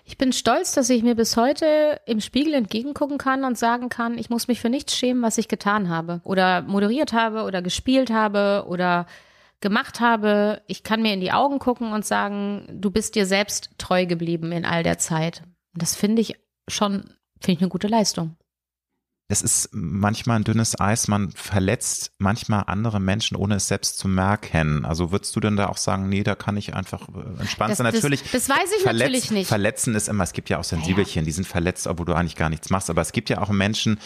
[0.10, 4.18] Ich bin stolz, dass ich mir bis heute im Spiegel entgegengucken kann und sagen kann,
[4.18, 8.10] ich muss mich für nichts schämen, was ich getan habe oder moderiert habe oder gespielt
[8.10, 9.06] habe oder
[9.62, 10.64] gemacht habe.
[10.66, 14.52] Ich kann mir in die Augen gucken und sagen, du bist dir selbst treu geblieben
[14.52, 15.44] in all der Zeit.
[15.76, 16.34] Und das finde ich
[16.68, 18.36] schon, finde ich eine gute Leistung.
[19.32, 24.08] Es ist manchmal ein dünnes Eis, man verletzt manchmal andere Menschen, ohne es selbst zu
[24.08, 24.86] merken.
[24.86, 27.78] Also würdest du denn da auch sagen, nee, da kann ich einfach äh, entspannt Das-
[27.78, 27.86] sein?
[27.86, 28.24] das- Natürlich.
[28.32, 29.48] das weiß ich natürlich nicht.
[29.48, 32.50] Verletzen ist immer, es gibt ja auch Sensibelchen, die sind verletzt, obwohl du eigentlich gar
[32.50, 32.90] nichts machst.
[32.90, 34.00] Aber es gibt ja auch Menschen,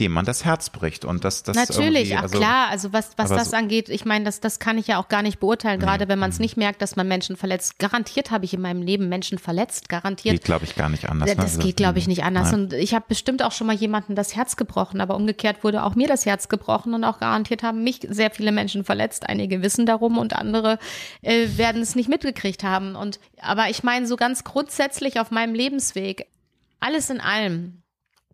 [0.00, 3.50] dem man das Herz bricht und das das Natürlich, also, klar, also was, was das
[3.50, 6.18] so- angeht, ich meine, das, das kann ich ja auch gar nicht beurteilen, gerade wenn
[6.18, 6.34] man Mhm.
[6.34, 7.78] es nicht merkt, dass man Menschen verletzt.
[7.78, 10.34] Garantiert habe ich in meinem Leben Menschen verletzt, garantiert.
[10.34, 11.28] geht glaube ich gar nicht anders.
[11.28, 11.36] ne?
[11.36, 12.50] Das Also, geht, glaube ich, nicht anders.
[12.50, 12.62] Nein.
[12.62, 15.94] Und ich habe bestimmt auch schon mal jemandem das Herz gebrochen, aber umgekehrt wurde auch
[15.94, 19.28] mir das Herz gebrochen und auch garantiert haben mich sehr viele Menschen verletzt.
[19.28, 20.80] Einige wissen darum und andere
[21.22, 22.96] äh, werden es nicht mitgekriegt haben.
[22.96, 26.26] Und aber ich meine, so ganz grundsätzlich auf meinem Lebensweg,
[26.80, 27.82] alles in allem,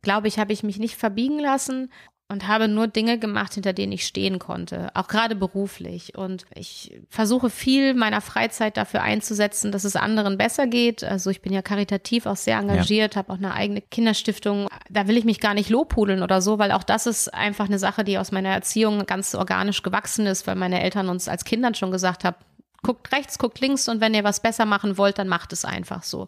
[0.02, 1.90] glaube ich, habe ich mich nicht verbiegen lassen
[2.30, 6.16] und habe nur Dinge gemacht, hinter denen ich stehen konnte, auch gerade beruflich.
[6.16, 11.02] Und ich versuche viel meiner Freizeit dafür einzusetzen, dass es anderen besser geht.
[11.02, 14.68] Also ich bin ja karitativ auch sehr engagiert, habe auch eine eigene Kinderstiftung.
[14.88, 17.80] Da will ich mich gar nicht lobhudeln oder so, weil auch das ist einfach eine
[17.80, 21.74] Sache, die aus meiner Erziehung ganz organisch gewachsen ist, weil meine Eltern uns als Kindern
[21.74, 22.36] schon gesagt haben,
[22.82, 26.02] guckt rechts, guckt links und wenn ihr was besser machen wollt, dann macht es einfach
[26.02, 26.26] so.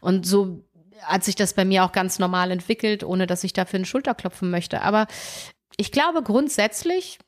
[0.00, 0.62] Und so
[1.02, 4.14] hat sich das bei mir auch ganz normal entwickelt, ohne dass ich dafür einen Schulter
[4.14, 4.82] klopfen möchte.
[4.82, 5.06] Aber
[5.76, 7.18] ich glaube grundsätzlich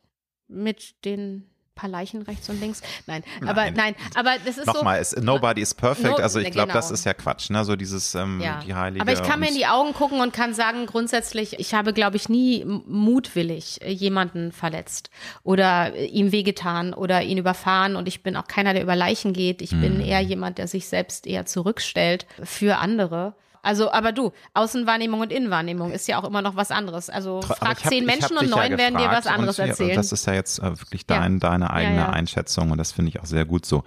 [0.49, 1.47] mit den
[1.77, 2.83] paar Leichen rechts und links.
[3.07, 3.75] Nein, aber Nein.
[3.75, 5.17] nein, aber das ist Nochmal, so.
[5.17, 6.19] es, nobody is perfect.
[6.19, 6.95] No- also ich glaube, das genau.
[6.95, 7.49] ist ja Quatsch.
[7.49, 7.65] Ne?
[7.65, 8.61] So dieses ähm, Ja.
[8.67, 9.01] die heilige.
[9.01, 12.17] Aber ich kann mir in die Augen gucken und kann sagen, grundsätzlich, ich habe, glaube
[12.19, 15.09] ich, nie mutwillig jemanden verletzt
[15.43, 17.97] oder ihm wehgetan oder ihn überfahren.
[17.97, 19.63] Und ich bin auch keiner, der über Leichen geht.
[19.63, 19.81] Ich Mhm.
[19.81, 23.35] bin eher jemand, der sich selbst eher zurückstellt für andere.
[23.63, 27.11] Also, aber du, Außenwahrnehmung und Innenwahrnehmung ist ja auch immer noch was anderes.
[27.11, 29.71] Also frag hab- zehn Menschen und dich ja neun werden dir was anderes und, ja,
[29.71, 29.97] erzählen.
[29.97, 31.19] Das ist ja jetzt äh, wirklich Ja.
[31.21, 32.09] dein, deine eigene ja.
[32.11, 33.85] Einschätzung und das finde ich auch sehr gut so.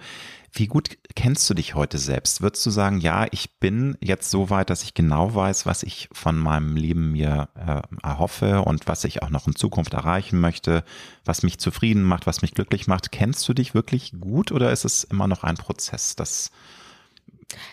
[0.56, 2.40] Wie gut kennst du dich heute selbst?
[2.40, 6.08] Würdest du sagen, ja, ich bin jetzt so weit, dass ich genau weiß, was ich
[6.12, 10.84] von meinem Leben mir äh, erhoffe und was ich auch noch in Zukunft erreichen möchte,
[11.24, 13.10] was mich zufrieden macht, was mich glücklich macht?
[13.10, 16.52] Kennst du dich wirklich gut oder ist es immer noch ein Prozess, das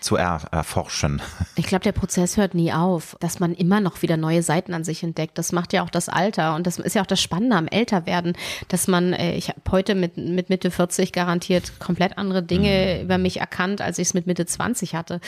[0.00, 1.20] zu er erforschen?
[1.54, 4.84] Ich glaube, der Prozess hört nie auf, dass man immer noch wieder neue Seiten an
[4.84, 5.38] sich entdeckt.
[5.38, 8.36] Das macht ja auch das Alter und das ist ja auch das Spannende am Älterwerden,
[8.68, 13.18] dass man, äh, ich habe heute mit, mit Mitte 40 garantiert komplett andere Dinge über
[13.18, 15.20] mich erkannt, als ich es mit Mitte 20 hatte.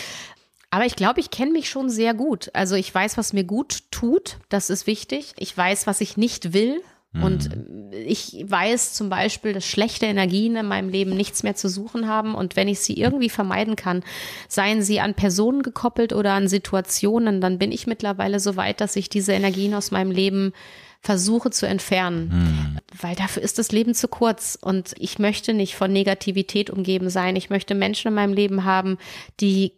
[0.71, 2.51] Aber ich glaube, ich kenne mich schon sehr gut.
[2.53, 5.33] Also ich weiß, was mir gut tut, das ist wichtig.
[5.39, 6.83] Ich weiß, was ich nicht will.
[7.23, 7.51] Und
[7.93, 12.35] ich weiß zum Beispiel, dass schlechte Energien in meinem Leben nichts mehr zu suchen haben.
[12.35, 14.03] Und wenn ich sie irgendwie vermeiden kann,
[14.49, 18.97] seien sie an Personen gekoppelt oder an Situationen, dann bin ich mittlerweile so weit, dass
[18.97, 20.53] ich diese Energien aus meinem Leben
[21.01, 22.81] versuche zu entfernen.
[23.01, 24.59] Weil dafür ist das Leben zu kurz.
[24.61, 27.37] Und ich möchte nicht von Negativität umgeben sein.
[27.37, 28.99] Ich möchte Menschen in meinem Leben haben,
[29.41, 29.73] die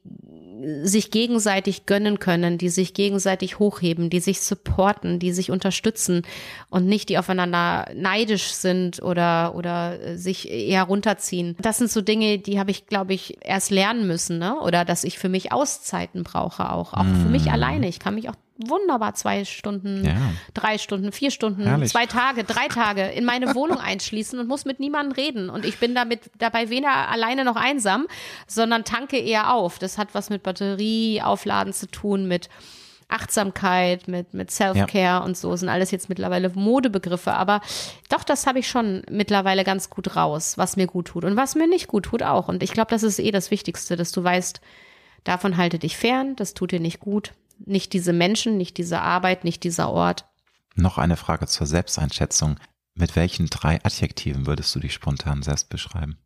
[0.82, 6.22] sich gegenseitig gönnen können, die sich gegenseitig hochheben, die sich supporten, die sich unterstützen
[6.70, 11.56] und nicht die aufeinander neidisch sind oder oder äh, sich eher runterziehen.
[11.60, 14.60] Das sind so Dinge, die habe ich, glaube ich, erst lernen müssen, ne?
[14.60, 17.88] Oder dass ich für mich Auszeiten brauche auch, auch für mich alleine.
[17.88, 20.16] Ich kann mich auch wunderbar zwei Stunden, Ja.
[20.54, 21.90] drei Stunden, vier Stunden, Herrlich.
[21.92, 25.50] zwei Tage, drei Tage in meine Wohnung einschließen und muss mit niemandem reden.
[25.50, 28.06] Und ich bin damit dabei weder alleine noch einsam,
[28.46, 29.78] sondern tanke eher auf.
[29.78, 32.48] Das hat was mit Batterieaufladen zu tun, mit
[33.08, 37.32] Achtsamkeit, mit, mit Self-Care und so sind alles jetzt mittlerweile Modebegriffe.
[37.34, 37.60] Aber
[38.08, 41.54] doch, das habe ich schon mittlerweile ganz gut raus, was mir gut tut und was
[41.54, 42.48] mir nicht gut tut auch.
[42.48, 44.60] Und ich glaube, das ist eh das Wichtigste, dass du weißt,
[45.22, 47.32] davon halte dich fern, das tut dir nicht gut.
[47.64, 50.26] Nicht diese Menschen, nicht diese Arbeit, nicht dieser Ort.
[50.74, 52.56] Noch eine Frage zur Selbsteinschätzung.
[52.94, 56.18] Mit welchen drei Adjektiven würdest du dich spontan selbst beschreiben?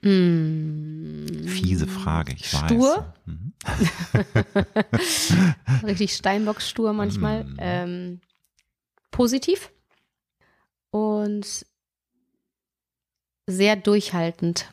[0.00, 2.70] Fiese Frage, ich weiß.
[2.70, 3.14] Stur?
[3.24, 3.52] Mhm.
[5.84, 7.44] Richtig Steinbock-stur manchmal.
[7.44, 7.56] Mhm.
[7.58, 8.20] Ähm,
[9.10, 9.72] positiv
[10.90, 11.66] und
[13.46, 14.72] sehr durchhaltend.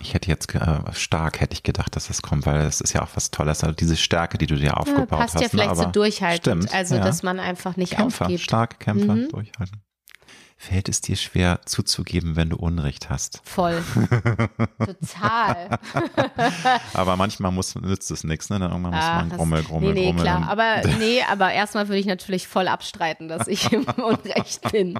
[0.00, 3.02] Ich hätte jetzt äh, stark hätte ich gedacht, dass das kommt, weil es ist ja
[3.02, 3.62] auch was Tolles.
[3.62, 5.42] Also diese Stärke, die du dir Ja, aufgebaut passt hast.
[5.42, 6.62] ja vielleicht ne, so aber durchhaltend.
[6.64, 7.04] Stimmt, also, ja.
[7.04, 8.40] dass man einfach nicht Kämpfer, aufgibt.
[8.42, 9.28] starke Kämpfer, Mhm.
[9.28, 9.80] durchhalten.
[10.56, 13.40] Fällt es dir schwer zuzugeben, wenn du Unrecht hast?
[13.44, 13.82] Voll.
[14.78, 15.78] Total.
[16.94, 18.58] Aber manchmal muss, nützt es nichts, ne?
[18.60, 20.22] Dann irgendwann muss Ach, man das- grummel, grummel, nee, nee, grummel.
[20.22, 20.48] klar.
[20.48, 24.98] Aber nee, aber erstmal würde ich natürlich voll abstreiten, dass ich im Unrecht bin.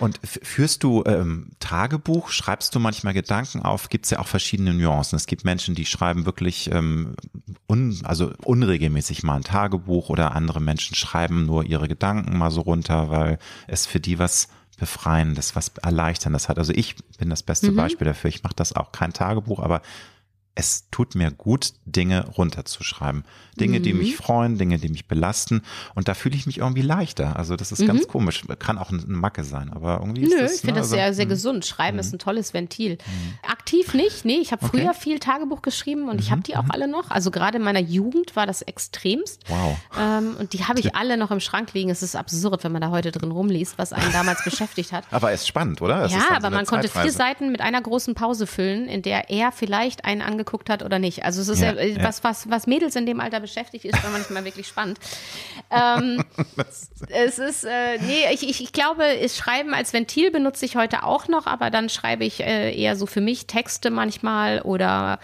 [0.00, 2.28] Und führst du ähm, Tagebuch?
[2.28, 3.88] Schreibst du manchmal Gedanken auf?
[3.88, 5.16] Gibt es ja auch verschiedene Nuancen.
[5.16, 7.14] Es gibt Menschen, die schreiben wirklich ähm,
[7.68, 12.62] un, also unregelmäßig mal ein Tagebuch oder andere Menschen schreiben nur ihre Gedanken mal so
[12.62, 13.38] runter, weil
[13.68, 14.48] es für die was
[14.78, 16.58] Befreiendes, was Erleichterndes hat.
[16.58, 17.76] Also ich bin das beste Mhm.
[17.76, 18.28] Beispiel dafür.
[18.28, 19.82] Ich mache das auch kein Tagebuch, aber
[20.56, 23.24] es tut mir gut, Dinge runterzuschreiben.
[23.58, 23.98] Dinge, die Mhm.
[24.00, 25.62] mich freuen, Dinge, die mich belasten.
[25.94, 27.36] Und da fühle ich mich irgendwie leichter.
[27.36, 28.44] Also das ist ganz komisch.
[28.58, 30.36] Kann auch eine Macke sein, aber irgendwie ist Mhm.
[30.36, 30.54] Nö, das.
[30.54, 31.28] ich finde ne, das also, sehr, sehr mh.
[31.30, 31.66] gesund.
[31.66, 32.98] Schreiben ist ein tolles Ventil.
[33.48, 34.24] aktiv nicht.
[34.24, 34.98] Nee, ich habe früher okay.
[34.98, 36.20] viel Tagebuch geschrieben und mhm.
[36.20, 36.70] ich habe die auch mhm.
[36.70, 37.10] alle noch.
[37.10, 39.42] Also gerade in meiner Jugend war das extremst.
[39.48, 39.76] Wow.
[39.98, 41.90] Ähm, und die habe ich alle noch im Schrank liegen.
[41.90, 45.04] Es ist absurd, wenn man da heute drin rumliest, was einen damals beschäftigt hat.
[45.10, 46.02] Aber es ist spannend, oder?
[46.02, 49.30] Das ja, aber so man konnte vier Seiten mit einer großen Pause füllen, in der
[49.30, 51.24] er vielleicht einen angeguckt hat oder nicht.
[51.24, 52.02] Also es ist ja, ja, ja.
[52.02, 54.98] Was, was, was Mädels in dem Alter beschäftigt, ist manchmal wirklich spannend.
[55.70, 56.22] Ähm,
[57.08, 61.02] es ist, äh, nee, ich, ich, ich glaube, es Schreiben als Ventil benutze ich heute
[61.02, 65.18] auch noch, aber dann schreibe ich äh, eher so für mich Texte manchmal oder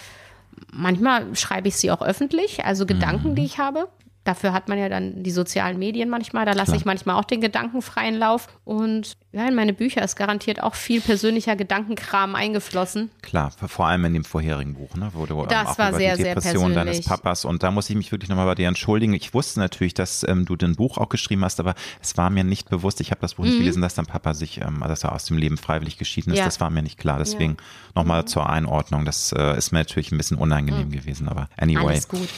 [0.73, 3.35] manchmal schreibe ich sie auch öffentlich, also Gedanken, mhm.
[3.37, 3.89] die ich habe.
[4.31, 6.47] Dafür hat man ja dann die sozialen Medien manchmal.
[6.47, 8.47] Da lasse ich manchmal auch den gedankenfreien Lauf.
[8.63, 13.11] Und ja, in meine Bücher ist garantiert auch viel persönlicher Gedankenkram eingeflossen.
[13.23, 15.11] Klar, vor allem in dem vorherigen Buch, ne?
[15.15, 17.45] Wo du das auch war über sehr, die Depression deines Papas.
[17.45, 19.15] Und da muss ich mich wirklich nochmal bei dir entschuldigen.
[19.15, 22.45] Ich wusste natürlich, dass ähm, du den Buch auch geschrieben hast, aber es war mir
[22.45, 23.01] nicht bewusst.
[23.01, 23.51] Ich habe das Buch mhm.
[23.51, 26.39] nicht gelesen, dass dein Papa sich, ähm, dass er aus dem Leben freiwillig geschieden ist.
[26.39, 26.45] Ja.
[26.45, 27.19] Das war mir nicht klar.
[27.19, 27.93] Deswegen ja.
[27.97, 28.27] nochmal mhm.
[28.29, 29.05] zur Einordnung.
[29.05, 30.93] Das äh, ist mir natürlich ein bisschen unangenehm mhm.
[30.93, 31.89] gewesen, aber anyway.
[31.89, 32.29] Alles gut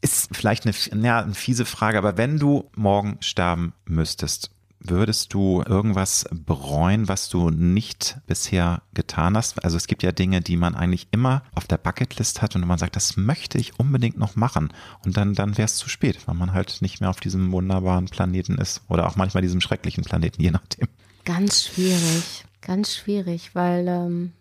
[0.00, 5.62] ist vielleicht eine, ja, eine fiese Frage, aber wenn du morgen sterben müsstest, würdest du
[5.66, 9.62] irgendwas bereuen, was du nicht bisher getan hast?
[9.64, 12.78] Also es gibt ja Dinge, die man eigentlich immer auf der Bucketlist hat und man
[12.78, 14.72] sagt, das möchte ich unbedingt noch machen.
[15.04, 18.06] Und dann, dann wäre es zu spät, weil man halt nicht mehr auf diesem wunderbaren
[18.06, 20.88] Planeten ist oder auch manchmal diesem schrecklichen Planeten, je nachdem.
[21.24, 24.32] Ganz schwierig, ganz schwierig, weil ähm,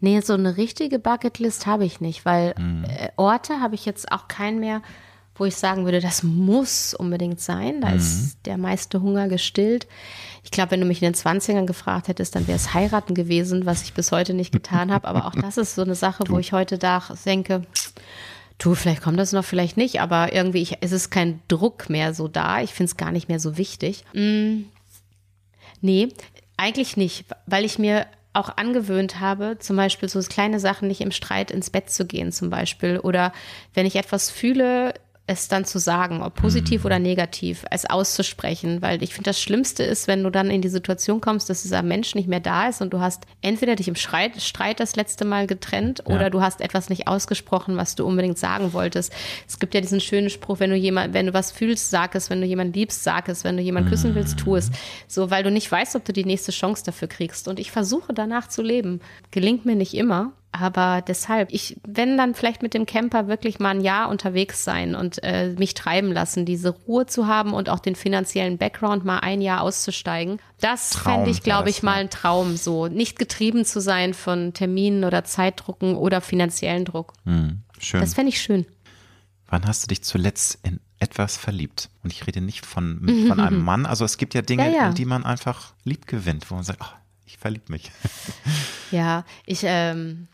[0.00, 2.84] Nee, so eine richtige Bucketlist habe ich nicht, weil mhm.
[3.16, 4.82] Orte habe ich jetzt auch keinen mehr,
[5.36, 7.80] wo ich sagen würde, das muss unbedingt sein.
[7.80, 7.96] Da mhm.
[7.96, 9.86] ist der meiste Hunger gestillt.
[10.44, 13.66] Ich glaube, wenn du mich in den 20ern gefragt hättest, dann wäre es heiraten gewesen,
[13.66, 15.08] was ich bis heute nicht getan habe.
[15.08, 17.62] Aber auch das ist so eine Sache, wo ich heute da denke,
[18.58, 20.00] du, vielleicht kommt das noch, vielleicht nicht.
[20.00, 22.60] Aber irgendwie ich, es ist kein Druck mehr so da.
[22.60, 24.04] Ich finde es gar nicht mehr so wichtig.
[24.12, 24.64] Mm,
[25.80, 26.08] nee,
[26.56, 31.12] eigentlich nicht, weil ich mir auch angewöhnt habe, zum Beispiel so kleine Sachen nicht im
[31.12, 32.98] Streit ins Bett zu gehen, zum Beispiel.
[32.98, 33.32] Oder
[33.72, 34.92] wenn ich etwas fühle,
[35.26, 36.86] es dann zu sagen, ob positiv mhm.
[36.86, 40.68] oder negativ, es auszusprechen, weil ich finde, das Schlimmste ist, wenn du dann in die
[40.68, 43.94] Situation kommst, dass dieser Mensch nicht mehr da ist und du hast entweder dich im
[43.94, 46.14] Streit, Streit das letzte Mal getrennt ja.
[46.14, 49.14] oder du hast etwas nicht ausgesprochen, was du unbedingt sagen wolltest.
[49.48, 52.28] Es gibt ja diesen schönen Spruch, wenn du jemand, wenn du was fühlst, sag es,
[52.28, 54.16] wenn du jemanden liebst, sag es, wenn du jemanden küssen mhm.
[54.16, 54.70] willst, tu es.
[55.08, 57.48] So, weil du nicht weißt, ob du die nächste Chance dafür kriegst.
[57.48, 59.00] Und ich versuche danach zu leben.
[59.30, 63.70] Gelingt mir nicht immer, aber deshalb, ich, wenn dann vielleicht mit dem Camper wirklich mal
[63.70, 67.80] ein Jahr unterwegs sein und äh, mich treiben lassen, diese Ruhe zu haben und auch
[67.80, 72.56] den finanziellen Background mal ein Jahr auszusteigen, das fände ich, glaube ich, mal ein Traum,
[72.56, 77.14] so nicht getrieben zu sein von Terminen oder Zeitdrucken oder finanziellen Druck.
[77.24, 78.00] Hm, schön.
[78.00, 78.64] Das fände ich schön.
[79.48, 81.90] Wann hast du dich zuletzt in etwas verliebt?
[82.04, 83.86] Und ich rede nicht von, von einem Mann.
[83.86, 84.88] Also es gibt ja Dinge, ja, ja.
[84.88, 86.96] in die man einfach lieb gewinnt, wo man sagt, oh,
[87.26, 87.90] ich verliebe mich.
[88.90, 90.28] Ja, ich, ähm,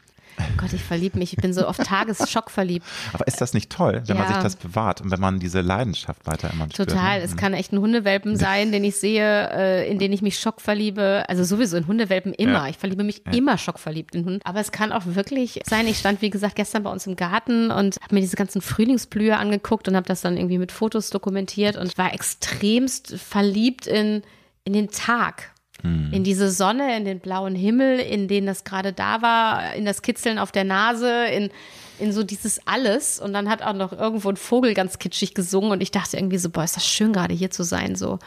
[0.57, 1.33] Gott, ich verliebe mich.
[1.33, 2.87] Ich bin so oft Tagesschock verliebt.
[3.13, 4.23] Aber ist das nicht toll, wenn ja.
[4.23, 6.89] man sich das bewahrt und wenn man diese Leidenschaft weiter immer spürt?
[6.89, 7.19] Total.
[7.19, 7.25] Ne?
[7.25, 10.61] Es kann echt ein Hundewelpen sein, den ich sehe, äh, in den ich mich Schock
[10.61, 11.25] verliebe.
[11.29, 12.65] Also sowieso in Hundewelpen immer.
[12.65, 12.69] Ja.
[12.69, 13.33] Ich verliebe mich ja.
[13.33, 14.41] immer schockverliebt in Hunden.
[14.45, 17.71] Aber es kann auch wirklich sein, ich stand, wie gesagt, gestern bei uns im Garten
[17.71, 21.77] und habe mir diese ganzen Frühlingsblühe angeguckt und habe das dann irgendwie mit Fotos dokumentiert
[21.77, 24.23] und war extremst verliebt in,
[24.65, 26.13] in den Tag Mhm.
[26.13, 30.03] In diese Sonne, in den blauen Himmel, in den das gerade da war, in das
[30.03, 31.51] Kitzeln auf der Nase, in,
[31.99, 33.21] in so dieses alles.
[33.21, 36.39] Und dann hat auch noch irgendwo ein Vogel ganz kitschig gesungen und ich dachte irgendwie
[36.39, 38.19] so, boah, ist das schön gerade hier zu sein, so.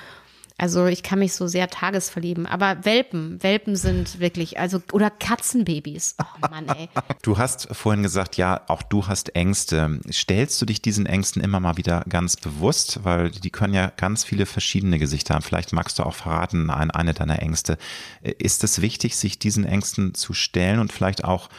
[0.64, 2.46] Also ich kann mich so sehr tagesverlieben.
[2.46, 6.16] Aber Welpen, Welpen sind wirklich, also, oder Katzenbabys.
[6.22, 6.88] Oh Mann, ey.
[7.22, 10.00] Du hast vorhin gesagt, ja, auch du hast Ängste.
[10.10, 13.02] Stellst du dich diesen Ängsten immer mal wieder ganz bewusst?
[13.04, 15.42] Weil die können ja ganz viele verschiedene Gesichter haben.
[15.42, 17.78] Vielleicht magst du auch verraten, ein, eine deiner Ängste.
[18.22, 21.50] Ist es wichtig, sich diesen Ängsten zu stellen und vielleicht auch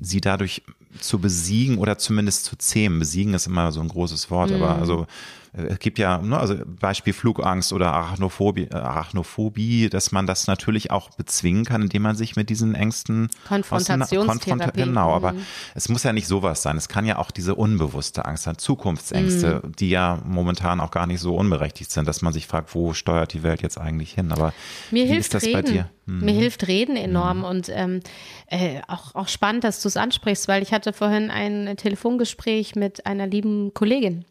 [0.00, 0.62] sie dadurch
[1.00, 2.98] zu besiegen oder zumindest zu zähmen?
[2.98, 4.56] Besiegen ist immer so ein großes Wort, mhm.
[4.56, 5.06] aber also
[5.54, 10.90] es gibt ja, ne, also Beispiel Flugangst oder Arachnophobie, äh, Arachnophobie, dass man das natürlich
[10.90, 14.84] auch bezwingen kann, indem man sich mit diesen Ängsten Konfrontationstherapie.
[14.84, 15.44] genau, aber mhm.
[15.74, 16.78] es muss ja nicht sowas sein.
[16.78, 19.72] Es kann ja auch diese unbewusste Angst sein, Zukunftsängste, mhm.
[19.76, 23.34] die ja momentan auch gar nicht so unberechtigt sind, dass man sich fragt, wo steuert
[23.34, 24.32] die Welt jetzt eigentlich hin?
[24.32, 24.54] Aber
[24.90, 25.84] mir hilft reden.
[26.06, 26.24] Mhm.
[26.24, 27.44] Mir hilft Reden enorm mhm.
[27.44, 28.00] und ähm,
[28.46, 33.06] äh, auch, auch spannend, dass du es ansprichst, weil ich hatte vorhin ein Telefongespräch mit
[33.06, 34.24] einer lieben Kollegin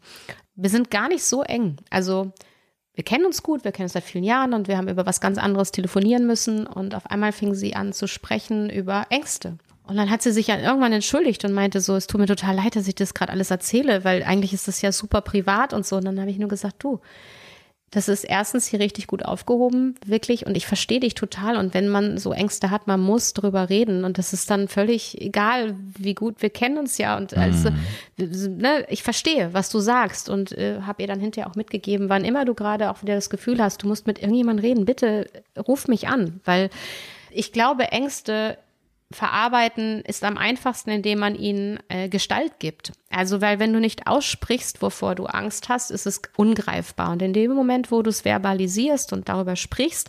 [0.54, 1.76] wir sind gar nicht so eng.
[1.90, 2.32] Also
[2.94, 5.20] wir kennen uns gut, wir kennen uns seit vielen Jahren und wir haben über was
[5.20, 9.56] ganz anderes telefonieren müssen und auf einmal fing sie an zu sprechen über Ängste.
[9.84, 12.54] Und dann hat sie sich ja irgendwann entschuldigt und meinte so, es tut mir total
[12.54, 15.84] leid, dass ich das gerade alles erzähle, weil eigentlich ist das ja super privat und
[15.84, 15.96] so.
[15.96, 17.00] Und dann habe ich nur gesagt, du,
[17.92, 20.46] Das ist erstens hier richtig gut aufgehoben, wirklich.
[20.46, 21.58] Und ich verstehe dich total.
[21.58, 24.04] Und wenn man so Ängste hat, man muss drüber reden.
[24.06, 27.18] Und das ist dann völlig egal, wie gut wir kennen uns ja.
[27.18, 27.68] Und also,
[28.16, 28.56] mhm.
[28.56, 30.30] ne, ich verstehe, was du sagst.
[30.30, 33.28] Und äh, habe ihr dann hinterher auch mitgegeben, wann immer du gerade auch wieder das
[33.28, 35.26] Gefühl hast, du musst mit irgendjemandem reden, bitte
[35.68, 36.40] ruf mich an.
[36.46, 36.70] Weil
[37.30, 38.56] ich glaube, Ängste
[39.12, 42.92] verarbeiten ist am einfachsten, indem man ihnen äh, Gestalt gibt.
[43.10, 47.10] Also, weil wenn du nicht aussprichst, wovor du Angst hast, ist es ungreifbar.
[47.10, 50.08] Und in dem Moment, wo du es verbalisierst und darüber sprichst,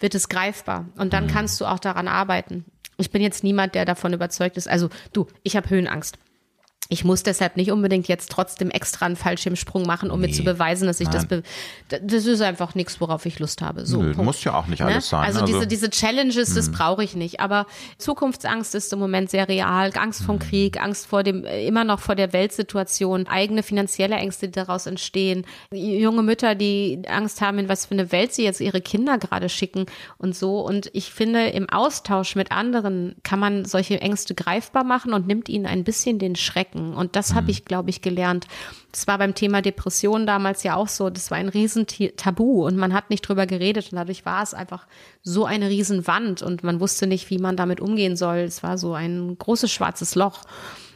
[0.00, 0.86] wird es greifbar.
[0.96, 1.30] Und dann mhm.
[1.30, 2.64] kannst du auch daran arbeiten.
[2.98, 4.68] Ich bin jetzt niemand, der davon überzeugt ist.
[4.68, 6.18] Also, du, ich habe Höhenangst.
[6.88, 10.44] Ich muss deshalb nicht unbedingt jetzt trotzdem extra einen Fallschirmsprung machen, um nee, mir zu
[10.44, 11.42] beweisen, dass ich Nein.
[11.88, 12.00] das.
[12.02, 13.86] das ist einfach nichts, worauf ich Lust habe.
[13.86, 15.00] So, Nö, muss ja auch nicht alles ne?
[15.00, 15.24] sein.
[15.24, 16.72] Also, also, diese, diese Challenges, das mhm.
[16.72, 17.40] brauche ich nicht.
[17.40, 19.90] Aber Zukunftsangst ist im Moment sehr real.
[19.94, 20.40] Angst vom mhm.
[20.40, 25.46] Krieg, Angst vor dem, immer noch vor der Weltsituation, eigene finanzielle Ängste, die daraus entstehen.
[25.72, 29.48] Junge Mütter, die Angst haben, in was für eine Welt sie jetzt ihre Kinder gerade
[29.48, 29.86] schicken
[30.18, 30.60] und so.
[30.60, 35.48] Und ich finde, im Austausch mit anderen kann man solche Ängste greifbar machen und nimmt
[35.48, 36.94] ihnen ein bisschen den Schrecken denken.
[36.94, 37.50] Und das habe mhm.
[37.50, 38.46] ich, glaube ich, gelernt.
[38.90, 41.10] Das war beim Thema Depression damals ja auch so.
[41.10, 44.86] Das war ein Riesentabu und man hat nicht drüber geredet und dadurch war es einfach
[45.22, 48.38] so eine Riesenwand und man wusste nicht, wie man damit umgehen soll.
[48.38, 50.42] Es war so ein großes schwarzes Loch.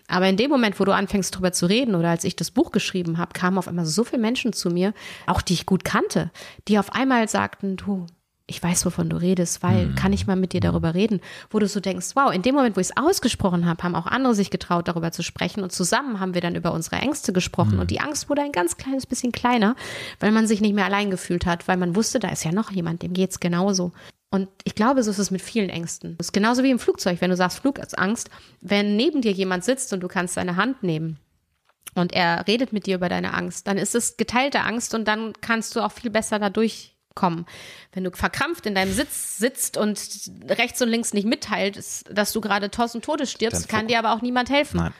[0.08, 2.70] Aber in dem Moment, wo du anfängst drüber zu reden oder als ich das Buch
[2.70, 4.94] geschrieben habe, kamen auf einmal so viele Menschen zu mir,
[5.26, 6.30] auch die ich gut kannte,
[6.68, 8.06] die auf einmal sagten, du,
[8.48, 9.94] ich weiß, wovon du redest, weil mhm.
[9.96, 11.20] kann ich mal mit dir darüber reden,
[11.50, 14.06] wo du so denkst, wow, in dem Moment, wo ich es ausgesprochen habe, haben auch
[14.06, 17.74] andere sich getraut, darüber zu sprechen und zusammen haben wir dann über unsere Ängste gesprochen
[17.74, 17.80] mhm.
[17.80, 19.74] und die Angst wurde ein ganz kleines bisschen kleiner,
[20.20, 22.70] weil man sich nicht mehr allein gefühlt hat, weil man wusste, da ist ja noch
[22.70, 23.92] jemand, dem geht's genauso.
[24.30, 26.16] Und ich glaube, so ist es mit vielen Ängsten.
[26.18, 28.28] Das ist genauso wie im Flugzeug, wenn du sagst Flugangst,
[28.60, 31.18] wenn neben dir jemand sitzt und du kannst seine Hand nehmen
[31.94, 35.32] und er redet mit dir über deine Angst, dann ist es geteilte Angst und dann
[35.40, 37.46] kannst du auch viel besser dadurch kommen.
[37.92, 39.98] Wenn du verkrampft in deinem Sitz sitzt und
[40.48, 41.76] rechts und links nicht mitteilt,
[42.16, 44.76] dass du gerade tausend Todes stirbst, kann dir aber auch niemand helfen.
[44.76, 44.92] Nein.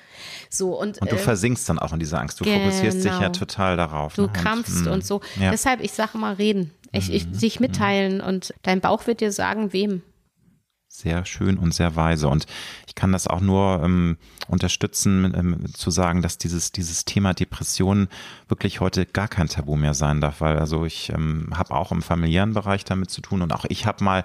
[0.51, 2.40] So, und, und du äh, versinkst dann auch in dieser Angst.
[2.40, 2.59] Du genau.
[2.59, 3.32] fokussierst dich ja genau.
[3.32, 4.14] total darauf.
[4.14, 4.32] Du ne?
[4.32, 5.20] krampfst und, und so.
[5.38, 5.52] Ja.
[5.52, 6.72] Deshalb, ich sage mal, reden.
[6.90, 7.38] Ich, ich, mhm.
[7.38, 10.02] dich mitteilen und dein Bauch wird dir sagen, wem
[10.97, 12.28] sehr schön und sehr weise.
[12.28, 12.47] Und
[12.86, 14.16] ich kann das auch nur ähm,
[14.48, 18.09] unterstützen, ähm, zu sagen, dass dieses, dieses Thema Depressionen
[18.48, 22.02] wirklich heute gar kein Tabu mehr sein darf, weil also ich ähm, habe auch im
[22.02, 24.24] familiären Bereich damit zu tun und auch ich habe mal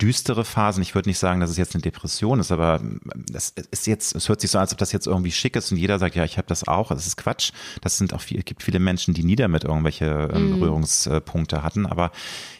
[0.00, 0.82] düstere Phasen.
[0.82, 2.80] Ich würde nicht sagen, dass es jetzt eine Depression ist, aber
[3.14, 5.70] das ist jetzt, es hört sich so an, als ob das jetzt irgendwie schick ist
[5.70, 6.88] und jeder sagt, ja, ich habe das auch.
[6.88, 7.52] Das ist Quatsch.
[7.82, 10.60] Das sind auch viel, es gibt viele Menschen, die nie damit irgendwelche ähm, mhm.
[10.60, 11.86] Berührungspunkte hatten.
[11.86, 12.12] Aber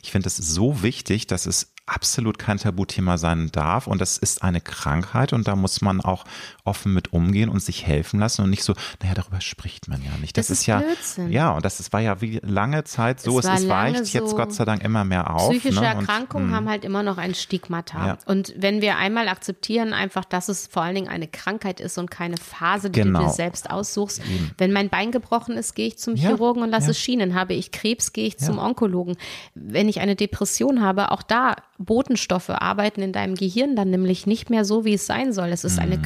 [0.03, 3.87] ich finde, es ist so wichtig, dass es absolut kein Tabuthema sein darf.
[3.87, 5.33] Und das ist eine Krankheit.
[5.33, 6.25] Und da muss man auch
[6.71, 10.13] offen mit umgehen und sich helfen lassen und nicht so, naja, darüber spricht man ja
[10.21, 10.37] nicht.
[10.37, 11.33] Das, das ist, ist ja, Blödsinn.
[11.33, 14.19] ja, und das ist, war ja wie lange Zeit so, es, es, es weicht so
[14.19, 15.51] jetzt Gott sei Dank immer mehr auf.
[15.51, 15.87] Psychische ne?
[15.87, 16.57] Erkrankungen und, hm.
[16.57, 18.07] haben halt immer noch ein Stigmata.
[18.07, 18.19] Ja.
[18.27, 22.09] Und wenn wir einmal akzeptieren einfach, dass es vor allen Dingen eine Krankheit ist und
[22.09, 23.19] keine Phase, die genau.
[23.19, 24.21] du dir selbst aussuchst.
[24.21, 24.53] Eben.
[24.57, 26.29] Wenn mein Bein gebrochen ist, gehe ich zum ja.
[26.29, 26.91] Chirurgen und lasse ja.
[26.93, 27.35] es schienen.
[27.35, 29.17] Habe ich Krebs, gehe ich zum Onkologen.
[29.55, 34.51] Wenn ich eine Depression habe, auch da Botenstoffe arbeiten in deinem Gehirn dann nämlich nicht
[34.51, 35.49] mehr so, wie es sein soll.
[35.49, 36.03] Es ist eine mm,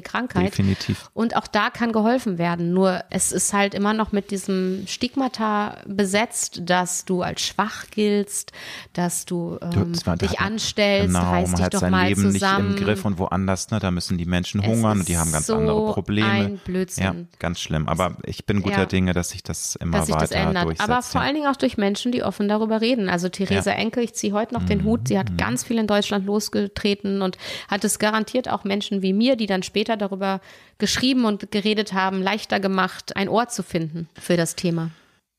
[0.00, 0.52] körperliche Krankheit.
[0.52, 1.10] Definitiv.
[1.14, 2.72] Und auch da kann geholfen werden.
[2.72, 8.52] Nur es ist halt immer noch mit diesem Stigmata besetzt, dass du als schwach giltst,
[8.92, 12.70] dass du, ähm, du dich anstellst, genau, reiß dich doch mal Leben zusammen.
[12.70, 15.46] nicht im Griff und woanders, ne, da müssen die Menschen hungern und die haben ganz
[15.46, 16.28] so andere Probleme.
[16.28, 17.04] Ein Blödsinn.
[17.04, 17.88] Ja, ganz schlimm.
[17.88, 20.64] Aber ich bin guter ja, Dinge, dass sich das immer dass weiter das ändert.
[20.64, 20.90] durchsetzt.
[20.90, 23.08] Aber vor allen Dingen auch durch Menschen, die offen darüber reden.
[23.08, 23.76] Also Theresa ja.
[23.76, 24.66] Enke, ich ziehe heute noch mhm.
[24.66, 25.36] den Hut, sie hat mhm.
[25.36, 27.36] ganz viel in Deutschland losgetreten und
[27.68, 30.40] hat es garantiert auch Menschen wie mir, die dann später darüber
[30.78, 34.90] geschrieben und geredet haben, leichter gemacht, ein Ohr zu finden für das Thema.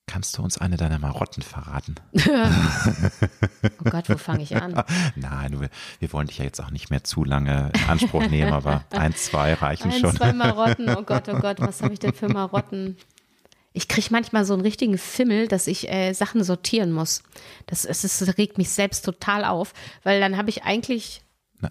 [0.07, 1.95] Kannst du uns eine deiner Marotten verraten?
[2.13, 4.83] oh Gott, wo fange ich an?
[5.15, 5.69] Nein, wir,
[5.99, 9.15] wir, wollen dich ja jetzt auch nicht mehr zu lange in Anspruch nehmen, aber ein,
[9.15, 10.09] zwei reichen ein, schon.
[10.09, 12.97] Ein, zwei Marotten, oh Gott, oh Gott, was habe ich denn für Marotten?
[13.73, 17.23] ich kriege manchmal so einen richtigen Fimmel, dass ich äh, Sachen sortieren muss.
[17.67, 19.73] Das, das, das regt mich selbst total auf,
[20.03, 21.21] weil dann habe ich eigentlich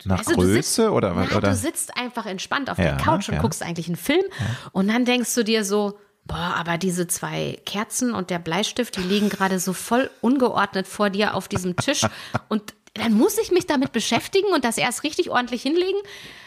[0.04, 1.32] nach weißt Größe sitzt, oder was?
[1.32, 1.50] Oder?
[1.50, 3.40] Du sitzt einfach entspannt auf ja, der Couch und ja.
[3.40, 4.24] guckst eigentlich einen Film
[4.72, 9.02] und dann denkst du dir so, boah, aber diese zwei Kerzen und der Bleistift, die
[9.02, 12.06] liegen gerade so voll ungeordnet vor dir auf diesem Tisch
[12.48, 16.00] und dann muss ich mich damit beschäftigen und das erst richtig ordentlich hinlegen,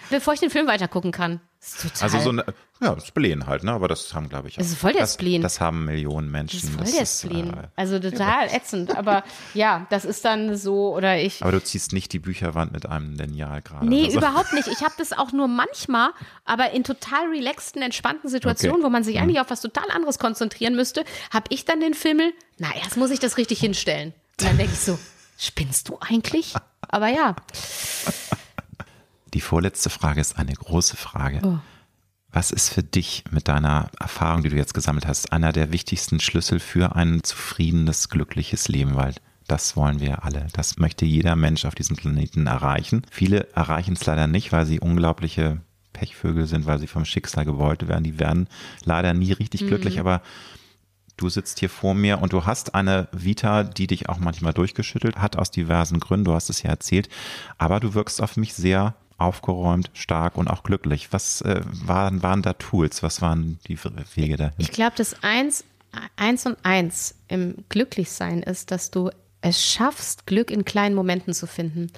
[0.09, 1.39] bevor ich den Film weitergucken kann.
[1.81, 2.03] Total.
[2.03, 2.43] Also so eine,
[2.81, 3.71] ja, Spleen halt, ne?
[3.71, 4.57] Aber das haben, glaube ich, auch.
[4.57, 5.41] Das ist voll der das, Spleen.
[5.41, 6.59] Das haben Millionen Menschen.
[6.59, 7.53] Das ist voll der Spleen.
[7.53, 8.97] äh, also total ätzend.
[8.97, 9.23] Aber
[9.53, 11.41] ja, das ist dann so, oder ich.
[11.41, 13.85] aber du ziehst nicht die Bücherwand mit einem Lineal gerade.
[13.85, 14.17] Nee, oder so.
[14.17, 14.67] überhaupt nicht.
[14.67, 16.09] Ich habe das auch nur manchmal,
[16.43, 18.85] aber in total relaxten, entspannten Situationen, Okay.
[18.85, 22.33] wo man sich eigentlich auf was total anderes konzentrieren müsste, habe ich dann den Fimmel,
[22.57, 24.13] na, erst muss ich das richtig hinstellen.
[24.41, 24.99] Und dann denke ich so,
[25.37, 26.53] spinnst du eigentlich?
[26.89, 27.35] Aber ja,
[29.33, 31.39] Die vorletzte Frage ist eine große Frage.
[31.43, 31.57] Oh.
[32.31, 36.19] Was ist für dich mit deiner Erfahrung, die du jetzt gesammelt hast, einer der wichtigsten
[36.19, 38.95] Schlüssel für ein zufriedenes, glückliches Leben?
[38.95, 39.13] Weil
[39.47, 40.47] das wollen wir alle.
[40.53, 43.03] Das möchte jeder Mensch auf diesem Planeten erreichen.
[43.11, 45.61] Viele erreichen es leider nicht, weil sie unglaubliche
[45.91, 48.03] Pechvögel sind, weil sie vom Schicksal gewollt werden.
[48.03, 48.47] Die werden
[48.83, 49.67] leider nie richtig Mhm.
[49.67, 50.21] glücklich, aber
[51.15, 55.17] Du sitzt hier vor mir und du hast eine Vita, die dich auch manchmal durchgeschüttelt
[55.17, 56.25] hat aus diversen Gründen.
[56.25, 57.07] Du hast es ja erzählt.
[57.59, 61.09] Aber du wirkst auf mich sehr aufgeräumt, stark und auch glücklich.
[61.11, 63.03] Was äh, waren, waren da Tools?
[63.03, 63.77] Was waren die
[64.15, 64.53] Wege dahin?
[64.57, 65.63] ich glaube, das eins,
[66.15, 69.09] eins und eins im Glücklichsein ist, dass du
[69.45, 71.91] es schaffst, Glück in kleinen Momenten zu finden.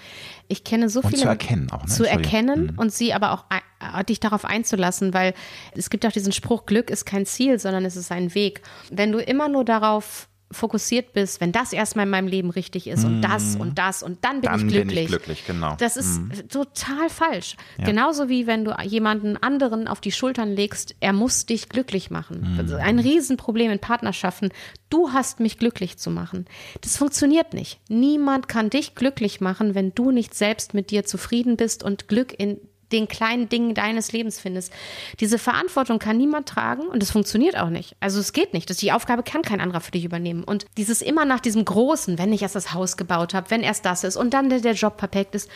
[0.48, 1.22] Ich kenne so Und viele.
[1.22, 1.88] zu erkennen auch, ne?
[1.90, 5.36] Zu erkennen und sie aber auch äh, dich darauf einzulassen, weil
[5.76, 8.62] es gibt auch diesen Spruch, Glück ist kein Ziel, sondern es ist ein Weg.
[8.90, 13.04] Wenn du immer nur darauf fokussiert bist, wenn das erstmal in meinem Leben richtig ist
[13.04, 14.56] und das und das und dann bin Mhm.
[14.56, 15.04] Dann ich bin glücklich.
[15.04, 15.76] ich glücklich, genau.
[15.80, 17.58] Das ist total falsch.
[17.78, 22.54] Genauso wie wenn du jemanden anderen auf die Schultern legst, er muss dich glücklich machen.
[22.54, 22.60] Mhm.
[22.60, 24.50] Ist ein Riesenproblem in Partnerschaften.
[24.90, 26.46] Du hast mich glücklich zu machen.
[26.82, 27.80] Das funktioniert nicht.
[27.90, 32.38] Niemand kann dich glücklich machen, wenn du nicht selbst mit dir zufrieden bist und Glück
[32.38, 32.60] in
[32.92, 34.72] den kleinen Dingen deines Lebens findest.
[35.20, 37.96] Diese Verantwortung kann niemand tragen und es funktioniert auch nicht.
[38.00, 38.70] Also es geht nicht.
[38.70, 40.44] Das, die Aufgabe kann kein anderer für dich übernehmen.
[40.44, 43.86] Und dieses immer nach diesem Großen, wenn ich erst das Haus gebaut habe, wenn erst
[43.86, 45.50] das ist und dann der, der Job perfekt ist,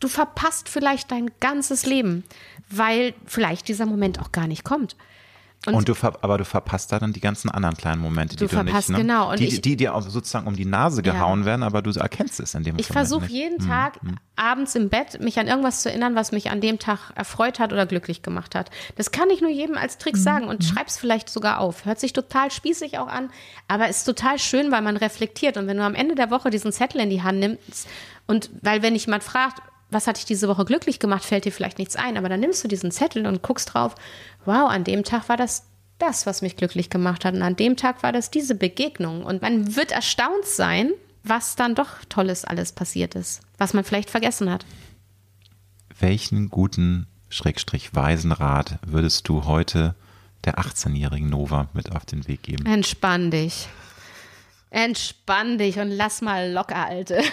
[0.00, 2.24] du verpasst vielleicht dein ganzes Leben,
[2.68, 4.96] weil vielleicht dieser Moment auch gar nicht kommt.
[5.64, 8.50] Und, du ver aber du verpasst da dann die ganzen anderen kleinen Momente, Du die
[8.50, 9.04] du verpasst, nicht, ne?
[9.04, 9.30] genau.
[9.30, 11.12] Und die, ich- die dir auch sozusagen um die Nase Ja.
[11.12, 13.30] gehauen werden, aber du erkennst es in dem Ich Moment versuche nicht.
[13.32, 14.00] jeden Tag
[14.34, 17.72] abends im Bett mich an irgendwas zu erinnern, was mich an dem Tag erfreut hat
[17.72, 18.70] oder glücklich gemacht hat.
[18.96, 21.84] Das kann ich nur jedem als Trick sagen und schreib's vielleicht sogar auf.
[21.84, 23.30] Hört sich total spießig auch an,
[23.68, 25.56] aber ist total schön, weil man reflektiert.
[25.56, 27.86] Und wenn du am Ende der Woche diesen Zettel in die Hand nimmst
[28.26, 31.52] und weil wenn dich jemand fragt, was hat dich diese Woche glücklich gemacht, fällt dir
[31.52, 33.94] vielleicht nichts ein, aber dann nimmst du diesen Zettel und guckst drauf,
[34.44, 35.64] wow, an dem Tag war das
[35.98, 37.34] das, was mich glücklich gemacht hat.
[37.34, 39.24] Und an dem Tag war das diese Begegnung.
[39.24, 40.90] Und man wird erstaunt sein,
[41.22, 44.66] was dann doch Tolles alles passiert ist, was man vielleicht vergessen hat.
[45.98, 49.94] Welchen guten Schrägstrich weisen Rat würdest du heute
[50.44, 52.66] der 18-jährigen Nova mit auf den Weg geben?
[52.66, 53.68] Entspann dich.
[54.74, 57.22] Entspann dich und lass mal locker, Alte.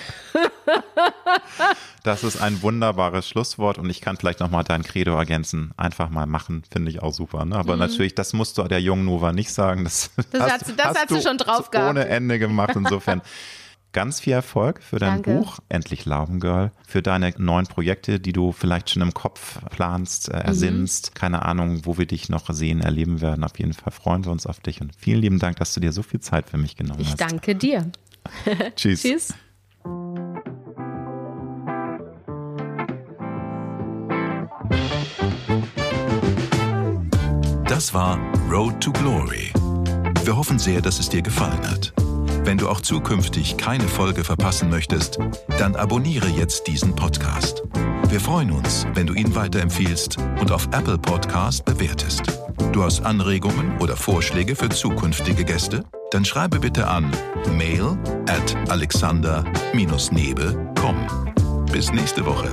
[2.04, 5.72] Das ist ein wunderbares Schlusswort und ich kann vielleicht nochmal dein Credo ergänzen.
[5.78, 7.44] Einfach mal machen, finde ich auch super.
[7.46, 7.56] Ne?
[7.56, 9.84] Aber natürlich, das musst du der jungen Nova nicht sagen.
[9.84, 10.24] Das, Mhm.
[10.32, 11.90] Das hat sie- das hat sie schon drauf gehabt.
[11.90, 12.72] Ohne Ende gemacht.
[12.76, 13.22] Insofern
[13.92, 15.36] ganz viel Erfolg für dein Danke.
[15.40, 20.36] Buch, Endlich Laubengirl, für deine neuen Projekte, die du vielleicht schon im Kopf planst, Mhm.
[20.36, 21.16] äh, ersinnst.
[21.16, 23.44] Keine Ahnung, wo wir dich noch sehen, erleben werden.
[23.44, 25.92] Auf jeden Fall freuen wir uns auf dich und vielen lieben Dank, dass du dir
[25.92, 27.22] so viel Zeit für mich genommen Ich hast.
[27.22, 27.92] danke dir.
[28.76, 29.02] Tschüss.
[29.02, 29.34] Tschüss.
[37.68, 38.20] Das war
[38.52, 39.52] Road to Glory.
[40.24, 41.94] Wir hoffen sehr, dass es dir gefallen hat.
[42.50, 45.20] Wenn du auch zukünftig keine Folge verpassen möchtest,
[45.60, 47.62] dann abonniere jetzt diesen Podcast.
[48.08, 52.24] Wir freuen uns, wenn du ihn weiterempfiehlst und auf Apple Podcast bewertest.
[52.72, 55.86] Du hast Anregungen oder Vorschläge für zukünftige Gäste?
[56.10, 57.12] Dann schreibe bitte an
[57.56, 57.96] mail
[58.28, 61.66] at alexander-nebe.com.
[61.72, 62.50] Bis nächste Woche.